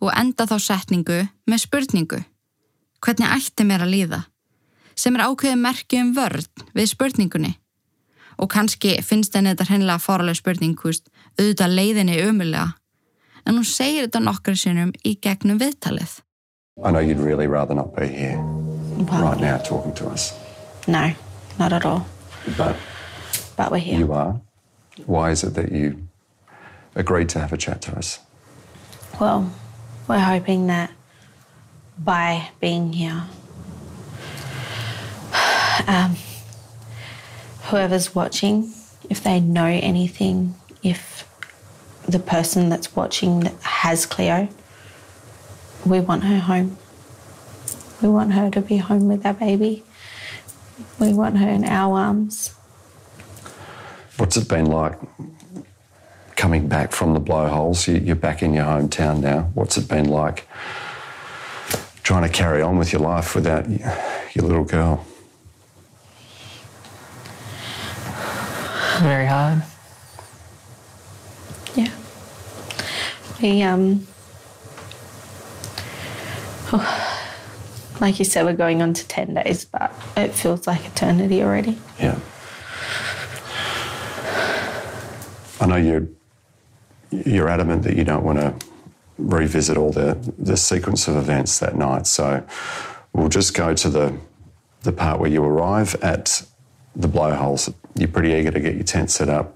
Og 0.00 0.08
enda 0.16 0.48
þá 0.48 0.56
setningu 0.70 1.20
með 1.44 1.64
spurningu, 1.68 2.24
hvernig 3.04 3.36
ætti 3.36 3.68
mér 3.68 3.84
að 3.84 3.96
líða? 3.98 4.24
Sem 4.96 5.20
er 5.20 5.28
ákveðið 5.28 5.64
merkju 5.68 6.06
um 6.06 6.16
vörð 6.16 6.68
við 6.72 6.94
spurningunni. 6.96 7.58
Og 8.40 8.48
kannski 8.48 9.02
finnst 9.04 9.36
henni 9.36 9.52
þetta 9.52 9.68
hennilega 9.68 10.00
fáraleg 10.00 10.40
spurning, 10.40 10.78
húst, 10.80 11.12
auðvitað 11.36 11.76
leiðinni 11.76 12.22
umulega 12.24 12.70
en 13.46 13.54
hún 13.58 13.64
segir 13.66 14.06
þetta 14.06 14.20
nokkru 14.22 14.54
sinnum 14.56 14.92
í 15.04 15.16
gegnum 15.20 15.58
viðtalið. 15.60 16.20
I 16.84 16.90
know 16.90 17.00
you'd 17.00 17.18
really 17.20 17.46
rather 17.46 17.74
not 17.74 17.94
be 17.96 18.06
here 18.08 18.38
Well, 18.38 19.22
right 19.22 19.40
now 19.40 19.58
talking 19.58 19.94
to 19.94 20.08
us. 20.08 20.32
No, 20.88 21.12
not 21.58 21.72
at 21.72 21.84
all. 21.84 22.06
But 22.56 22.76
But 23.56 23.70
we're 23.70 23.78
here. 23.78 23.98
you 23.98 24.12
are. 24.12 24.40
Why 25.06 25.30
is 25.30 25.44
it 25.44 25.54
that 25.54 25.72
you 25.72 26.08
agreed 26.94 27.28
to 27.30 27.40
have 27.40 27.52
a 27.52 27.56
chat 27.56 27.80
to 27.82 27.96
us? 27.96 28.18
Well, 29.20 29.52
we're 30.08 30.18
hoping 30.20 30.66
that 30.68 30.90
by 31.98 32.48
being 32.60 32.92
here, 32.92 33.22
um, 35.86 36.16
whoever's 37.64 38.14
watching, 38.14 38.72
if 39.10 39.22
they 39.22 39.40
know 39.40 39.66
anything, 39.66 40.54
if 40.82 41.28
the 42.08 42.18
person 42.18 42.68
that's 42.68 42.94
watching 42.94 43.40
that 43.40 43.54
has 43.62 44.06
Cleo, 44.06 44.48
we 45.86 46.00
want 46.00 46.24
her 46.24 46.38
home. 46.38 46.76
We 48.00 48.08
want 48.08 48.32
her 48.32 48.50
to 48.50 48.60
be 48.60 48.78
home 48.78 49.08
with 49.08 49.24
our 49.24 49.34
baby. 49.34 49.84
We 50.98 51.12
want 51.12 51.38
her 51.38 51.48
in 51.48 51.64
our 51.64 51.96
arms. 51.98 52.54
What's 54.18 54.36
it 54.36 54.48
been 54.48 54.66
like 54.66 54.98
coming 56.36 56.68
back 56.68 56.92
from 56.92 57.14
the 57.14 57.20
blowholes? 57.20 57.86
You- 57.86 57.98
You're 58.04 58.16
back 58.16 58.42
in 58.42 58.52
your 58.54 58.64
hometown 58.64 59.20
now. 59.20 59.50
What's 59.54 59.76
it 59.78 59.88
been 59.88 60.08
like 60.08 60.46
trying 62.02 62.22
to 62.22 62.28
carry 62.28 62.60
on 62.62 62.78
with 62.78 62.92
your 62.92 63.02
life 63.02 63.34
without 63.34 63.68
your 64.34 64.44
little 64.46 64.64
girl? 64.64 65.04
Very 69.00 69.26
hard. 69.26 69.62
Yeah. 71.74 71.90
Um 73.42 74.06
like 78.00 78.18
you 78.18 78.24
said, 78.24 78.44
we're 78.44 78.54
going 78.54 78.82
on 78.82 78.94
to 78.94 79.06
ten 79.06 79.34
days, 79.34 79.64
but 79.64 79.92
it 80.16 80.32
feels 80.32 80.66
like 80.66 80.84
eternity 80.86 81.42
already. 81.42 81.78
Yeah. 82.00 82.18
I 85.60 85.66
know 85.66 85.76
you're 85.76 86.08
you're 87.10 87.48
adamant 87.48 87.82
that 87.84 87.94
you 87.96 88.04
don't 88.04 88.24
want 88.24 88.38
to 88.38 88.54
revisit 89.18 89.76
all 89.76 89.92
the 89.92 90.18
the 90.38 90.56
sequence 90.56 91.06
of 91.08 91.16
events 91.16 91.58
that 91.60 91.76
night, 91.76 92.06
so 92.06 92.44
we'll 93.12 93.28
just 93.28 93.54
go 93.54 93.74
to 93.74 93.88
the 93.88 94.16
the 94.82 94.92
part 94.92 95.20
where 95.20 95.30
you 95.30 95.44
arrive 95.44 95.94
at 96.02 96.42
the 96.96 97.08
blowholes. 97.08 97.70
You're 97.94 98.08
pretty 98.08 98.32
eager 98.32 98.50
to 98.50 98.60
get 98.60 98.74
your 98.74 98.84
tent 98.84 99.10
set 99.10 99.28
up, 99.28 99.54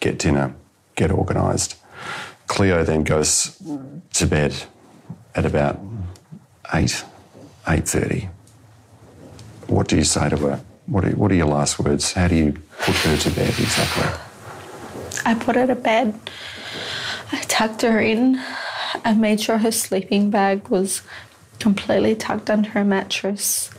get 0.00 0.18
dinner, 0.18 0.54
get 0.94 1.10
organised. 1.10 1.76
Cleo 2.46 2.84
then 2.84 3.04
goes 3.04 3.60
to 4.14 4.26
bed 4.26 4.54
at 5.34 5.44
about 5.44 5.80
eight, 6.72 7.04
eight 7.68 7.88
thirty. 7.88 8.28
What 9.66 9.88
do 9.88 9.96
you 9.96 10.04
say 10.04 10.28
to 10.28 10.36
her? 10.36 10.60
What 10.86 11.04
are, 11.04 11.10
what 11.12 11.30
are 11.32 11.34
your 11.34 11.46
last 11.46 11.78
words? 11.78 12.12
How 12.12 12.28
do 12.28 12.34
you 12.34 12.52
put 12.80 12.94
her 12.96 13.16
to 13.16 13.30
bed 13.30 13.48
exactly? 13.48 14.04
I 15.24 15.34
put 15.34 15.56
her 15.56 15.66
to 15.66 15.74
bed. 15.74 16.18
I 17.32 17.40
tucked 17.42 17.82
her 17.82 17.98
in. 18.00 18.40
I 19.04 19.14
made 19.14 19.40
sure 19.40 19.58
her 19.58 19.72
sleeping 19.72 20.30
bag 20.30 20.68
was 20.68 21.02
completely 21.58 22.14
tucked 22.14 22.50
under 22.50 22.68
her 22.70 22.84
mattress. 22.84 23.70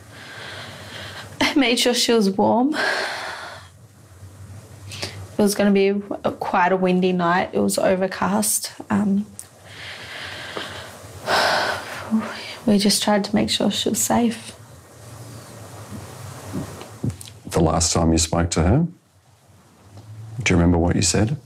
I 1.40 1.54
made 1.54 1.78
sure 1.78 1.94
she 1.94 2.12
was 2.12 2.28
warm. 2.30 2.76
It 5.38 5.42
was 5.42 5.54
going 5.54 5.72
to 5.72 5.74
be 5.74 6.16
a, 6.24 6.32
quite 6.32 6.72
a 6.72 6.76
windy 6.76 7.12
night. 7.12 7.50
It 7.52 7.60
was 7.60 7.76
overcast. 7.76 8.72
Um, 8.88 9.26
we 12.66 12.78
just 12.78 13.02
tried 13.02 13.24
to 13.24 13.34
make 13.34 13.50
sure 13.50 13.70
she 13.70 13.90
was 13.90 14.00
safe. 14.00 14.56
The 17.50 17.60
last 17.60 17.92
time 17.92 18.12
you 18.12 18.18
spoke 18.18 18.50
to 18.52 18.62
her, 18.62 18.86
do 20.42 20.54
you 20.54 20.56
remember 20.56 20.78
what 20.78 20.96
you 20.96 21.02
said? 21.02 21.36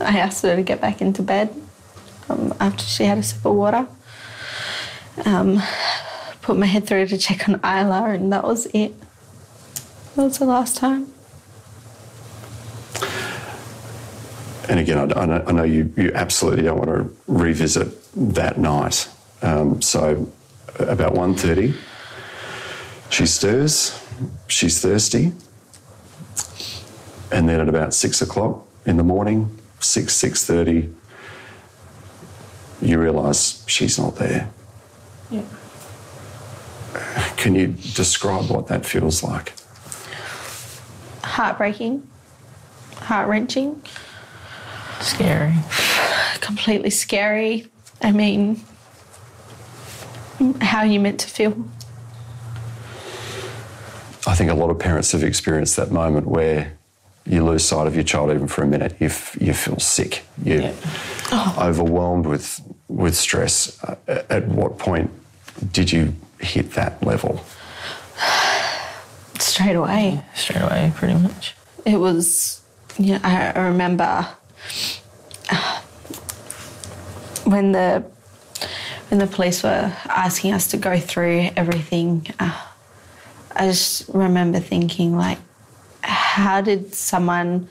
I 0.00 0.18
asked 0.18 0.42
her 0.42 0.56
to 0.56 0.62
get 0.62 0.80
back 0.80 1.02
into 1.02 1.22
bed 1.22 1.54
um, 2.30 2.54
after 2.60 2.84
she 2.84 3.04
had 3.04 3.18
a 3.18 3.22
sip 3.22 3.44
of 3.44 3.54
water. 3.54 3.86
Um, 5.26 5.62
put 6.40 6.56
my 6.56 6.66
head 6.66 6.86
through 6.86 7.08
to 7.08 7.18
check 7.18 7.46
on 7.46 7.56
Isla, 7.56 8.10
and 8.10 8.32
that 8.32 8.44
was 8.44 8.66
it. 8.72 8.94
That 10.16 10.24
was 10.24 10.38
the 10.38 10.46
last 10.46 10.76
time. 10.76 11.12
And 14.70 14.78
again, 14.78 14.98
I, 14.98 15.20
I 15.20 15.26
know, 15.26 15.44
I 15.48 15.52
know 15.52 15.62
you, 15.64 15.92
you 15.96 16.12
absolutely 16.14 16.62
don't 16.62 16.78
want 16.78 16.90
to 16.90 17.16
revisit 17.26 17.88
that 18.14 18.56
night. 18.56 19.08
Um, 19.42 19.82
so 19.82 20.30
about 20.78 21.12
1.30, 21.12 21.74
she 23.10 23.26
stirs, 23.26 24.00
she's 24.46 24.80
thirsty, 24.80 25.32
and 27.32 27.48
then 27.48 27.58
at 27.58 27.68
about 27.68 27.94
6 27.94 28.22
o'clock 28.22 28.64
in 28.86 28.96
the 28.96 29.02
morning, 29.02 29.58
6, 29.80 30.14
6.30, 30.14 30.94
you 32.80 33.00
realise 33.00 33.64
she's 33.66 33.98
not 33.98 34.16
there. 34.16 34.48
Yeah. 35.32 35.42
Can 37.36 37.56
you 37.56 37.66
describe 37.66 38.48
what 38.48 38.68
that 38.68 38.86
feels 38.86 39.24
like? 39.24 39.52
Heartbreaking, 41.24 42.08
heart 42.98 43.28
wrenching, 43.28 43.82
Scary. 45.00 45.54
completely 46.40 46.90
scary. 46.90 47.66
I 48.02 48.12
mean, 48.12 48.60
how 50.60 50.78
are 50.80 50.86
you 50.86 51.00
meant 51.00 51.20
to 51.20 51.28
feel? 51.28 51.52
I 54.26 54.34
think 54.34 54.50
a 54.50 54.54
lot 54.54 54.70
of 54.70 54.78
parents 54.78 55.12
have 55.12 55.22
experienced 55.24 55.76
that 55.76 55.90
moment 55.90 56.26
where 56.26 56.72
you 57.26 57.44
lose 57.44 57.64
sight 57.64 57.86
of 57.86 57.94
your 57.94 58.04
child 58.04 58.30
even 58.30 58.48
for 58.48 58.62
a 58.62 58.66
minute. 58.66 58.94
You, 59.00 59.06
f- 59.06 59.36
you 59.40 59.52
feel 59.54 59.78
sick. 59.78 60.22
You're 60.42 60.60
Yeah. 61.32 61.54
overwhelmed 61.58 62.26
with, 62.26 62.60
with 62.88 63.16
stress. 63.16 63.82
Uh, 63.84 63.96
at 64.28 64.46
what 64.48 64.78
point 64.78 65.10
did 65.72 65.92
you 65.92 66.14
hit 66.38 66.72
that 66.72 67.02
level? 67.04 67.44
Straight 69.38 69.74
away. 69.76 70.22
Straight 70.34 70.62
away, 70.62 70.92
pretty 70.94 71.14
much. 71.14 71.54
It 71.86 71.96
was, 71.98 72.60
you 72.98 73.14
know, 73.14 73.20
I, 73.22 73.52
I 73.54 73.60
remember 73.66 74.26
when 77.44 77.72
the 77.72 78.04
when 79.08 79.18
the 79.18 79.26
police 79.26 79.62
were 79.64 79.92
asking 80.06 80.52
us 80.52 80.68
to 80.68 80.76
go 80.76 80.98
through 80.98 81.50
everything. 81.56 82.26
Uh, 82.38 82.66
I 83.56 83.66
just 83.66 84.08
remember 84.08 84.60
thinking, 84.60 85.16
like, 85.16 85.38
how 86.02 86.60
did 86.60 86.94
someone 86.94 87.68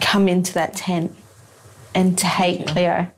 come 0.00 0.28
into 0.28 0.52
that 0.54 0.74
tent 0.74 1.16
and 1.94 2.16
take 2.18 2.66
Cleo? 2.66 3.10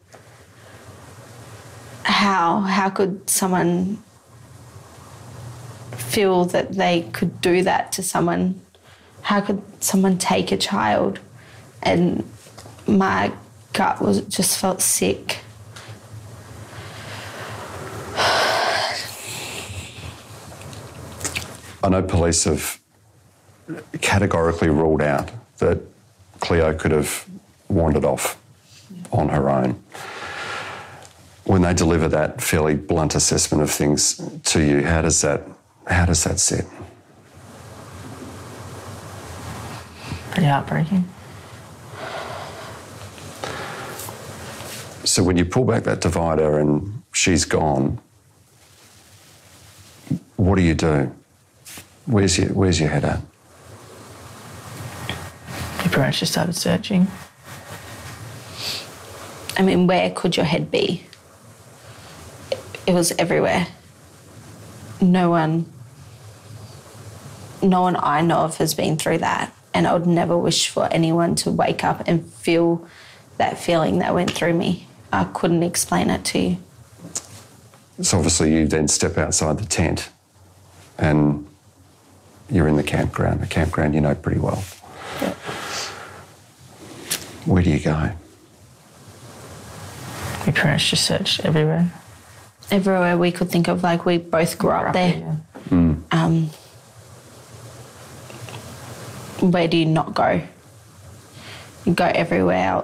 How 2.05 2.61
how 2.61 2.91
could 2.91 3.29
someone 3.29 3.99
feel 5.97 6.45
that 6.47 6.73
they 6.73 7.03
could 7.13 7.41
do 7.41 7.63
that 7.63 7.91
to 7.93 8.03
someone? 8.03 8.61
How 9.23 9.41
could 9.41 9.63
someone 9.83 10.19
take 10.19 10.53
a 10.53 10.57
child? 10.57 11.19
And 11.85 12.29
my 12.87 13.33
gut 13.73 14.01
was 14.01 14.23
just 14.23 14.59
felt 14.59 14.81
sick. 14.81 15.39
I 21.85 21.89
know 21.91 22.03
police 22.03 22.45
have 22.45 22.81
categorically 24.01 24.69
ruled 24.69 25.03
out 25.03 25.31
that 25.59 25.81
Cleo 26.41 26.75
could 26.75 26.93
have 26.93 27.27
wandered 27.69 28.05
off 28.05 28.41
on 29.13 29.29
her 29.29 29.51
own. 29.51 29.83
When 31.45 31.61
they 31.61 31.75
deliver 31.75 32.09
that 32.09 32.41
fairly 32.41 32.75
blunt 32.75 33.15
assessment 33.15 33.63
of 33.63 33.71
things 33.71 34.17
to 34.45 34.63
you, 34.63 34.83
how 34.83 35.03
does 35.03 35.21
that 35.21 35.43
how 35.87 36.07
does 36.07 36.25
that 36.25 36.41
sit? 36.41 36.65
Pretty 40.31 40.47
heartbreaking. 40.49 41.05
So 45.05 45.23
when 45.23 45.37
you 45.37 45.45
pull 45.45 45.65
back 45.65 45.85
that 45.85 46.01
divider 46.01 46.59
and 46.59 47.03
she's 47.13 47.45
gone, 47.45 48.01
what 50.37 50.57
do 50.57 50.63
you 50.63 50.75
do? 50.75 51.15
Where's 52.07 52.39
your 52.39 52.49
where's 52.49 52.81
your 52.81 52.89
head 52.89 53.05
at? 53.05 53.21
We 55.83 55.91
pretty 55.91 56.01
much 56.01 56.21
just 56.21 56.33
started 56.33 56.55
searching. 56.55 57.07
I 59.57 59.63
mean, 59.63 59.87
where 59.87 60.11
could 60.11 60.37
your 60.37 60.47
head 60.47 60.71
be? 60.71 61.07
It 62.87 62.93
was 62.93 63.13
everywhere. 63.13 63.69
No 65.01 65.31
one, 65.31 65.71
no 67.63 67.83
one 67.83 67.97
I 67.97 68.21
know 68.23 68.39
of 68.39 68.57
has 68.57 68.75
been 68.75 68.97
through 68.97 69.19
that. 69.19 69.55
And 69.73 69.87
I 69.87 69.93
would 69.93 70.07
never 70.07 70.37
wish 70.37 70.69
for 70.69 70.87
anyone 70.91 71.35
to 71.37 71.51
wake 71.51 71.85
up 71.85 72.03
and 72.07 72.27
feel 72.27 72.87
that 73.39 73.59
feeling 73.59 73.99
that 73.99 74.15
went 74.15 74.31
through 74.31 74.55
me. 74.55 74.87
I 75.15 75.25
couldn't 75.33 75.63
explain 75.63 76.11
it 76.11 76.25
to 76.27 76.39
you. 76.39 76.57
So 78.03 78.19
obviously 78.19 78.53
you 78.53 78.67
then 78.67 78.89
step 78.89 79.17
outside 79.17 79.59
the 79.59 79.67
tent 79.67 80.11
and 80.99 81.47
you're 82.51 82.67
in 82.67 82.77
the 82.77 82.83
campground, 82.83 83.41
the 83.41 83.47
campground 83.47 83.95
you 83.95 84.01
know 84.01 84.15
pretty 84.15 84.41
well. 84.41 84.63
Where 87.47 87.63
do 87.63 87.71
you 87.71 87.79
go? 87.79 88.11
We 90.47 90.53
pretty 90.53 90.71
much 90.71 90.91
just 90.91 91.05
searched 91.05 91.45
everywhere. 91.45 91.93
Everywhere 92.71 93.17
we 93.17 93.31
could 93.31 93.51
think 93.51 93.69
of, 93.69 93.83
like 93.83 94.05
we 94.05 94.19
both 94.19 94.59
grew 94.59 94.71
up 94.71 94.93
there. 94.93 95.39
Um, 95.71 96.51
where 99.41 99.69
do 99.69 99.77
you 99.77 99.87
not 99.87 100.15
go? 100.15 100.43
You 101.85 101.93
go 101.95 102.07
everywhere. 102.07 102.83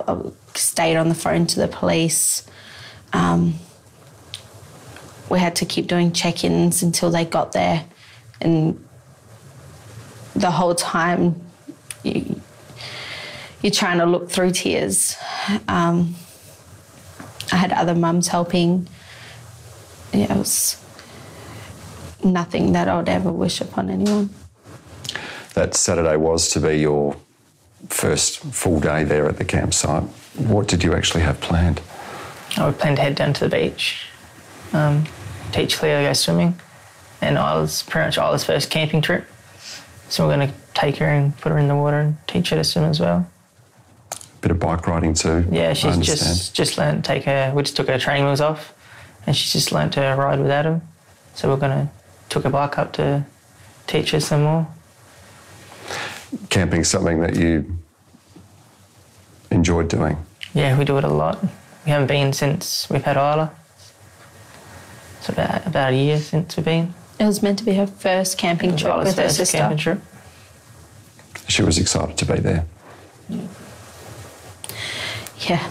Stayed 0.54 0.96
on 0.96 1.08
the 1.08 1.14
phone 1.14 1.46
to 1.46 1.60
the 1.60 1.68
police. 1.68 2.46
Um, 3.12 3.54
we 5.28 5.38
had 5.38 5.56
to 5.56 5.64
keep 5.64 5.86
doing 5.86 6.12
check 6.12 6.44
ins 6.44 6.82
until 6.82 7.10
they 7.10 7.24
got 7.24 7.52
there. 7.52 7.84
And 8.40 8.84
the 10.34 10.50
whole 10.50 10.74
time, 10.74 11.40
you, 12.02 12.40
you're 13.62 13.70
trying 13.70 13.98
to 13.98 14.06
look 14.06 14.30
through 14.30 14.52
tears. 14.52 15.16
Um, 15.68 16.14
I 17.52 17.56
had 17.56 17.72
other 17.72 17.94
mums 17.94 18.28
helping. 18.28 18.88
Yeah, 20.12 20.34
it 20.34 20.38
was 20.38 20.82
nothing 22.24 22.72
that 22.72 22.88
I 22.88 22.96
would 22.96 23.08
ever 23.08 23.30
wish 23.30 23.60
upon 23.60 23.90
anyone. 23.90 24.30
That 25.54 25.74
Saturday 25.74 26.16
was 26.16 26.50
to 26.50 26.60
be 26.60 26.78
your 26.78 27.16
first 27.88 28.38
full 28.38 28.80
day 28.80 29.04
there 29.04 29.26
at 29.26 29.38
the 29.38 29.44
campsite. 29.44 30.04
What 30.36 30.68
did 30.68 30.82
you 30.82 30.94
actually 30.94 31.22
have 31.22 31.40
planned? 31.40 31.80
I 32.56 32.66
would 32.66 32.78
plan 32.78 32.96
to 32.96 33.02
head 33.02 33.14
down 33.14 33.32
to 33.34 33.48
the 33.48 33.56
beach, 33.56 34.06
um, 34.72 35.04
teach 35.52 35.76
Cleo 35.76 36.00
to 36.02 36.08
go 36.08 36.12
swimming, 36.12 36.58
and 37.20 37.38
I 37.38 37.54
was 37.58 37.82
pretty 37.82 38.06
much 38.06 38.18
Isla's 38.18 38.44
first 38.44 38.70
camping 38.70 39.00
trip. 39.02 39.24
So 40.08 40.26
we're 40.26 40.36
going 40.36 40.48
to 40.48 40.54
take 40.74 40.96
her 40.96 41.06
and 41.06 41.36
put 41.38 41.52
her 41.52 41.58
in 41.58 41.68
the 41.68 41.76
water 41.76 42.00
and 42.00 42.16
teach 42.26 42.50
her 42.50 42.56
to 42.56 42.64
swim 42.64 42.84
as 42.84 42.98
well. 42.98 43.28
Bit 44.40 44.50
of 44.52 44.58
bike 44.58 44.86
riding 44.86 45.14
too. 45.14 45.46
Yeah, 45.50 45.74
she's 45.74 45.98
just 45.98 46.54
just 46.54 46.78
learned 46.78 47.04
to 47.04 47.08
take 47.08 47.24
her. 47.24 47.52
We 47.54 47.62
just 47.62 47.76
took 47.76 47.88
her 47.88 47.98
training 47.98 48.24
wheels 48.24 48.40
off, 48.40 48.72
and 49.26 49.36
she's 49.36 49.52
just 49.52 49.70
learned 49.70 49.92
to 49.92 50.00
ride 50.00 50.40
without 50.40 50.62
them. 50.62 50.80
So 51.34 51.48
we're 51.50 51.58
gonna 51.58 51.90
took 52.30 52.44
her 52.44 52.50
bike 52.50 52.78
up 52.78 52.92
to 52.94 53.26
teach 53.86 54.12
her 54.12 54.20
some 54.20 54.42
more. 54.44 54.66
camping 56.48 56.84
something 56.84 57.20
that 57.20 57.36
you 57.36 57.76
enjoyed 59.50 59.88
doing. 59.88 60.16
Yeah, 60.54 60.78
we 60.78 60.84
do 60.84 60.98
it 60.98 61.04
a 61.04 61.08
lot. 61.08 61.42
We 61.84 61.92
haven't 61.92 62.08
been 62.08 62.32
since 62.32 62.88
we've 62.90 63.02
had 63.02 63.16
Isla. 63.16 63.52
It's 65.18 65.28
about 65.28 65.66
about 65.66 65.92
a 65.92 65.96
year 65.96 66.18
since 66.18 66.56
we've 66.56 66.64
been. 66.64 66.94
It 67.18 67.26
was 67.26 67.42
meant 67.42 67.58
to 67.58 67.64
be 67.64 67.74
her 67.74 67.86
first 67.86 68.38
camping 68.38 68.76
trip 68.76 68.92
Isla's 68.92 69.06
with 69.08 69.18
her 69.18 69.28
sister. 69.28 69.58
camping 69.58 69.78
trip. 69.78 70.00
She 71.48 71.62
was 71.62 71.78
excited 71.78 72.16
to 72.16 72.24
be 72.26 72.40
there. 72.40 72.64
Yeah, 75.40 75.70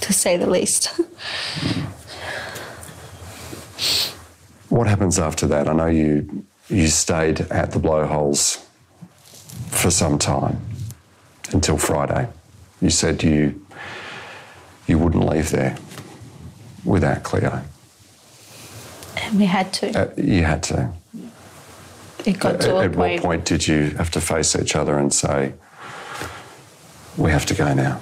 to 0.00 0.12
say 0.12 0.36
the 0.36 0.48
least. 0.48 1.00
What 4.68 4.88
happens 4.88 5.18
after 5.18 5.46
that? 5.46 5.68
I 5.68 5.72
know 5.72 5.86
you 5.86 6.44
you 6.68 6.88
stayed 6.88 7.40
at 7.52 7.70
the 7.70 7.78
blowholes 7.78 8.66
for 9.68 9.90
some 9.90 10.18
time 10.18 10.60
until 11.52 11.78
Friday. 11.78 12.28
You 12.80 12.90
said 12.90 13.22
you 13.22 13.64
you 14.86 14.98
wouldn't 14.98 15.24
leave 15.26 15.50
there 15.50 15.76
without 16.84 17.22
Cleo. 17.24 17.62
and 19.16 19.38
we 19.38 19.46
had 19.46 19.72
to. 19.74 19.98
Uh, 19.98 20.12
you 20.16 20.44
had 20.44 20.62
to. 20.64 20.92
It 22.24 22.38
got 22.38 22.54
At, 22.56 22.60
to 22.62 22.76
a 22.76 22.84
at 22.84 22.90
what 22.90 22.96
point. 23.08 23.22
point 23.22 23.44
did 23.44 23.66
you 23.66 23.90
have 23.96 24.10
to 24.12 24.20
face 24.20 24.54
each 24.56 24.76
other 24.76 24.98
and 24.98 25.12
say, 25.12 25.54
"We 27.16 27.30
have 27.30 27.46
to 27.46 27.54
go 27.54 27.72
now"? 27.74 28.00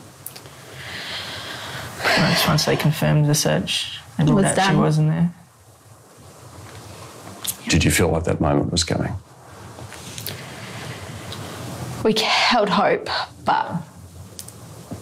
Once, 2.19 2.47
once 2.47 2.65
they 2.65 2.77
confirmed 2.77 3.27
the 3.27 3.35
search 3.35 3.99
and 4.19 4.29
It 4.29 4.33
ruled 4.33 4.45
was 4.45 4.59
out 4.59 4.65
she 4.67 4.73
done. 4.73 4.81
wasn't 4.81 5.09
there. 5.11 5.31
Did 7.69 7.85
you 7.85 7.91
feel 7.91 8.09
like 8.11 8.25
that 8.25 8.41
moment 8.41 8.71
was 8.73 8.85
coming? 8.85 9.13
We 12.05 12.13
held 12.19 12.69
hope, 12.69 13.09
but 13.45 13.77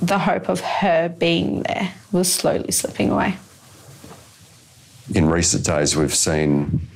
the 0.03 0.19
hope 0.19 0.49
of 0.49 0.61
her 0.61 1.09
being 1.09 1.63
there 1.63 1.95
was 2.11 2.31
slowly 2.33 2.73
slipping 2.73 3.11
away. 3.11 3.37
In 5.15 5.27
recent 5.27 5.65
days, 5.65 5.97
we've 5.97 6.15
seen 6.15 6.87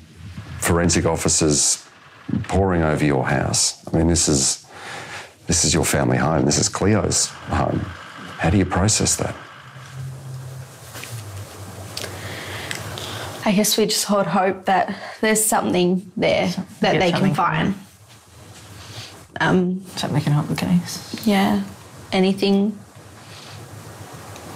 forensic 0.58 1.06
officers 1.06 1.84
pouring 2.44 2.82
over 2.82 3.04
your 3.04 3.26
house. 3.26 3.82
I 3.86 3.96
mean, 3.96 4.08
this 4.08 4.28
is 4.28 4.66
this 5.46 5.64
is 5.64 5.72
your 5.72 5.84
family 5.84 6.16
home. 6.16 6.44
This 6.44 6.58
is 6.58 6.68
Cleo's 6.68 7.26
home. 7.26 7.78
How 8.38 8.50
do 8.50 8.58
you 8.58 8.66
process 8.66 9.16
that? 9.16 9.34
I 13.44 13.52
guess 13.52 13.78
we 13.78 13.86
just 13.86 14.04
hold 14.06 14.26
hope 14.26 14.64
that 14.64 14.92
there's 15.20 15.44
something 15.44 16.10
there 16.16 16.48
that 16.80 16.98
they 16.98 17.12
can 17.12 17.32
find. 17.32 17.74
Um, 19.38 19.84
Something 19.94 20.14
that 20.14 20.24
can 20.24 20.32
help 20.32 20.48
the 20.48 20.56
case. 20.56 21.24
yeah, 21.24 21.62
anything. 22.10 22.76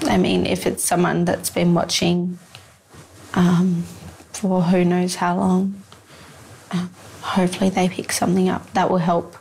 I 0.02 0.16
mean, 0.16 0.46
if 0.46 0.66
it's 0.66 0.84
someone 0.84 1.24
that's 1.24 1.50
been 1.50 1.74
watching 1.74 2.38
um, 3.34 3.84
for 4.32 4.62
who 4.62 4.84
knows 4.84 5.16
how 5.16 5.36
long, 5.36 5.82
um, 6.70 6.90
hopefully 7.20 7.70
they 7.70 7.88
pick 7.88 8.12
something 8.12 8.48
up 8.48 8.72
that 8.72 8.90
will 8.90 8.98
help. 8.98 9.36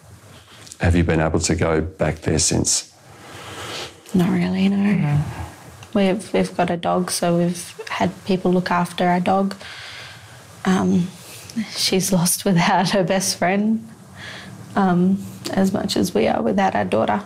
Have 0.80 0.95
you 0.95 1.03
been 1.03 1.22
able 1.22 1.39
to 1.39 1.55
go 1.55 1.82
back 1.82 2.22
there 2.22 2.39
since? 2.39 2.93
Not 4.14 4.30
really, 4.32 4.70
no. 4.70 5.24
We've 5.93 6.34
we've 6.34 6.55
got 6.55 6.70
a 6.70 6.78
dog, 6.78 7.12
so 7.12 7.38
we've 7.38 7.88
had 7.89 8.12
people 8.26 8.51
look 8.51 8.72
after 8.72 9.05
our 9.05 9.20
dog. 9.20 9.55
Um, 10.66 11.07
she's 11.76 12.12
lost 12.18 12.45
without 12.45 12.91
her 12.91 13.03
best 13.03 13.38
friend, 13.38 13.88
um, 14.76 15.24
as 15.51 15.74
much 15.74 15.97
as 15.97 16.14
we 16.14 16.28
are 16.28 16.41
without 16.41 16.76
our 16.76 16.86
daughter. 16.86 17.24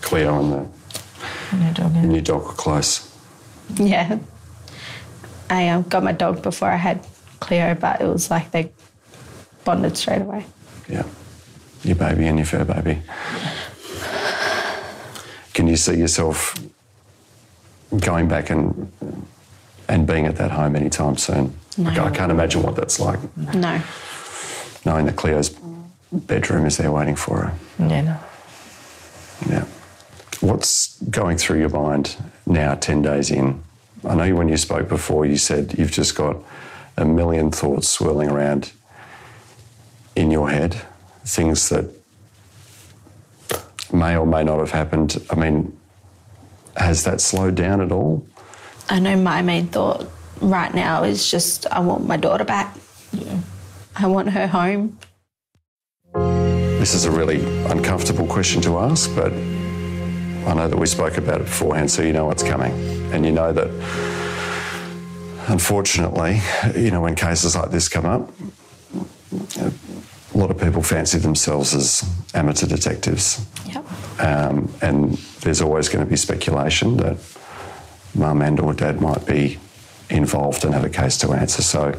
Cleo 0.00 0.38
and 0.40 0.52
the, 0.52 0.77
And 1.50 1.62
your 1.62 1.72
dog, 1.72 1.96
and 1.96 2.06
yeah. 2.06 2.12
your 2.12 2.22
dog 2.22 2.42
are 2.44 2.54
close. 2.54 3.10
Yeah, 3.74 4.18
I 5.50 5.68
um, 5.68 5.82
got 5.84 6.02
my 6.02 6.12
dog 6.12 6.42
before 6.42 6.70
I 6.70 6.76
had 6.76 7.06
Cleo, 7.40 7.74
but 7.74 8.00
it 8.00 8.06
was 8.06 8.30
like 8.30 8.50
they 8.50 8.70
bonded 9.64 9.96
straight 9.96 10.22
away. 10.22 10.44
Yeah. 10.88 11.04
Your 11.84 11.96
baby 11.96 12.26
and 12.26 12.38
your 12.38 12.46
fur 12.46 12.64
baby. 12.64 13.02
Can 15.54 15.66
you 15.66 15.76
see 15.76 15.96
yourself 15.96 16.54
going 17.98 18.28
back 18.28 18.50
and 18.50 18.90
and 19.88 20.06
being 20.06 20.26
at 20.26 20.36
that 20.36 20.50
home 20.50 20.76
anytime 20.76 21.16
soon? 21.16 21.54
No. 21.76 21.90
I 21.90 22.10
can't 22.10 22.30
imagine 22.30 22.62
what 22.62 22.76
that's 22.76 23.00
like, 23.00 23.18
No, 23.36 23.80
knowing 24.84 25.06
that 25.06 25.16
Cleo's 25.16 25.50
bedroom 26.12 26.66
is 26.66 26.76
there 26.76 26.90
waiting 26.92 27.16
for 27.16 27.38
her. 27.38 27.58
Yeah, 27.78 28.00
no. 28.02 28.18
Yeah. 29.48 29.64
What's 30.40 31.00
going 31.02 31.36
through 31.36 31.60
your 31.60 31.70
mind 31.70 32.16
now, 32.46 32.74
10 32.74 33.02
days 33.02 33.30
in? 33.30 33.62
I 34.08 34.14
know 34.14 34.34
when 34.36 34.48
you 34.48 34.56
spoke 34.56 34.88
before, 34.88 35.26
you 35.26 35.36
said 35.36 35.74
you've 35.76 35.90
just 35.90 36.14
got 36.14 36.36
a 36.96 37.04
million 37.04 37.50
thoughts 37.50 37.88
swirling 37.88 38.30
around 38.30 38.72
in 40.14 40.30
your 40.30 40.48
head, 40.50 40.80
things 41.24 41.68
that 41.70 41.90
may 43.92 44.16
or 44.16 44.26
may 44.26 44.44
not 44.44 44.60
have 44.60 44.70
happened. 44.70 45.20
I 45.30 45.34
mean, 45.34 45.76
has 46.76 47.02
that 47.04 47.20
slowed 47.20 47.56
down 47.56 47.80
at 47.80 47.90
all? 47.90 48.24
I 48.88 49.00
know 49.00 49.16
my 49.16 49.42
main 49.42 49.66
thought 49.66 50.08
right 50.40 50.72
now 50.72 51.02
is 51.02 51.28
just 51.28 51.66
I 51.66 51.80
want 51.80 52.06
my 52.06 52.16
daughter 52.16 52.44
back. 52.44 52.76
Yeah. 53.12 53.40
I 53.96 54.06
want 54.06 54.30
her 54.30 54.46
home. 54.46 54.98
This 56.14 56.94
is 56.94 57.04
a 57.04 57.10
really 57.10 57.40
uncomfortable 57.66 58.26
question 58.26 58.62
to 58.62 58.78
ask, 58.78 59.12
but 59.16 59.32
I 60.46 60.54
know 60.54 60.68
that 60.68 60.76
we 60.76 60.86
spoke 60.86 61.18
about 61.18 61.40
it 61.40 61.44
beforehand, 61.44 61.90
so 61.90 62.02
you 62.02 62.12
know 62.12 62.24
what's 62.24 62.42
coming. 62.42 62.72
And 63.12 63.24
you 63.24 63.32
know 63.32 63.52
that, 63.52 63.68
unfortunately, 65.48 66.40
you 66.76 66.90
know, 66.90 67.00
when 67.00 67.14
cases 67.14 67.56
like 67.56 67.70
this 67.70 67.88
come 67.88 68.06
up, 68.06 68.30
a 69.60 70.38
lot 70.38 70.50
of 70.50 70.58
people 70.58 70.82
fancy 70.82 71.18
themselves 71.18 71.74
as 71.74 72.08
amateur 72.34 72.66
detectives. 72.66 73.44
Yep. 73.66 74.20
Um, 74.20 74.72
and 74.82 75.14
there's 75.40 75.60
always 75.60 75.88
going 75.88 76.04
to 76.04 76.10
be 76.10 76.16
speculation 76.16 76.96
that 76.98 77.18
mum 78.14 78.42
and 78.42 78.60
or 78.60 78.74
dad 78.74 79.00
might 79.00 79.26
be 79.26 79.58
involved 80.10 80.64
and 80.64 80.74
have 80.74 80.84
a 80.84 80.90
case 80.90 81.18
to 81.18 81.32
answer. 81.32 81.62
So 81.62 81.98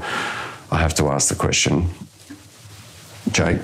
I 0.72 0.78
have 0.78 0.94
to 0.96 1.10
ask 1.10 1.30
the 1.30 1.36
question, 1.36 1.90
Jake, 3.32 3.60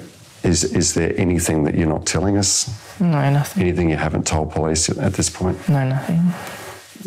is, 0.45 0.63
is 0.63 0.93
there 0.93 1.13
anything 1.17 1.63
that 1.63 1.75
you're 1.75 1.87
not 1.89 2.05
telling 2.05 2.37
us? 2.37 2.69
No, 2.99 3.29
nothing. 3.31 3.63
Anything 3.63 3.89
you 3.89 3.97
haven't 3.97 4.27
told 4.27 4.51
police 4.51 4.89
at 4.89 5.13
this 5.13 5.29
point? 5.29 5.57
No, 5.67 5.87
nothing. 5.87 6.21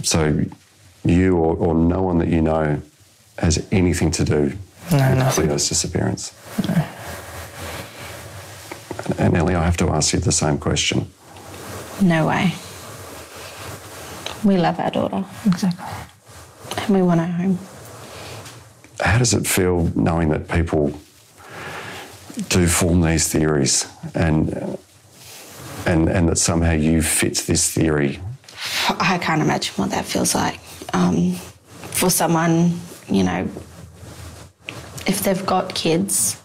So 0.04 0.44
you 1.04 1.36
or, 1.36 1.56
or 1.56 1.74
no 1.74 2.02
one 2.02 2.18
that 2.18 2.28
you 2.28 2.42
know 2.42 2.80
has 3.38 3.64
anything 3.70 4.10
to 4.12 4.24
do 4.24 4.52
No, 4.90 5.08
with 5.10 5.18
nothing. 5.18 5.44
Cleo's 5.46 5.68
disappearance? 5.68 6.32
And, 9.06 9.20
and 9.20 9.36
Ellie, 9.36 9.54
I 9.54 9.64
have 9.64 9.76
to 9.78 9.88
ask 9.90 10.12
you 10.12 10.18
the 10.18 10.32
same 10.32 10.58
question. 10.58 11.08
No 12.02 12.26
way. 12.26 12.52
We 14.44 14.56
love 14.56 14.78
our 14.80 14.90
daughter 14.90 15.24
Exactly. 15.46 15.84
and 16.84 16.94
we 16.94 17.02
want 17.02 17.20
her 17.20 17.26
home. 17.26 17.58
How 19.00 19.18
does 19.18 19.32
it 19.34 19.46
feel 19.46 19.90
knowing 19.94 20.28
that 20.30 20.48
people 20.48 20.92
do 22.48 22.66
form 22.66 23.00
these 23.00 23.28
theories 23.28 23.86
and 24.14 24.78
and 25.86 26.08
and 26.08 26.28
that 26.28 26.36
somehow 26.36 26.72
you 26.72 27.02
fit 27.02 27.36
this 27.46 27.72
theory? 27.72 28.20
I 28.88 29.18
can't 29.18 29.42
imagine 29.42 29.74
what 29.76 29.90
that 29.90 30.04
feels 30.04 30.34
like. 30.34 30.58
Um, 30.92 31.32
for 31.90 32.10
someone, 32.10 32.78
you 33.08 33.22
know, 33.22 33.48
if 35.06 35.22
they've 35.22 35.46
got 35.46 35.74
kids, 35.74 36.40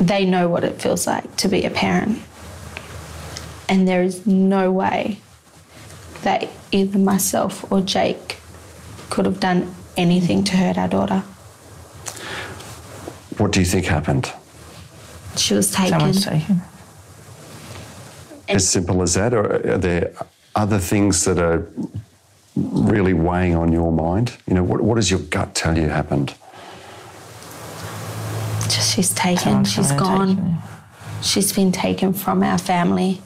they 0.00 0.24
know 0.24 0.48
what 0.48 0.64
it 0.64 0.80
feels 0.80 1.06
like 1.06 1.36
to 1.36 1.48
be 1.48 1.64
a 1.64 1.70
parent. 1.70 2.18
And 3.68 3.88
there 3.88 4.02
is 4.02 4.26
no 4.26 4.70
way 4.70 5.18
that 6.22 6.48
either 6.70 6.98
myself 6.98 7.70
or 7.70 7.80
Jake 7.80 8.38
could 9.10 9.26
have 9.26 9.40
done 9.40 9.74
anything 9.96 10.44
to 10.44 10.56
hurt 10.56 10.78
our 10.78 10.88
daughter. 10.88 11.22
What 13.38 13.52
do 13.52 13.60
you 13.60 13.66
think 13.66 13.86
happened? 13.86 14.32
She 15.36 15.54
was 15.54 15.70
taken. 15.72 15.90
Someone's 15.98 16.24
taken. 16.24 16.62
As 18.48 18.68
simple 18.68 19.02
as 19.02 19.14
that, 19.14 19.32
or 19.32 19.72
are 19.72 19.78
there 19.78 20.12
other 20.54 20.78
things 20.78 21.24
that 21.24 21.38
are 21.38 21.66
really 22.56 23.14
weighing 23.14 23.54
on 23.54 23.72
your 23.72 23.90
mind? 23.92 24.36
You 24.46 24.54
know, 24.54 24.62
what, 24.64 24.82
what 24.82 24.96
does 24.96 25.10
your 25.10 25.20
gut 25.20 25.54
tell 25.54 25.78
you 25.78 25.88
happened? 25.88 26.34
Just 28.64 28.94
she's 28.94 29.14
taken. 29.14 29.38
Someone's 29.64 29.72
She's 29.72 29.88
someone 29.88 30.04
gone. 30.04 30.28
taken. 30.36 30.58
She's 31.22 31.52
been 31.52 31.72
taken 31.72 32.12
from 32.12 32.42
our 32.42 32.58
family, 32.58 33.22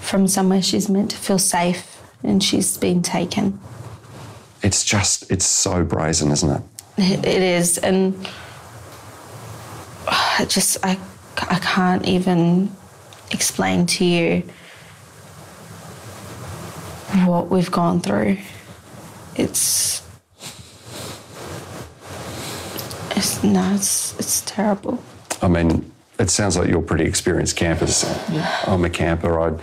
from 0.00 0.26
somewhere 0.26 0.62
she's 0.62 0.88
meant 0.88 1.10
to 1.12 1.16
feel 1.16 1.38
safe, 1.38 2.00
and 2.22 2.42
she's 2.42 2.76
been 2.78 3.02
taken. 3.02 3.60
It's 4.62 4.82
just, 4.82 5.30
it's 5.30 5.44
so 5.44 5.84
brazen, 5.84 6.32
isn't 6.32 6.50
it? 6.50 6.62
It 6.96 7.24
it 7.26 7.42
is, 7.42 7.76
and 7.78 8.26
I 10.36 10.44
just 10.46 10.78
I 10.84 10.98
I 11.38 11.58
can't 11.60 12.06
even 12.06 12.74
explain 13.30 13.86
to 13.86 14.04
you 14.04 14.42
what 17.26 17.50
we've 17.50 17.70
gone 17.70 18.00
through. 18.00 18.38
It's 19.36 20.02
it's 23.12 23.44
no, 23.44 23.74
it's 23.74 24.18
it's 24.18 24.40
terrible. 24.42 25.00
I 25.40 25.46
mean, 25.48 25.92
it 26.18 26.30
sounds 26.30 26.56
like 26.56 26.68
you're 26.68 26.80
a 26.80 26.82
pretty 26.82 27.04
experienced 27.04 27.56
campers. 27.56 28.04
I'm 28.66 28.84
a 28.84 28.90
camper. 28.90 29.40
I, 29.40 29.56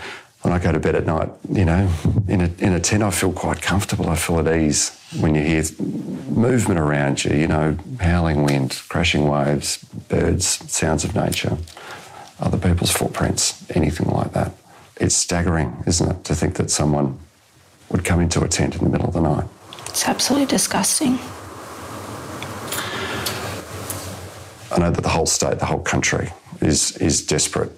when 0.51 0.59
I 0.59 0.63
go 0.65 0.73
to 0.73 0.81
bed 0.81 0.95
at 0.95 1.05
night, 1.05 1.29
you 1.49 1.63
know, 1.63 1.89
in 2.27 2.41
a, 2.41 2.51
in 2.59 2.73
a 2.73 2.79
tent, 2.81 3.03
I 3.03 3.09
feel 3.09 3.31
quite 3.31 3.61
comfortable. 3.61 4.09
I 4.09 4.17
feel 4.17 4.45
at 4.45 4.53
ease 4.53 4.99
when 5.17 5.33
you 5.33 5.41
hear 5.41 5.63
movement 5.79 6.77
around 6.77 7.23
you, 7.23 7.37
you 7.37 7.47
know, 7.47 7.77
howling 8.01 8.43
wind, 8.43 8.81
crashing 8.89 9.29
waves, 9.29 9.77
birds, 10.09 10.45
sounds 10.69 11.05
of 11.05 11.15
nature, 11.15 11.57
other 12.41 12.57
people's 12.57 12.91
footprints, 12.91 13.63
anything 13.71 14.09
like 14.09 14.33
that. 14.33 14.51
It's 14.97 15.15
staggering, 15.15 15.85
isn't 15.87 16.11
it, 16.11 16.25
to 16.25 16.35
think 16.35 16.55
that 16.55 16.69
someone 16.69 17.17
would 17.89 18.03
come 18.03 18.19
into 18.19 18.43
a 18.43 18.49
tent 18.49 18.75
in 18.75 18.83
the 18.83 18.89
middle 18.89 19.07
of 19.07 19.13
the 19.13 19.21
night. 19.21 19.47
It's 19.87 20.05
absolutely 20.05 20.47
disgusting. 20.47 21.17
I 24.69 24.79
know 24.79 24.91
that 24.91 25.01
the 25.01 25.09
whole 25.09 25.27
state, 25.27 25.59
the 25.59 25.65
whole 25.65 25.81
country 25.81 26.33
is, 26.59 26.97
is 26.97 27.25
desperate 27.25 27.71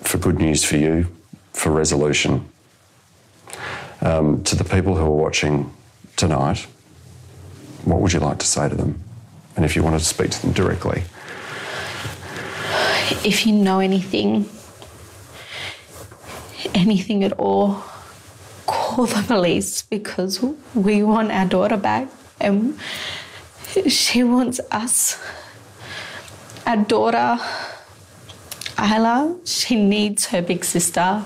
for 0.00 0.18
good 0.18 0.38
news 0.38 0.64
for 0.64 0.76
you, 0.76 1.06
for 1.52 1.70
resolution. 1.70 2.48
Um, 4.00 4.42
to 4.44 4.56
the 4.56 4.64
people 4.64 4.96
who 4.96 5.04
are 5.04 5.10
watching 5.10 5.72
tonight, 6.16 6.66
what 7.84 8.00
would 8.00 8.12
you 8.12 8.20
like 8.20 8.38
to 8.40 8.46
say 8.46 8.68
to 8.68 8.74
them? 8.74 9.00
And 9.54 9.64
if 9.64 9.76
you 9.76 9.82
wanted 9.82 10.00
to 10.00 10.04
speak 10.04 10.30
to 10.30 10.42
them 10.42 10.52
directly, 10.52 11.04
if 13.24 13.46
you 13.46 13.52
know 13.52 13.78
anything, 13.78 14.48
anything 16.74 17.22
at 17.22 17.32
all, 17.32 17.84
call 18.66 19.06
the 19.06 19.22
police 19.22 19.82
because 19.82 20.42
we 20.74 21.02
want 21.02 21.30
our 21.30 21.46
daughter 21.46 21.76
back 21.76 22.08
and 22.40 22.78
she 23.88 24.24
wants 24.24 24.60
us. 24.70 25.22
Our 26.66 26.76
daughter, 26.76 27.38
Isla, 28.82 29.36
she 29.44 29.76
needs 29.82 30.26
her 30.26 30.42
big 30.42 30.64
sister. 30.64 31.24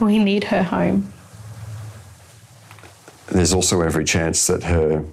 We 0.00 0.18
need 0.18 0.44
her 0.44 0.62
home. 0.62 1.12
there's 3.30 3.52
also 3.52 3.82
every 3.82 4.04
chance 4.04 4.46
that 4.46 4.62
her 4.62 5.04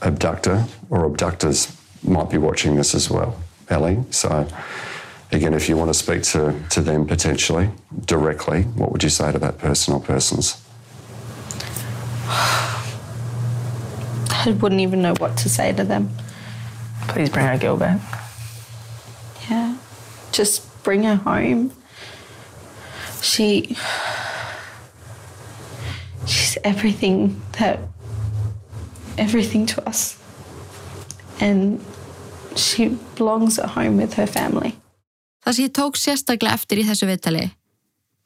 abductor 0.00 0.64
or 0.90 1.04
abductors 1.04 1.76
might 2.02 2.30
be 2.30 2.38
watching 2.38 2.76
this 2.76 2.94
as 2.94 3.10
well, 3.10 3.36
Ellie. 3.68 3.98
So, 4.10 4.46
again, 5.32 5.54
if 5.54 5.68
you 5.68 5.76
want 5.76 5.90
to 5.90 5.94
speak 5.94 6.22
to, 6.24 6.54
to 6.70 6.80
them 6.80 7.06
potentially 7.06 7.70
directly, 8.06 8.62
what 8.62 8.92
would 8.92 9.02
you 9.02 9.10
say 9.10 9.32
to 9.32 9.38
that 9.40 9.58
person 9.58 9.94
or 9.94 10.00
persons? 10.00 10.62
I 14.44 14.56
wouldn't 14.60 14.80
even 14.80 15.02
know 15.02 15.14
what 15.18 15.36
to 15.38 15.48
say 15.48 15.72
to 15.72 15.84
them. 15.84 16.10
Please 17.08 17.28
bring 17.28 17.46
our 17.46 17.58
girl 17.58 17.76
back. 17.76 18.21
Just 20.32 20.62
bring 20.82 21.04
her 21.04 21.16
home. 21.16 21.70
She. 23.22 23.76
She's 26.26 26.58
everything 26.64 27.40
that. 27.58 27.78
everything 29.18 29.66
to 29.66 29.88
us. 29.88 30.16
And 31.40 31.80
she 32.56 32.98
belongs 33.16 33.58
at 33.58 33.70
home 33.70 33.96
with 33.96 34.14
her 34.14 34.26
family. 34.26 34.76
Það 35.44 35.54
sem 35.54 35.64
ég 35.64 35.74
tók 35.74 35.98
sérstaklega 35.98 36.54
eftir 36.54 36.78
í 36.78 36.86
þessu 36.86 37.08
viðtali. 37.08 37.48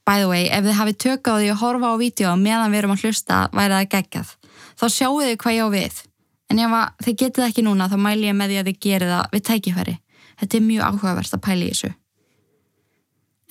By 0.07 0.21
the 0.21 0.29
way, 0.29 0.51
ef 0.53 0.67
þið 0.67 0.77
hafið 0.79 0.99
tök 1.03 1.31
á 1.33 1.35
því 1.41 1.49
að 1.51 1.61
horfa 1.63 1.89
á 1.89 1.95
vídeo 1.99 2.35
meðan 2.39 2.75
við 2.75 2.83
erum 2.83 2.93
að 2.95 3.07
hlusta 3.07 3.39
væri 3.57 3.79
það 3.79 3.89
geggjað. 3.95 4.35
Þá 4.77 4.87
sjáu 4.93 5.15
þið 5.23 5.39
hvað 5.43 5.57
ég 5.57 5.65
á 5.65 5.69
við. 5.73 6.03
En 6.47 6.61
ef 6.63 6.75
að 6.79 7.07
þið 7.07 7.17
getið 7.23 7.47
ekki 7.49 7.65
núna 7.67 7.89
þá 7.91 7.97
mæli 8.05 8.29
ég 8.29 8.37
með 8.37 8.53
því 8.53 8.59
að 8.61 8.69
þið 8.69 8.79
gerir 8.87 9.13
það 9.15 9.33
við 9.33 9.47
tækifæri. 9.49 9.97
Þetta 10.41 10.59
er 10.59 10.67
mjög 10.67 10.89
áhugavert 10.91 11.37
að 11.37 11.45
pæli 11.47 11.69
í 11.69 11.75
þessu. 11.75 11.93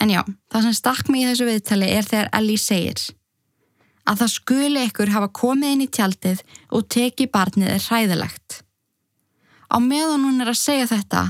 En 0.02 0.12
já, 0.12 0.22
það 0.52 0.66
sem 0.68 0.76
stakk 0.76 1.10
mig 1.10 1.24
í 1.24 1.30
þessu 1.30 1.48
viðtali 1.48 1.88
er 1.90 2.10
þegar 2.10 2.34
Ellie 2.36 2.62
segir 2.62 3.06
að 4.06 4.20
það 4.22 4.34
skuli 4.36 4.84
ykkur 4.86 5.14
hafa 5.16 5.32
komið 5.34 5.72
inn 5.74 5.86
í 5.86 5.90
tjaldið 5.90 6.44
og 6.78 6.86
tekið 6.94 7.32
barnið 7.34 7.72
er 7.74 7.86
hræðilegt. 7.88 8.60
Á 9.66 9.78
meðan 9.82 10.28
hún 10.28 10.44
er 10.44 10.52
að 10.52 10.62
segja 10.62 10.90
þetta 10.92 11.24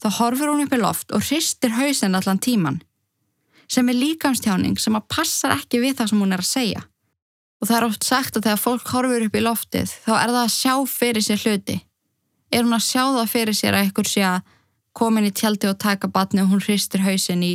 þá 0.00 0.08
horfur 0.20 0.52
hún 0.52 0.62
upp 0.64 0.76
í 0.76 0.80
loft 0.80 1.10
og 1.16 1.24
hristir 1.26 1.74
hausin 1.74 2.14
allan 2.14 2.38
tíman 2.38 2.78
sem 3.70 3.90
er 3.90 3.98
líkamstjáning 3.98 4.78
sem 4.82 4.96
að 4.98 5.06
passar 5.10 5.54
ekki 5.54 5.82
við 5.82 5.98
það 5.98 6.12
sem 6.12 6.22
hún 6.22 6.34
er 6.34 6.42
að 6.42 6.50
segja. 6.50 6.80
Og 7.60 7.68
það 7.68 7.76
er 7.76 7.86
oft 7.86 8.06
sagt 8.06 8.38
að 8.38 8.46
þegar 8.46 8.62
fólk 8.62 8.94
horfur 8.94 9.26
upp 9.26 9.36
í 9.36 9.44
loftið 9.44 9.92
þá 10.06 10.12
er 10.16 10.32
það 10.32 10.40
að 10.40 10.54
sjá 10.54 10.74
fyrir 10.90 11.26
sér 11.26 11.44
hluti. 11.44 11.76
Er 12.50 12.64
hún 12.64 12.74
að 12.74 12.86
sjá 12.86 13.02
það 13.04 13.30
fyrir 13.34 13.58
sér 13.58 13.78
að 13.78 13.90
ykkur 13.90 14.10
sé 14.10 14.24
að 14.26 14.40
komin 14.96 15.28
í 15.28 15.34
tjaldi 15.34 15.68
og 15.70 15.78
taka 15.78 16.08
batni 16.08 16.42
og 16.42 16.50
hún 16.52 16.64
hristir 16.64 17.04
hausin 17.04 17.44
í 17.46 17.54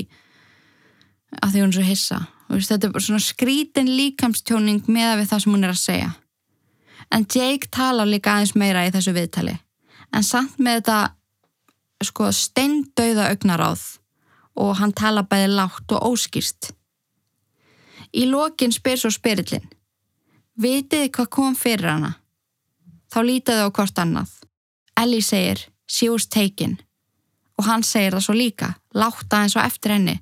að 1.42 1.52
því 1.52 1.64
hún 1.64 1.74
er 1.74 1.78
svo 1.78 1.86
hissa. 1.86 2.20
Veist, 2.50 2.70
þetta 2.70 2.88
er 2.88 2.94
bara 2.94 3.06
svona 3.08 3.26
skrítin 3.26 3.92
líkamstjóning 3.98 4.86
með 4.88 5.20
við 5.22 5.30
það 5.32 5.44
sem 5.44 5.56
hún 5.56 5.66
er 5.66 5.74
að 5.74 5.82
segja. 5.82 6.12
En 7.14 7.26
Jake 7.26 7.70
talar 7.74 8.10
líka 8.10 8.36
aðeins 8.36 8.56
meira 8.58 8.86
í 8.86 8.92
þessu 8.94 9.14
viðtali. 9.16 9.56
En 10.14 10.24
samt 10.24 10.60
með 10.62 10.80
þetta 10.80 11.00
sko, 12.06 12.32
steindauða 12.32 13.30
augnaráð 13.34 13.86
og 14.56 14.76
hann 14.80 14.94
tala 14.96 15.26
bæði 15.28 15.52
látt 15.56 15.96
og 15.96 16.12
óskýrst. 16.14 16.72
Í 18.16 18.28
lokin 18.30 18.72
spyr 18.72 19.00
svo 19.02 19.12
spyrillin. 19.12 19.66
Vitið 20.56 21.10
hvað 21.12 21.32
kom 21.36 21.56
fyrir 21.60 21.90
hana? 21.92 22.14
Þá 23.12 23.20
lítaði 23.28 23.66
á 23.68 23.70
hvort 23.76 24.00
annað. 24.00 24.32
Ellie 24.96 25.24
segir, 25.24 25.66
she 25.88 26.08
was 26.10 26.28
taken. 26.28 26.78
Og 27.56 27.68
hann 27.70 27.84
segir 27.88 28.16
það 28.16 28.26
svo 28.26 28.36
líka, 28.36 28.74
látt 28.94 29.32
aðeins 29.32 29.56
og 29.56 29.64
eftir 29.64 29.96
henni. 29.96 30.16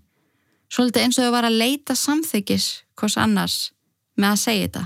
Svolítið 0.73 1.05
eins 1.05 1.19
og 1.19 1.27
þau 1.27 1.33
var 1.35 1.47
að 1.47 1.59
leita 1.61 1.95
samþykis 1.97 2.67
hvers 2.97 3.17
annars 3.21 3.57
með 4.17 4.29
að 4.31 4.41
segja 4.43 4.67
þetta. 4.67 4.83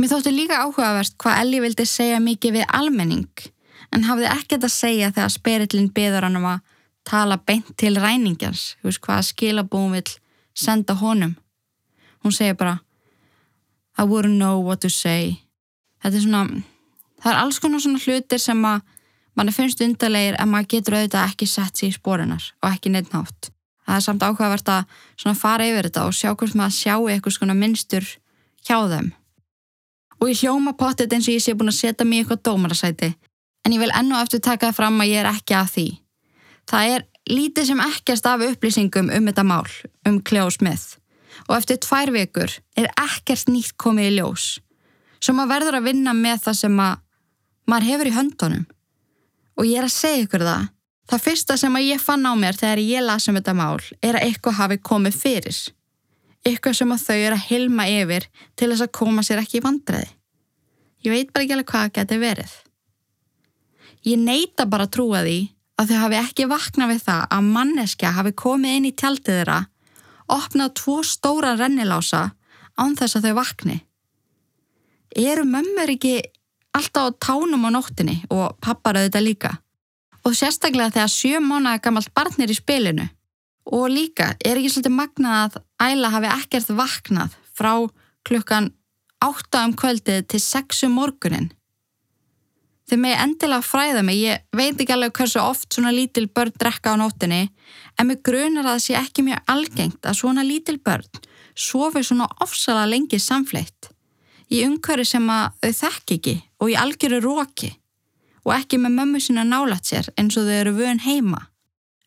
Mér 0.00 0.12
þótti 0.14 0.32
líka 0.32 0.60
áhugavert 0.64 1.16
hvað 1.20 1.40
Ellie 1.42 1.60
vildi 1.64 1.86
segja 1.88 2.20
mikið 2.24 2.54
við 2.56 2.70
almenning 2.72 3.46
en 3.92 4.06
hafði 4.06 4.28
ekkert 4.32 4.64
að 4.64 4.72
segja 4.72 5.10
þegar 5.12 5.32
spyrillin 5.34 5.90
byður 5.96 6.26
hann 6.26 6.38
um 6.40 6.46
að 6.52 6.62
tala 7.08 7.36
beint 7.36 7.72
til 7.80 7.96
ræningjans, 7.98 8.76
þú 8.80 8.88
veist 8.88 9.02
hvaða 9.04 9.26
skilabúum 9.28 9.96
vil 9.96 10.06
senda 10.56 10.94
honum. 11.00 11.34
Hún 12.24 12.32
segir 12.36 12.56
bara 12.60 12.78
I 13.98 14.04
wouldn't 14.04 14.38
know 14.38 14.60
what 14.60 14.80
to 14.80 14.88
say. 14.88 15.40
Þetta 16.00 16.16
er 16.16 16.24
svona, 16.24 16.62
það 17.20 17.32
er 17.32 17.40
alls 17.42 17.60
konar 17.60 17.82
svona 17.84 18.00
hlutir 18.00 18.40
sem 18.40 18.64
að 18.64 18.80
mann 19.40 19.48
er 19.48 19.56
finnst 19.56 19.80
undarlegir 19.80 20.36
en 20.36 20.50
maður 20.52 20.68
getur 20.74 20.98
auðvitað 20.98 21.30
ekki 21.30 21.46
sett 21.48 21.78
sér 21.80 21.88
í 21.88 21.96
spórunar 21.96 22.44
og 22.60 22.66
ekki 22.68 22.90
neitt 22.92 23.14
nátt. 23.14 23.48
Það 23.88 23.96
er 23.96 24.02
samt 24.04 24.24
áhugavert 24.26 24.68
að 24.68 25.38
fara 25.40 25.64
yfir 25.64 25.86
þetta 25.88 26.02
og 26.04 26.16
sjá 26.16 26.34
hvort 26.34 26.56
maður 26.58 26.74
sjá 26.76 26.94
eitthvað 26.98 27.36
svona 27.38 27.56
minnstur 27.56 28.04
hjá 28.68 28.76
þeim. 28.90 29.08
Og 30.20 30.28
ég 30.28 30.42
hljóma 30.42 30.74
pottet 30.76 31.14
eins 31.16 31.28
og 31.30 31.38
ég 31.38 31.40
sé 31.40 31.54
búin 31.56 31.72
að 31.72 31.78
setja 31.78 32.04
mér 32.04 32.26
eitthvað 32.26 32.42
dómarasæti 32.50 33.08
en 33.64 33.72
ég 33.72 33.80
vil 33.80 33.94
ennu 33.96 34.18
aftur 34.18 34.42
taka 34.44 34.68
það 34.68 34.76
fram 34.76 35.00
að 35.00 35.08
ég 35.08 35.22
er 35.22 35.28
ekki 35.30 35.56
að 35.56 35.70
því. 35.74 35.86
Það 36.68 36.94
er 36.94 37.06
lítið 37.30 37.70
sem 37.70 37.80
ekkert 37.84 38.28
af 38.28 38.44
upplýsingum 38.44 39.08
um 39.16 39.30
þetta 39.30 39.44
mál, 39.48 39.70
um 40.06 40.20
Smith. 40.50 40.98
Og 41.48 41.56
eftir 41.56 41.80
tvær 41.80 42.12
vekur 42.12 42.52
er 42.76 42.90
ekkert 43.00 43.48
nýtt 43.48 43.76
komið 43.80 44.10
í 44.10 44.16
ljós. 44.18 44.60
Svo 45.20 45.32
maður 45.32 45.54
verður 45.54 45.78
að 45.78 45.88
vinna 45.88 46.12
með 46.12 46.44
það 46.44 46.56
sem 46.60 46.76
maður 46.76 47.88
hefur 47.88 48.06
í 48.06 48.14
höndunum. 48.14 48.66
Og 49.60 49.68
ég 49.68 49.82
er 49.82 49.86
að 49.86 49.92
segja 49.92 50.24
ykkur 50.24 50.46
það. 50.46 50.70
Það 51.10 51.24
fyrsta 51.26 51.56
sem 51.58 51.76
að 51.76 51.86
ég 51.90 52.00
fann 52.00 52.24
á 52.24 52.32
mér 52.38 52.56
þegar 52.56 52.80
ég 52.80 53.04
lasum 53.04 53.36
þetta 53.36 53.54
mál 53.58 53.82
er 54.00 54.16
að 54.16 54.24
eitthvað 54.28 54.58
hafi 54.60 54.78
komið 54.88 55.18
fyrir. 55.20 55.58
Eitthvað 56.46 56.76
sem 56.78 56.94
að 56.94 57.04
þau 57.04 57.18
er 57.18 57.36
að 57.36 57.46
hilma 57.50 57.86
yfir 57.90 58.26
til 58.56 58.70
þess 58.70 58.86
að 58.86 58.92
koma 58.96 59.24
sér 59.26 59.42
ekki 59.42 59.58
í 59.58 59.64
vandræði. 59.64 60.08
Ég 61.04 61.12
veit 61.12 61.32
bara 61.34 61.44
ekki 61.44 61.56
alveg 61.56 61.70
hvað 61.72 61.84
það 61.86 61.94
geti 61.98 62.20
verið. 62.20 62.54
Ég 64.08 64.22
neyta 64.22 64.66
bara 64.70 64.86
að 64.88 64.94
trúa 64.96 65.20
því 65.26 65.38
að 65.80 65.90
þau 65.90 66.00
hafi 66.04 66.18
ekki 66.20 66.48
vaknað 66.48 66.92
við 66.94 67.04
það 67.08 67.22
að 67.36 67.52
manneskja 67.58 68.14
hafi 68.16 68.32
komið 68.36 68.76
inn 68.78 68.88
í 68.88 68.96
tjaldið 68.96 69.38
þeirra, 69.40 69.60
opnað 70.30 70.74
tvo 70.80 70.96
stóra 71.04 71.54
rennilása 71.58 72.22
án 72.80 72.96
þess 72.96 73.18
að 73.18 73.28
þau 73.28 73.38
vakni. 73.40 73.78
Eru 75.16 75.44
mömmur 75.48 75.90
ekki 75.96 76.20
alltaf 76.76 77.10
á 77.10 77.18
tánum 77.26 77.66
á 77.66 77.70
nóttinni 77.74 78.20
og 78.30 78.56
pappar 78.62 78.98
auðvitað 79.00 79.26
líka? 79.26 79.52
Og 80.24 80.36
sérstaklega 80.36 80.94
þegar 80.94 81.12
sjö 81.12 81.40
mánuða 81.40 81.80
gammalt 81.84 82.12
barnir 82.14 82.52
í 82.52 82.56
spilinu. 82.58 83.06
Og 83.70 83.86
líka, 83.92 84.34
er 84.44 84.58
ekki 84.58 84.72
svolítið 84.72 84.96
magnað 84.96 85.56
að 85.56 85.62
æla 85.86 86.12
hafi 86.16 86.30
ekkert 86.34 86.74
vaknað 86.76 87.38
frá 87.56 87.72
klukkan 88.26 88.70
8 89.24 89.64
um 89.68 89.74
kvöldið 89.76 90.28
til 90.28 90.40
6 90.40 90.84
um 90.88 90.96
morgunin? 90.98 91.50
Þið 92.90 93.02
með 93.04 93.20
endilega 93.22 93.62
fræða 93.62 94.02
mig, 94.02 94.18
ég 94.18 94.40
veit 94.56 94.80
ekki 94.80 94.94
alveg 94.96 95.14
hversu 95.14 95.38
oft 95.38 95.68
svona 95.70 95.92
lítil 95.94 96.26
börn 96.26 96.56
drekka 96.58 96.96
á 96.96 96.98
nóttinni, 96.98 97.52
en 97.98 98.08
mig 98.08 98.24
grunar 98.26 98.66
að 98.66 98.72
það 98.72 98.84
sé 98.86 98.96
ekki 98.98 99.26
mjög 99.28 99.52
algengt 99.54 100.08
að 100.08 100.18
svona 100.18 100.42
lítil 100.42 100.80
börn 100.82 101.06
sofi 101.54 102.02
svona 102.02 102.28
ofsala 102.40 102.86
lengi 102.88 103.18
samfleitt. 103.18 103.90
Í 104.50 104.64
umhverju 104.66 105.06
sem 105.06 105.28
þau 105.30 105.72
þekk 105.82 106.16
ekki 106.16 106.36
og 106.58 106.72
í 106.72 106.78
algjöru 106.78 107.20
róki 107.22 107.70
og 108.44 108.54
ekki 108.56 108.80
með 108.80 108.96
mömmu 108.96 109.20
sína 109.22 109.44
nálat 109.46 109.86
sér 109.86 110.08
eins 110.18 110.38
og 110.40 110.48
þau 110.48 110.56
eru 110.56 110.72
vön 110.78 111.02
heima. 111.04 111.46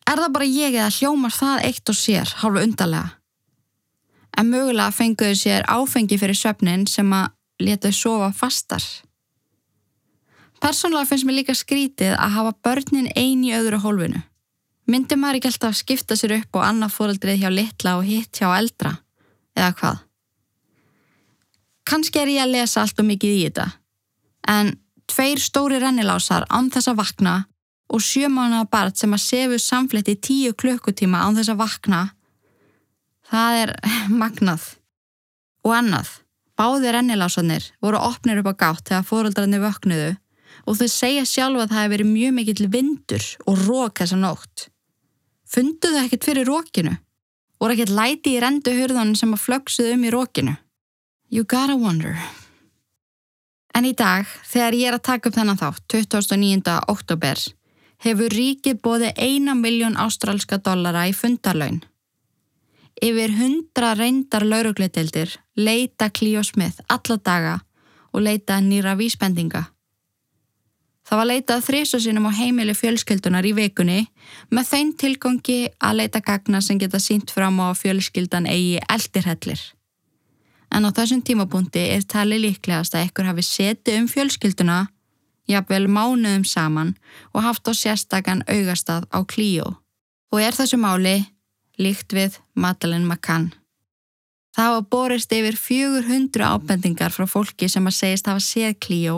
Er 0.04 0.20
það 0.20 0.34
bara 0.34 0.48
ég 0.50 0.74
eða 0.76 0.92
hljómar 0.92 1.32
það 1.32 1.62
eitt 1.68 1.88
og 1.88 1.96
sér, 1.96 2.34
hálfu 2.42 2.60
undarlega? 2.60 3.14
En 4.36 4.50
mögulega 4.50 4.92
fenguðu 4.92 5.38
sér 5.38 5.64
áfengi 5.70 6.18
fyrir 6.20 6.36
söfnin 6.36 6.84
sem 6.90 7.12
að 7.14 7.30
leta 7.62 7.88
þau 7.88 8.00
sofa 8.00 8.30
fastar. 8.36 8.84
Personlega 10.60 11.08
finnst 11.08 11.28
mér 11.28 11.38
líka 11.40 11.54
skrítið 11.56 12.14
að 12.18 12.34
hafa 12.36 12.54
börnin 12.66 13.10
eini 13.16 13.54
öðru 13.56 13.80
hólfinu. 13.84 14.20
Myndi 14.90 15.16
maður 15.16 15.38
ekki 15.38 15.50
alltaf 15.52 15.72
að 15.72 15.80
skipta 15.80 16.16
sér 16.18 16.34
upp 16.38 16.58
og 16.58 16.66
annað 16.66 16.92
fóröldrið 16.98 17.40
hjá 17.40 17.50
litla 17.52 17.96
og 18.00 18.08
hitt 18.08 18.40
hjá 18.40 18.50
eldra? 18.58 18.98
Eða 19.56 19.70
hvað? 19.78 20.02
Kanski 21.84 22.20
er 22.22 22.32
ég 22.32 22.44
að 22.44 22.54
lesa 22.56 22.82
allt 22.82 23.00
og 23.00 23.08
mikið 23.08 23.34
í 23.34 23.42
þetta. 23.46 23.66
En 24.48 24.74
tveir 25.10 25.40
stóri 25.40 25.80
rennilásar 25.82 26.46
án 26.48 26.70
þess 26.72 26.90
að 26.92 27.00
vakna 27.02 27.34
og 27.92 28.02
sjömánaða 28.02 28.68
barn 28.72 28.96
sem 28.96 29.12
að 29.12 29.24
sefu 29.24 29.60
samfletti 29.60 30.16
tíu 30.16 30.54
klukkutíma 30.56 31.20
án 31.26 31.36
þess 31.36 31.52
að 31.52 31.60
vakna, 31.60 32.00
það 33.30 33.60
er 33.62 33.74
magnað. 34.22 34.66
Og 35.64 35.72
annað, 35.76 36.10
báði 36.58 36.92
rennilásarnir 36.92 37.70
voru 37.84 38.00
opnir 38.00 38.40
upp 38.42 38.52
á 38.52 38.60
gátt 38.64 38.90
þegar 38.90 39.08
fóröldrarnir 39.08 39.64
vöknuðu 39.64 40.12
og 40.64 40.78
þau 40.78 40.88
segja 40.88 41.24
sjálfa 41.28 41.66
að 41.66 41.72
það 41.72 41.82
hefur 41.82 41.94
verið 41.94 42.12
mjög 42.12 42.36
mikill 42.38 42.68
vindur 42.72 43.30
og 43.44 43.64
rók 43.68 44.00
þessa 44.00 44.18
nótt. 44.20 44.68
Fundu 45.44 45.92
þau 45.92 46.04
ekkert 46.04 46.28
fyrir 46.28 46.48
rókinu? 46.48 46.94
Og 47.62 47.72
ekkert 47.72 47.92
læti 47.94 48.34
í 48.34 48.40
rendu 48.42 48.72
hurðunum 48.74 49.16
sem 49.16 49.32
að 49.34 49.44
flöksuðu 49.44 49.94
um 49.94 50.04
í 50.04 50.12
rókinu? 50.12 50.54
You 51.34 51.42
gotta 51.42 51.74
wonder. 51.74 52.14
En 53.74 53.82
í 53.82 53.90
dag, 53.98 54.28
þegar 54.46 54.74
ég 54.78 54.86
er 54.86 54.94
að 54.94 55.06
taka 55.08 55.30
upp 55.30 55.34
þennan 55.34 55.58
þátt, 55.58 55.82
29. 55.90 56.74
oktober, 56.92 57.42
hefur 58.06 58.36
ríkið 58.38 58.78
bóði 58.78 59.08
eina 59.18 59.56
miljón 59.58 59.98
ástrálska 59.98 60.60
dollara 60.62 61.08
í 61.10 61.16
fundarlaun. 61.18 61.82
Yfir 63.02 63.34
hundra 63.40 63.96
reyndar 63.98 64.46
laurugleitildir 64.46 65.34
leita 65.58 66.12
Clio 66.14 66.46
Smith 66.46 66.86
alla 66.86 67.18
daga 67.18 67.58
og 68.14 68.22
leita 68.30 68.62
nýra 68.62 68.94
vísbendinga. 68.94 69.66
Það 71.02 71.18
var 71.18 71.32
leitað 71.34 71.66
þrísasinum 71.66 72.30
á 72.30 72.38
heimili 72.38 72.78
fjölskyldunar 72.78 73.42
í 73.42 73.56
vikunni 73.58 74.04
með 74.54 74.70
þeim 74.70 74.98
tilgangi 75.02 75.62
að 75.82 76.04
leita 76.04 76.22
gagna 76.22 76.62
sem 76.62 76.78
geta 76.78 77.02
sínt 77.02 77.34
fram 77.34 77.58
á 77.58 77.74
fjölskyldan 77.74 78.46
eigi 78.46 78.78
eldirhellir. 78.86 79.72
En 80.74 80.82
á 80.82 80.90
þessum 80.90 81.22
tímabúndi 81.22 81.84
er 81.94 82.02
tali 82.02 82.40
líklegast 82.42 82.96
að 82.98 83.08
ykkur 83.08 83.28
hafi 83.30 83.44
setið 83.46 84.00
um 84.00 84.08
fjölskylduna 84.10 84.78
jafnvel 85.50 85.86
mánuðum 85.86 86.44
saman 86.48 86.94
og 87.32 87.44
haft 87.46 87.68
á 87.70 87.72
sérstakann 87.78 88.42
augastað 88.50 89.06
á 89.14 89.22
Clio. 89.22 89.76
Og 90.34 90.42
er 90.42 90.56
þessu 90.56 90.80
máli 90.80 91.20
líkt 91.78 92.14
við 92.16 92.40
Madeleine 92.54 93.06
McCann. 93.06 93.52
Það 94.54 94.70
hafa 94.70 94.82
borist 94.90 95.32
yfir 95.34 95.56
400 95.58 96.42
ábendingar 96.42 97.14
frá 97.14 97.26
fólki 97.26 97.68
sem 97.70 97.86
að 97.86 97.98
segist 97.98 98.30
hafa 98.30 98.42
séð 98.42 98.78
Clio 98.82 99.16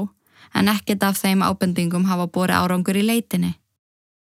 en 0.56 0.68
ekkert 0.72 1.04
af 1.08 1.20
þeim 1.20 1.44
ábendingum 1.44 2.08
hafa 2.08 2.28
borið 2.32 2.60
árangur 2.60 3.00
í 3.00 3.04
leitinni. 3.04 3.56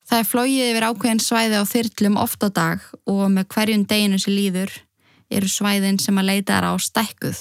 Það 0.08 0.20
er 0.24 0.28
flóið 0.32 0.66
yfir 0.72 0.88
ákveðin 0.88 1.24
svæði 1.24 1.60
á 1.60 1.64
þyrlum 1.68 2.20
oft 2.20 2.44
á 2.44 2.50
dag 2.52 2.84
og 3.04 3.24
með 3.32 3.50
hverjum 3.52 3.88
deginu 3.88 4.20
sem 4.20 4.36
líður 4.36 4.72
eru 5.34 5.50
svæðin 5.52 6.00
sem 6.00 6.18
að 6.18 6.30
leita 6.32 6.58
er 6.58 6.70
á 6.70 6.74
stækkuð. 6.80 7.40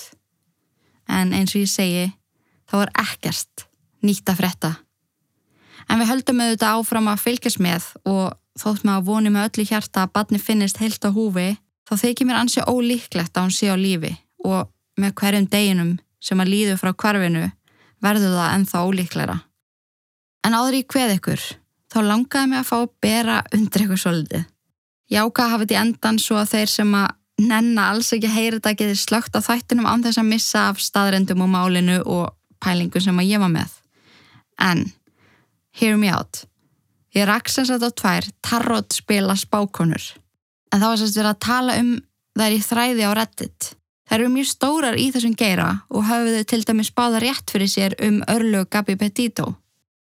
En 1.08 1.32
eins 1.36 1.54
og 1.54 1.62
ég 1.62 1.70
segi, 1.70 2.06
þá 2.66 2.76
er 2.86 2.92
ekkert 3.02 3.66
nýtt 4.06 4.30
að 4.30 4.40
fretta. 4.40 4.72
En 5.86 6.00
við 6.00 6.10
höldum 6.10 6.42
auðvitað 6.42 6.80
áfram 6.80 7.10
að 7.12 7.22
fylgjast 7.22 7.62
með 7.62 7.90
og 8.08 8.34
þótt 8.58 8.86
með 8.86 8.96
að 8.96 9.06
voni 9.10 9.32
með 9.32 9.50
öllu 9.50 9.66
hjarta 9.68 10.06
að 10.06 10.14
badni 10.16 10.40
finnist 10.42 10.80
heilt 10.82 11.04
á 11.06 11.10
húfi, 11.14 11.52
þá 11.86 11.92
þykir 12.02 12.26
mér 12.26 12.40
ansi 12.40 12.64
ólíklegt 12.66 13.36
að 13.36 13.46
hún 13.46 13.54
sé 13.54 13.70
á 13.70 13.76
lífi 13.78 14.16
og 14.46 14.72
með 14.98 15.14
hverjum 15.20 15.46
deginum 15.52 15.92
sem 16.22 16.40
að 16.42 16.50
líðu 16.52 16.78
frá 16.80 16.90
kvarfinu 16.96 17.44
verður 18.02 18.34
það 18.34 18.54
ennþá 18.56 18.82
ólíklæra. 18.88 19.36
En 20.46 20.56
áður 20.56 20.78
í 20.80 20.82
hveð 20.86 21.14
ykkur, 21.16 21.44
þá 21.92 21.98
langaði 22.06 22.50
mig 22.50 22.60
að 22.62 22.68
fá 22.70 22.76
að 22.78 22.92
bera 23.02 23.38
undir 23.54 23.86
ykkur 23.86 24.02
svolítið. 24.02 24.44
Jáka 25.10 25.48
hafið 25.52 25.74
í 25.74 25.78
endan 25.78 26.18
svo 26.18 26.38
að 26.40 26.52
þeir 26.54 26.72
sem 26.72 26.94
að 26.98 27.14
nenna 27.42 27.90
alls 27.92 28.12
ekki 28.16 28.30
heyra 28.32 28.58
þetta 28.58 28.74
getið 28.80 29.00
slögt 29.00 29.36
á 29.36 29.40
þættinum 29.44 29.88
án 29.88 30.04
þess 30.04 30.20
að 30.20 30.30
missa 30.30 30.66
af 30.70 30.80
staðrendum 30.80 31.44
og 31.44 31.50
málinu 31.52 31.98
og 32.04 32.30
pælingu 32.64 33.00
sem 33.02 33.18
að 33.20 33.30
ég 33.30 33.42
var 33.42 33.52
með. 33.52 33.72
En, 34.62 34.86
hear 35.76 35.98
me 36.00 36.12
out. 36.12 36.44
Ég 37.16 37.28
raksa 37.28 37.62
þess 37.62 37.74
að 37.76 37.84
þetta 37.84 37.92
á 37.92 38.00
tvær 38.00 38.30
tarot 38.44 38.96
spila 38.96 39.36
spákonur. 39.36 40.04
En 40.72 40.80
það 40.80 40.88
var 40.92 41.00
sérst 41.00 41.18
verið 41.20 41.32
að 41.32 41.44
tala 41.46 41.76
um 41.80 41.92
þær 42.36 42.56
í 42.56 42.62
þræði 42.64 43.04
á 43.08 43.10
reddit. 43.16 43.68
Þær 44.06 44.20
eru 44.20 44.32
mjög 44.32 44.48
stórar 44.50 44.96
í 45.00 45.06
þessum 45.12 45.36
geira 45.38 45.70
og 45.90 46.06
hafið 46.06 46.36
þau 46.38 46.48
til 46.52 46.64
dæmis 46.68 46.92
báða 46.94 47.22
rétt 47.24 47.52
fyrir 47.52 47.70
sér 47.70 47.96
um 48.06 48.20
örlug 48.30 48.68
Gabi 48.70 48.96
Petito. 49.00 49.56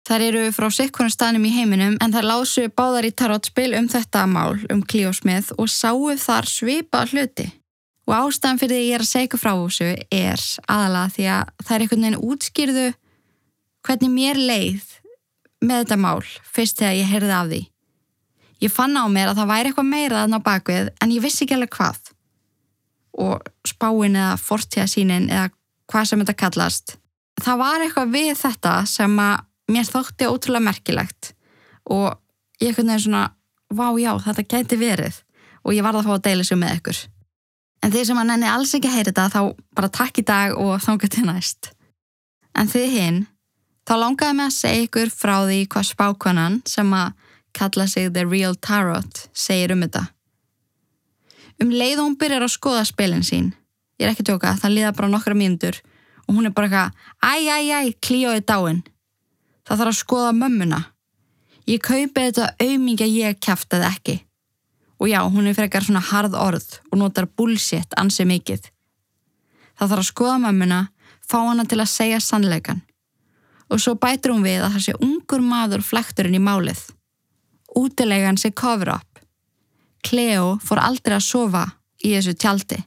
Þær 0.09 0.23
eru 0.25 0.47
frá 0.49 0.65
sikkunum 0.73 1.11
staðnum 1.13 1.43
í 1.45 1.51
heiminum 1.53 1.95
en 2.01 2.13
þær 2.15 2.25
lásu 2.25 2.63
báðar 2.73 3.05
í 3.05 3.11
tarotspil 3.13 3.75
um 3.77 3.85
þetta 3.91 4.23
mál 4.25 4.55
um 4.73 4.79
Clio 4.81 5.11
Smith 5.13 5.51
og 5.61 5.67
sáu 5.69 6.15
þar 6.17 6.47
svipa 6.49 7.03
hluti. 7.11 7.45
Og 8.09 8.15
ástæðan 8.17 8.57
fyrir 8.57 8.73
því 8.73 8.87
ég 8.87 8.95
er 8.97 9.03
að 9.03 9.09
segja 9.11 9.37
frá 9.37 9.51
þessu 9.53 9.89
er 10.09 10.45
aðalega 10.65 11.11
því 11.13 11.27
að 11.29 11.51
það 11.61 11.73
er 11.75 11.83
einhvern 11.85 12.05
veginn 12.07 12.23
útskýrðu 12.25 12.85
hvernig 13.85 14.11
mér 14.15 14.39
leið 14.49 14.87
með 15.61 15.83
þetta 15.83 15.97
mál 16.01 16.23
fyrst 16.55 16.81
þegar 16.81 16.97
ég 16.97 17.11
heyrði 17.11 17.35
af 17.37 17.51
því. 17.51 17.59
Ég 18.65 18.73
fann 18.73 18.97
á 18.97 19.05
mér 19.13 19.29
að 19.29 19.43
það 19.43 19.51
væri 19.51 19.69
eitthvað 19.69 19.91
meira 19.91 20.23
þarna 20.23 20.39
á 20.41 20.47
bakvið 20.47 20.89
en 21.05 21.13
ég 21.13 21.21
vissi 21.27 21.45
ekki 21.45 21.59
alveg 21.59 21.75
hvað. 21.77 21.99
Og 23.29 23.53
spáin 23.69 24.17
eða 24.17 24.41
fortíðasínin 24.41 25.29
eða 25.29 25.45
hvað 25.85 26.09
sem 26.09 26.25
þetta 26.25 26.37
kallast. 26.41 26.95
Það 27.37 27.61
var 27.61 27.85
eitthvað 27.85 28.17
við 28.17 28.33
þetta 28.41 28.73
sem 28.89 29.21
að 29.21 29.45
mér 29.69 29.87
þótti 29.87 30.27
ótrúlega 30.29 30.65
merkilegt 30.65 31.33
og 31.89 32.17
ég 32.61 32.75
kunni 32.75 32.97
svona, 32.99 33.29
vá 33.69 33.87
já, 33.99 34.11
þetta 34.25 34.45
gæti 34.49 34.79
verið 34.79 35.21
og 35.63 35.75
ég 35.75 35.85
varði 35.85 36.03
að 36.03 36.09
fá 36.09 36.13
að 36.15 36.25
deila 36.27 36.45
sér 36.47 36.59
með 36.59 36.77
ykkur. 36.79 37.01
En 37.79 37.93
því 37.93 38.05
sem 38.09 38.19
að 38.19 38.29
nenni 38.29 38.49
alls 38.49 38.75
ekki 38.75 38.89
að 38.89 38.95
heyra 38.97 39.11
þetta 39.11 39.27
þá 39.33 39.41
bara 39.77 39.91
takk 39.99 40.19
í 40.19 40.25
dag 40.27 40.55
og 40.59 40.79
þángu 40.83 41.09
til 41.11 41.25
næst. 41.27 41.71
En 42.57 42.67
því 42.67 42.85
hinn, 42.91 43.19
þá 43.87 43.93
langaði 44.01 44.35
mig 44.35 44.49
að 44.49 44.55
segja 44.57 44.87
ykkur 44.87 45.11
frá 45.13 45.35
því 45.45 45.59
hvað 45.71 45.89
spákonan 45.93 46.61
sem 46.67 46.95
að 46.95 47.13
kalla 47.55 47.87
sig 47.87 48.11
The 48.13 48.25
Real 48.27 48.55
Tarot 48.55 49.29
segir 49.33 49.73
um 49.75 49.85
þetta. 49.85 50.07
Um 51.59 51.71
leið 51.71 52.01
og 52.01 52.05
hún 52.07 52.19
byrjar 52.19 52.45
að 52.45 52.55
skoða 52.55 52.83
spilin 52.87 53.25
sín, 53.25 53.53
ég 53.99 54.07
er 54.07 54.13
ekki 54.13 54.25
tjóka, 54.27 54.55
það 54.59 54.75
liða 54.75 54.93
bara 54.95 55.11
nokkra 55.11 55.35
mínútur 55.35 55.79
og 56.27 56.37
hún 56.37 56.47
er 56.47 56.53
bara 56.55 56.69
eitthvað, 56.69 56.93
æ, 57.25 57.33
æ, 57.49 57.57
æ, 57.73 57.79
klíóið 58.05 58.45
dáin. 58.47 58.83
Það 59.69 59.77
þarf 59.77 59.91
að 59.91 59.99
skoða 59.99 60.29
mömmuna. 60.33 60.77
Ég 61.69 61.81
kaupi 61.85 62.23
þetta 62.25 62.45
auðmingja 62.57 63.05
ég 63.05 63.35
kæftið 63.45 63.83
ekki. 63.85 64.15
Og 64.97 65.11
já, 65.11 65.19
hún 65.29 65.45
er 65.45 65.53
frekar 65.53 65.85
svona 65.85 66.01
harð 66.01 66.33
orð 66.33 66.79
og 66.89 66.95
notar 66.97 67.27
bullshit 67.37 67.93
ansið 68.01 68.31
mikið. 68.31 68.63
Það 69.77 69.91
þarf 69.91 70.01
að 70.01 70.07
skoða 70.09 70.39
mömmuna, 70.47 70.79
fá 71.21 71.37
hana 71.37 71.67
til 71.69 71.77
að 71.83 71.91
segja 71.91 72.17
sannleikan. 72.19 72.81
Og 73.69 73.77
svo 73.77 73.93
bætur 73.93 74.33
hún 74.33 74.47
við 74.47 74.63
að 74.65 74.73
það 74.79 74.85
sé 74.87 74.95
ungur 75.05 75.45
maður 75.45 75.85
flekturinn 75.85 76.39
í 76.39 76.41
málið. 76.41 76.81
Útilegan 77.77 78.41
sé 78.41 78.49
cover 78.49 78.95
up. 78.95 79.21
Cleo 80.01 80.55
fór 80.65 80.81
aldrei 80.81 81.19
að 81.19 81.27
sofa 81.27 81.67
í 82.01 82.15
þessu 82.15 82.33
tjaldi. 82.33 82.79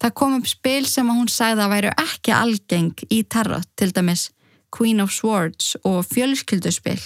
Það 0.00 0.16
kom 0.16 0.38
upp 0.38 0.48
spil 0.48 0.86
sem 0.88 1.12
að 1.12 1.20
hún 1.20 1.28
sagði 1.28 1.66
að 1.66 1.74
væru 1.76 1.92
ekki 2.00 2.32
algeng 2.32 3.04
í 3.12 3.20
tarot, 3.28 3.68
til 3.76 3.92
dæmis 3.92 4.30
Queen 4.74 5.00
of 5.00 5.12
Swords 5.12 5.76
og 5.84 6.02
fjölskylduspill. 6.10 7.02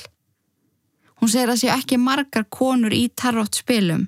Hún 1.19 1.31
segir 1.33 1.51
að 1.51 1.61
sé 1.63 1.73
ekki 1.75 1.99
margar 2.01 2.47
konur 2.49 2.95
í 2.95 3.09
tarot 3.11 3.59
spilum 3.59 4.07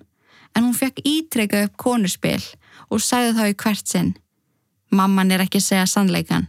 en 0.55 0.65
hún 0.65 0.77
fekk 0.77 1.03
ítrekka 1.07 1.65
upp 1.67 1.77
konurspil 1.79 2.41
og 2.91 3.03
sagði 3.05 3.35
þá 3.37 3.45
í 3.51 3.59
hvert 3.63 3.93
sinn. 3.93 4.15
Mamman 4.91 5.31
er 5.35 5.45
ekki 5.45 5.61
að 5.61 5.69
segja 5.69 5.91
sannleikan. 5.91 6.49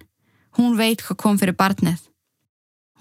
Hún 0.58 0.78
veit 0.78 1.04
hvað 1.06 1.20
kom 1.22 1.40
fyrir 1.42 1.58
barnið. 1.58 2.00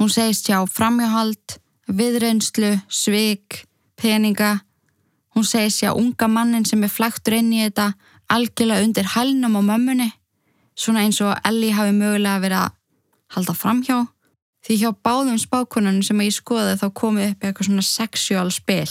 Hún 0.00 0.10
segist 0.12 0.48
hjá 0.48 0.60
framjáhald, 0.68 1.58
viðraunslu, 1.88 2.74
svik, 2.88 3.64
peninga. 4.00 4.60
Hún 5.36 5.44
segist 5.44 5.82
hjá 5.82 5.92
unga 5.92 6.28
mannin 6.28 6.66
sem 6.68 6.84
er 6.84 6.92
flæktur 6.92 7.36
inn 7.36 7.52
í 7.52 7.64
þetta 7.66 7.92
algjörlega 8.30 8.86
undir 8.86 9.10
hælnum 9.14 9.58
á 9.58 9.62
mömmunni. 9.72 10.10
Svona 10.76 11.04
eins 11.04 11.20
og 11.20 11.36
Ellie 11.44 11.74
hafi 11.76 11.92
mögulega 11.92 12.40
verið 12.40 12.62
að 12.62 12.76
halda 13.34 13.54
framhjá 13.56 14.04
því 14.66 14.76
hjá 14.82 14.90
báðum 15.04 15.38
spákonunum 15.40 16.04
sem 16.04 16.20
ég 16.24 16.36
skoði 16.36 16.76
þá 16.80 16.86
komið 17.00 17.30
upp 17.30 17.44
eitthvað 17.46 17.68
svona 17.68 17.86
sexuál 17.86 18.50
spil. 18.52 18.90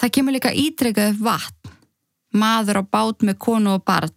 Það 0.00 0.14
kemur 0.16 0.34
líka 0.34 0.50
ítrekkað 0.50 1.12
upp 1.12 1.20
vatn, 1.28 1.74
maður 2.34 2.82
á 2.82 2.84
bát 2.90 3.22
með 3.22 3.38
konu 3.44 3.76
og 3.76 3.84
barn, 3.86 4.14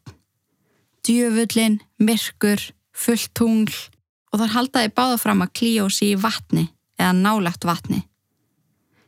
djöfullin, 1.06 1.78
myrkur, 2.02 2.64
fullt 2.96 3.34
tungl 3.38 3.76
og 4.32 4.42
þar 4.42 4.56
haldaði 4.56 4.94
báða 4.98 5.20
fram 5.22 5.44
að 5.46 5.54
klíósi 5.60 6.14
í 6.14 6.20
vatni 6.20 6.66
eða 6.98 7.14
nálagt 7.20 7.68
vatni. 7.68 8.02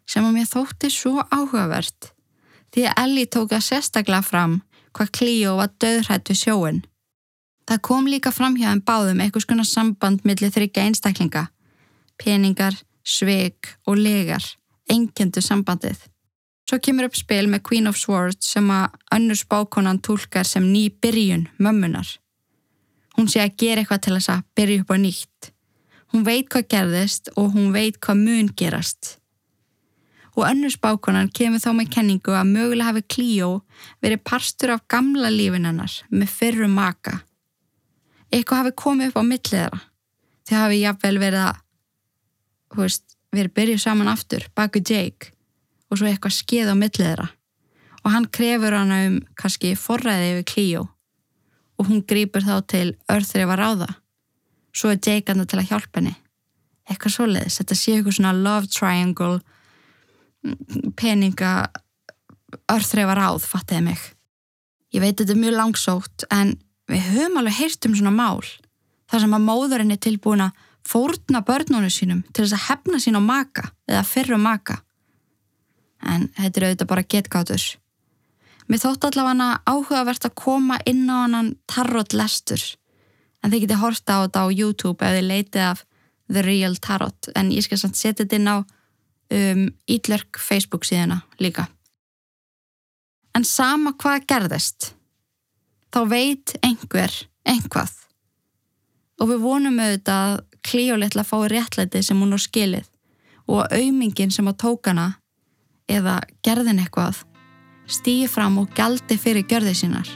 Sem 0.08 0.24
að 0.24 0.38
mér 0.38 0.52
þótti 0.52 0.92
svo 0.94 1.24
áhugavert 1.32 2.12
því 2.76 2.86
að 2.88 3.02
Ellie 3.04 3.32
tók 3.32 3.56
að 3.56 3.66
sérstaklega 3.66 4.24
fram 4.24 4.60
hvað 4.96 5.12
klíó 5.18 5.58
var 5.60 5.74
döðrætt 5.82 6.30
við 6.32 6.40
sjóin. 6.44 6.80
Það 7.68 7.82
kom 7.84 8.06
líka 8.08 8.32
fram 8.32 8.56
hjá 8.56 8.70
þeim 8.70 8.84
báðum 8.88 9.22
eitthvað 9.22 9.44
skona 9.44 9.64
samband 9.68 10.22
millir 10.24 10.52
þryggja 10.56 10.86
einstaklinga. 10.88 11.50
Peningar, 12.16 12.78
sveig 13.04 13.68
og 13.84 14.00
legar, 14.00 14.46
engjöndu 14.88 15.44
sambandið. 15.44 16.00
Svo 16.68 16.80
kemur 16.84 17.10
upp 17.10 17.20
spil 17.20 17.50
með 17.52 17.66
Queen 17.68 17.92
of 17.92 18.00
Swords 18.00 18.54
sem 18.54 18.72
að 18.72 18.96
önnur 19.16 19.40
spákonan 19.40 20.00
tólkar 20.04 20.48
sem 20.48 20.64
ný 20.64 20.88
byrjun 21.04 21.46
mömmunar. 21.60 22.08
Hún 23.20 23.28
sé 23.28 23.44
að 23.44 23.60
gera 23.60 23.84
eitthvað 23.84 24.04
til 24.06 24.16
þess 24.16 24.32
að 24.32 24.48
byrja 24.56 24.82
upp 24.84 24.96
á 24.96 24.98
nýtt. 25.04 25.52
Hún 26.16 26.24
veit 26.24 26.48
hvað 26.48 26.68
gerðist 26.72 27.32
og 27.36 27.52
hún 27.56 27.72
veit 27.76 28.00
hvað 28.00 28.24
mun 28.24 28.52
gerast. 28.56 29.18
Og 30.40 30.46
önnur 30.48 30.72
spákonan 30.72 31.32
kemur 31.36 31.60
þá 31.60 31.72
með 31.76 31.94
kenningu 31.98 32.32
að 32.32 32.52
mögulega 32.52 32.94
hafi 32.94 33.08
Clio 33.12 33.54
verið 34.04 34.24
parstur 34.24 34.76
af 34.76 34.86
gamla 34.88 35.34
lífinennar 35.34 36.04
með 36.14 36.32
fyrru 36.32 36.70
maka 36.72 37.27
eitthvað 38.32 38.64
hafi 38.64 38.76
komið 38.82 39.12
upp 39.12 39.22
á 39.22 39.24
millið 39.24 39.54
þeirra. 39.54 39.80
Þegar 40.48 40.64
hafi 40.64 40.82
jáfnvel 40.82 41.18
verið 41.22 41.46
að 41.46 41.64
veist, 42.78 43.18
verið 43.36 43.56
byrjuð 43.60 43.82
saman 43.84 44.12
aftur 44.12 44.46
baku 44.56 44.82
Jake 44.84 45.34
og 45.88 46.00
svo 46.00 46.10
eitthvað 46.10 46.38
skeið 46.38 46.74
á 46.74 46.76
millið 46.76 47.04
þeirra. 47.04 47.28
Og 48.04 48.14
hann 48.14 48.30
krefur 48.32 48.76
hana 48.76 49.02
um 49.08 49.18
kannski 49.40 49.74
forræði 49.80 50.30
yfir 50.36 50.48
Clio 50.54 50.84
og 51.78 51.90
hún 51.92 52.06
grýpur 52.10 52.46
þá 52.46 52.56
til 52.66 52.88
örþrif 53.12 53.52
að 53.54 53.60
ráða. 53.62 53.90
Svo 54.74 54.94
er 54.94 55.02
Jake 55.02 55.34
hann 55.34 55.46
til 55.46 55.60
að 55.62 55.70
hjálpa 55.72 56.02
henni. 56.02 56.16
Eitthvað 56.88 57.18
svoleiðis, 57.18 57.58
þetta 57.60 57.76
sé 57.76 57.98
eitthvað 57.98 58.16
svona 58.18 58.34
love 58.34 58.70
triangle 58.72 59.42
peninga 60.96 61.68
örþrif 62.72 63.12
að 63.12 63.20
ráð, 63.20 63.42
fattiði 63.44 63.84
mig. 63.90 64.06
Ég 64.96 65.04
veit 65.04 65.18
þetta 65.20 65.34
er 65.36 65.42
mjög 65.42 65.58
langsótt 65.58 66.26
en 66.32 66.56
við 66.92 67.04
höfum 67.12 67.42
alveg 67.42 67.60
heyrt 67.60 67.88
um 67.88 67.96
svona 67.98 68.14
mál 68.16 68.46
þar 69.08 69.24
sem 69.24 69.36
að 69.38 69.46
móðurinn 69.48 69.94
er 69.96 70.02
tilbúin 70.04 70.46
að 70.48 70.64
fórna 70.88 71.42
börnunum 71.44 71.92
sínum 71.92 72.24
til 72.32 72.46
þess 72.46 72.56
að 72.56 72.66
hefna 72.70 73.02
sín 73.04 73.20
á 73.20 73.22
maka 73.24 73.70
eða 73.90 74.06
fyrru 74.08 74.40
maka. 74.40 74.80
En 76.04 76.30
þetta 76.38 76.60
er 76.60 76.66
auðvitað 76.68 76.92
bara 76.92 77.08
getgátur. 77.16 77.66
Mér 78.68 78.84
þótt 78.84 79.08
allavega 79.08 79.50
áhugavert 79.68 80.28
að 80.28 80.36
koma 80.40 80.80
inn 80.88 81.08
á 81.08 81.28
hann 81.28 81.54
tarot 81.72 82.16
lestur. 82.16 82.64
En 83.44 83.52
þið 83.52 83.66
getið 83.66 83.82
horta 83.84 84.20
á 84.20 84.24
þetta 84.26 84.44
á 84.44 84.48
YouTube 84.52 85.08
ef 85.08 85.16
þið 85.18 85.28
leitið 85.32 85.64
af 85.64 85.84
The 86.28 86.44
Real 86.44 86.76
Tarot. 86.84 87.32
En 87.36 87.52
ég 87.56 87.64
skal 87.64 87.80
samt 87.80 88.00
setja 88.00 88.26
þetta 88.26 88.40
inn 88.40 88.52
á 88.52 88.58
um, 88.60 89.64
Ítlörk 89.88 90.40
Facebook 90.40 90.88
síðuna 90.88 91.22
líka. 91.40 91.68
En 93.36 93.46
sama 93.46 93.94
hvað 93.96 94.26
gerðist, 94.28 94.92
þá 95.94 96.02
veit 96.12 96.58
einhver 96.66 97.14
einhvað 97.48 97.94
og 99.18 99.32
við 99.32 99.42
vonum 99.44 99.80
auðvitað 99.82 100.34
að 100.34 100.44
Cleo 100.68 100.98
litla 101.00 101.24
fái 101.24 101.48
réttlæti 101.54 102.02
sem 102.04 102.20
hún 102.20 102.36
á 102.36 102.40
skilið 102.42 102.88
og 103.48 103.64
að 103.64 103.80
aumingin 103.80 104.34
sem 104.34 104.48
að 104.50 104.60
tókana 104.66 105.08
eða 105.88 106.20
gerðin 106.44 106.82
eitthvað 106.84 107.24
stýði 107.88 108.28
fram 108.28 108.60
og 108.60 108.74
galdi 108.76 109.16
fyrir 109.16 109.48
gjörði 109.48 109.74
sínar. 109.80 110.10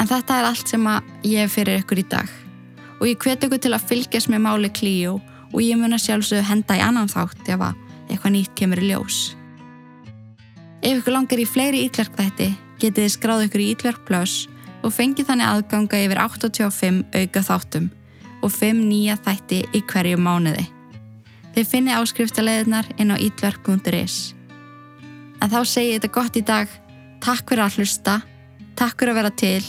En 0.00 0.08
þetta 0.10 0.40
er 0.40 0.48
allt 0.48 0.72
sem 0.72 0.86
ég 1.22 1.44
hef 1.44 1.54
fyrir 1.54 1.84
ykkur 1.84 2.02
í 2.02 2.08
dag 2.10 2.38
og 2.98 3.06
ég 3.06 3.20
hveti 3.22 3.46
ykkur 3.46 3.62
til 3.62 3.76
að 3.76 3.86
fylgjast 3.92 4.32
með 4.32 4.46
máli 4.48 4.72
Clio 4.74 5.20
og 5.52 5.60
ég 5.64 5.78
mun 5.78 5.96
að 5.96 6.04
sjálfsögðu 6.06 6.48
henda 6.48 6.78
í 6.78 6.82
annan 6.84 7.10
þátt 7.10 7.48
ef 7.50 7.68
að 7.68 7.78
eitthvað 8.10 8.34
nýtt 8.36 8.56
kemur 8.58 8.82
í 8.82 8.90
ljós. 8.90 9.20
Ef 10.80 11.00
ykkur 11.00 11.16
langar 11.16 11.42
í 11.42 11.46
fleiri 11.48 11.84
ítverkþætti 11.86 12.50
getið 12.80 13.04
þið 13.04 13.14
skráð 13.14 13.46
ykkur 13.46 13.62
í 13.62 13.70
Ítverk 13.74 14.04
Plus 14.08 14.34
og 14.80 14.94
fengið 14.96 15.28
þannig 15.28 15.50
aðganga 15.50 16.02
yfir 16.06 16.20
85 16.24 17.00
auka 17.20 17.42
þáttum 17.44 17.88
og 18.40 18.52
5 18.54 18.84
nýja 18.88 19.18
þætti 19.20 19.62
í 19.76 19.82
hverju 19.84 20.20
mánuði. 20.20 20.64
Þið 21.54 21.68
finnir 21.68 22.00
áskriftarleðinar 22.00 22.88
inn 22.96 23.12
á 23.12 23.16
ítverk.is. 23.20 24.18
En 25.40 25.52
þá 25.52 25.60
segi 25.66 25.92
ég 25.92 26.00
þetta 26.00 26.14
gott 26.14 26.38
í 26.38 26.44
dag. 26.46 26.68
Takk 27.20 27.50
fyrir 27.50 27.66
að 27.66 27.80
hlusta, 27.80 28.20
takk 28.78 28.96
fyrir 28.96 29.12
að 29.12 29.20
vera 29.20 29.32
til 29.42 29.64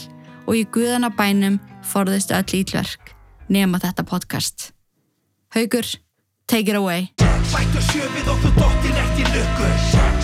og 0.46 0.54
í 0.56 0.64
guðana 0.72 1.12
bænum 1.12 1.60
forðist 1.84 2.32
öll 2.32 2.62
ítverk 2.62 3.12
nema 3.52 3.82
þetta 3.82 4.06
podcast. 4.08 4.71
Haugur, 5.54 5.84
take 6.46 6.68
it 6.70 6.76
away. 6.76 7.12
Bættu 7.52 7.80
sjöfið 7.84 8.28
og 8.32 8.38
þú 8.40 8.50
dottir 8.56 8.96
eftir 8.96 9.26
lukku 9.34 9.66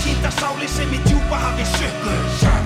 Sýnda 0.01 0.31
sáli 0.33 0.69
sem 0.73 0.89
í 0.97 1.01
djúpa 1.05 1.37
hafi 1.43 1.67
sökku 1.75 2.15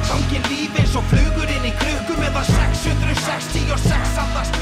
Gangin 0.06 0.46
líf 0.46 0.78
eins 0.78 0.94
og 0.94 1.02
flugur 1.10 1.50
inn 1.50 1.66
í 1.66 1.72
krukku 1.80 2.14
Meðan 2.20 2.46
666 2.46 4.20
andast 4.22 4.54
uppu 4.54 4.61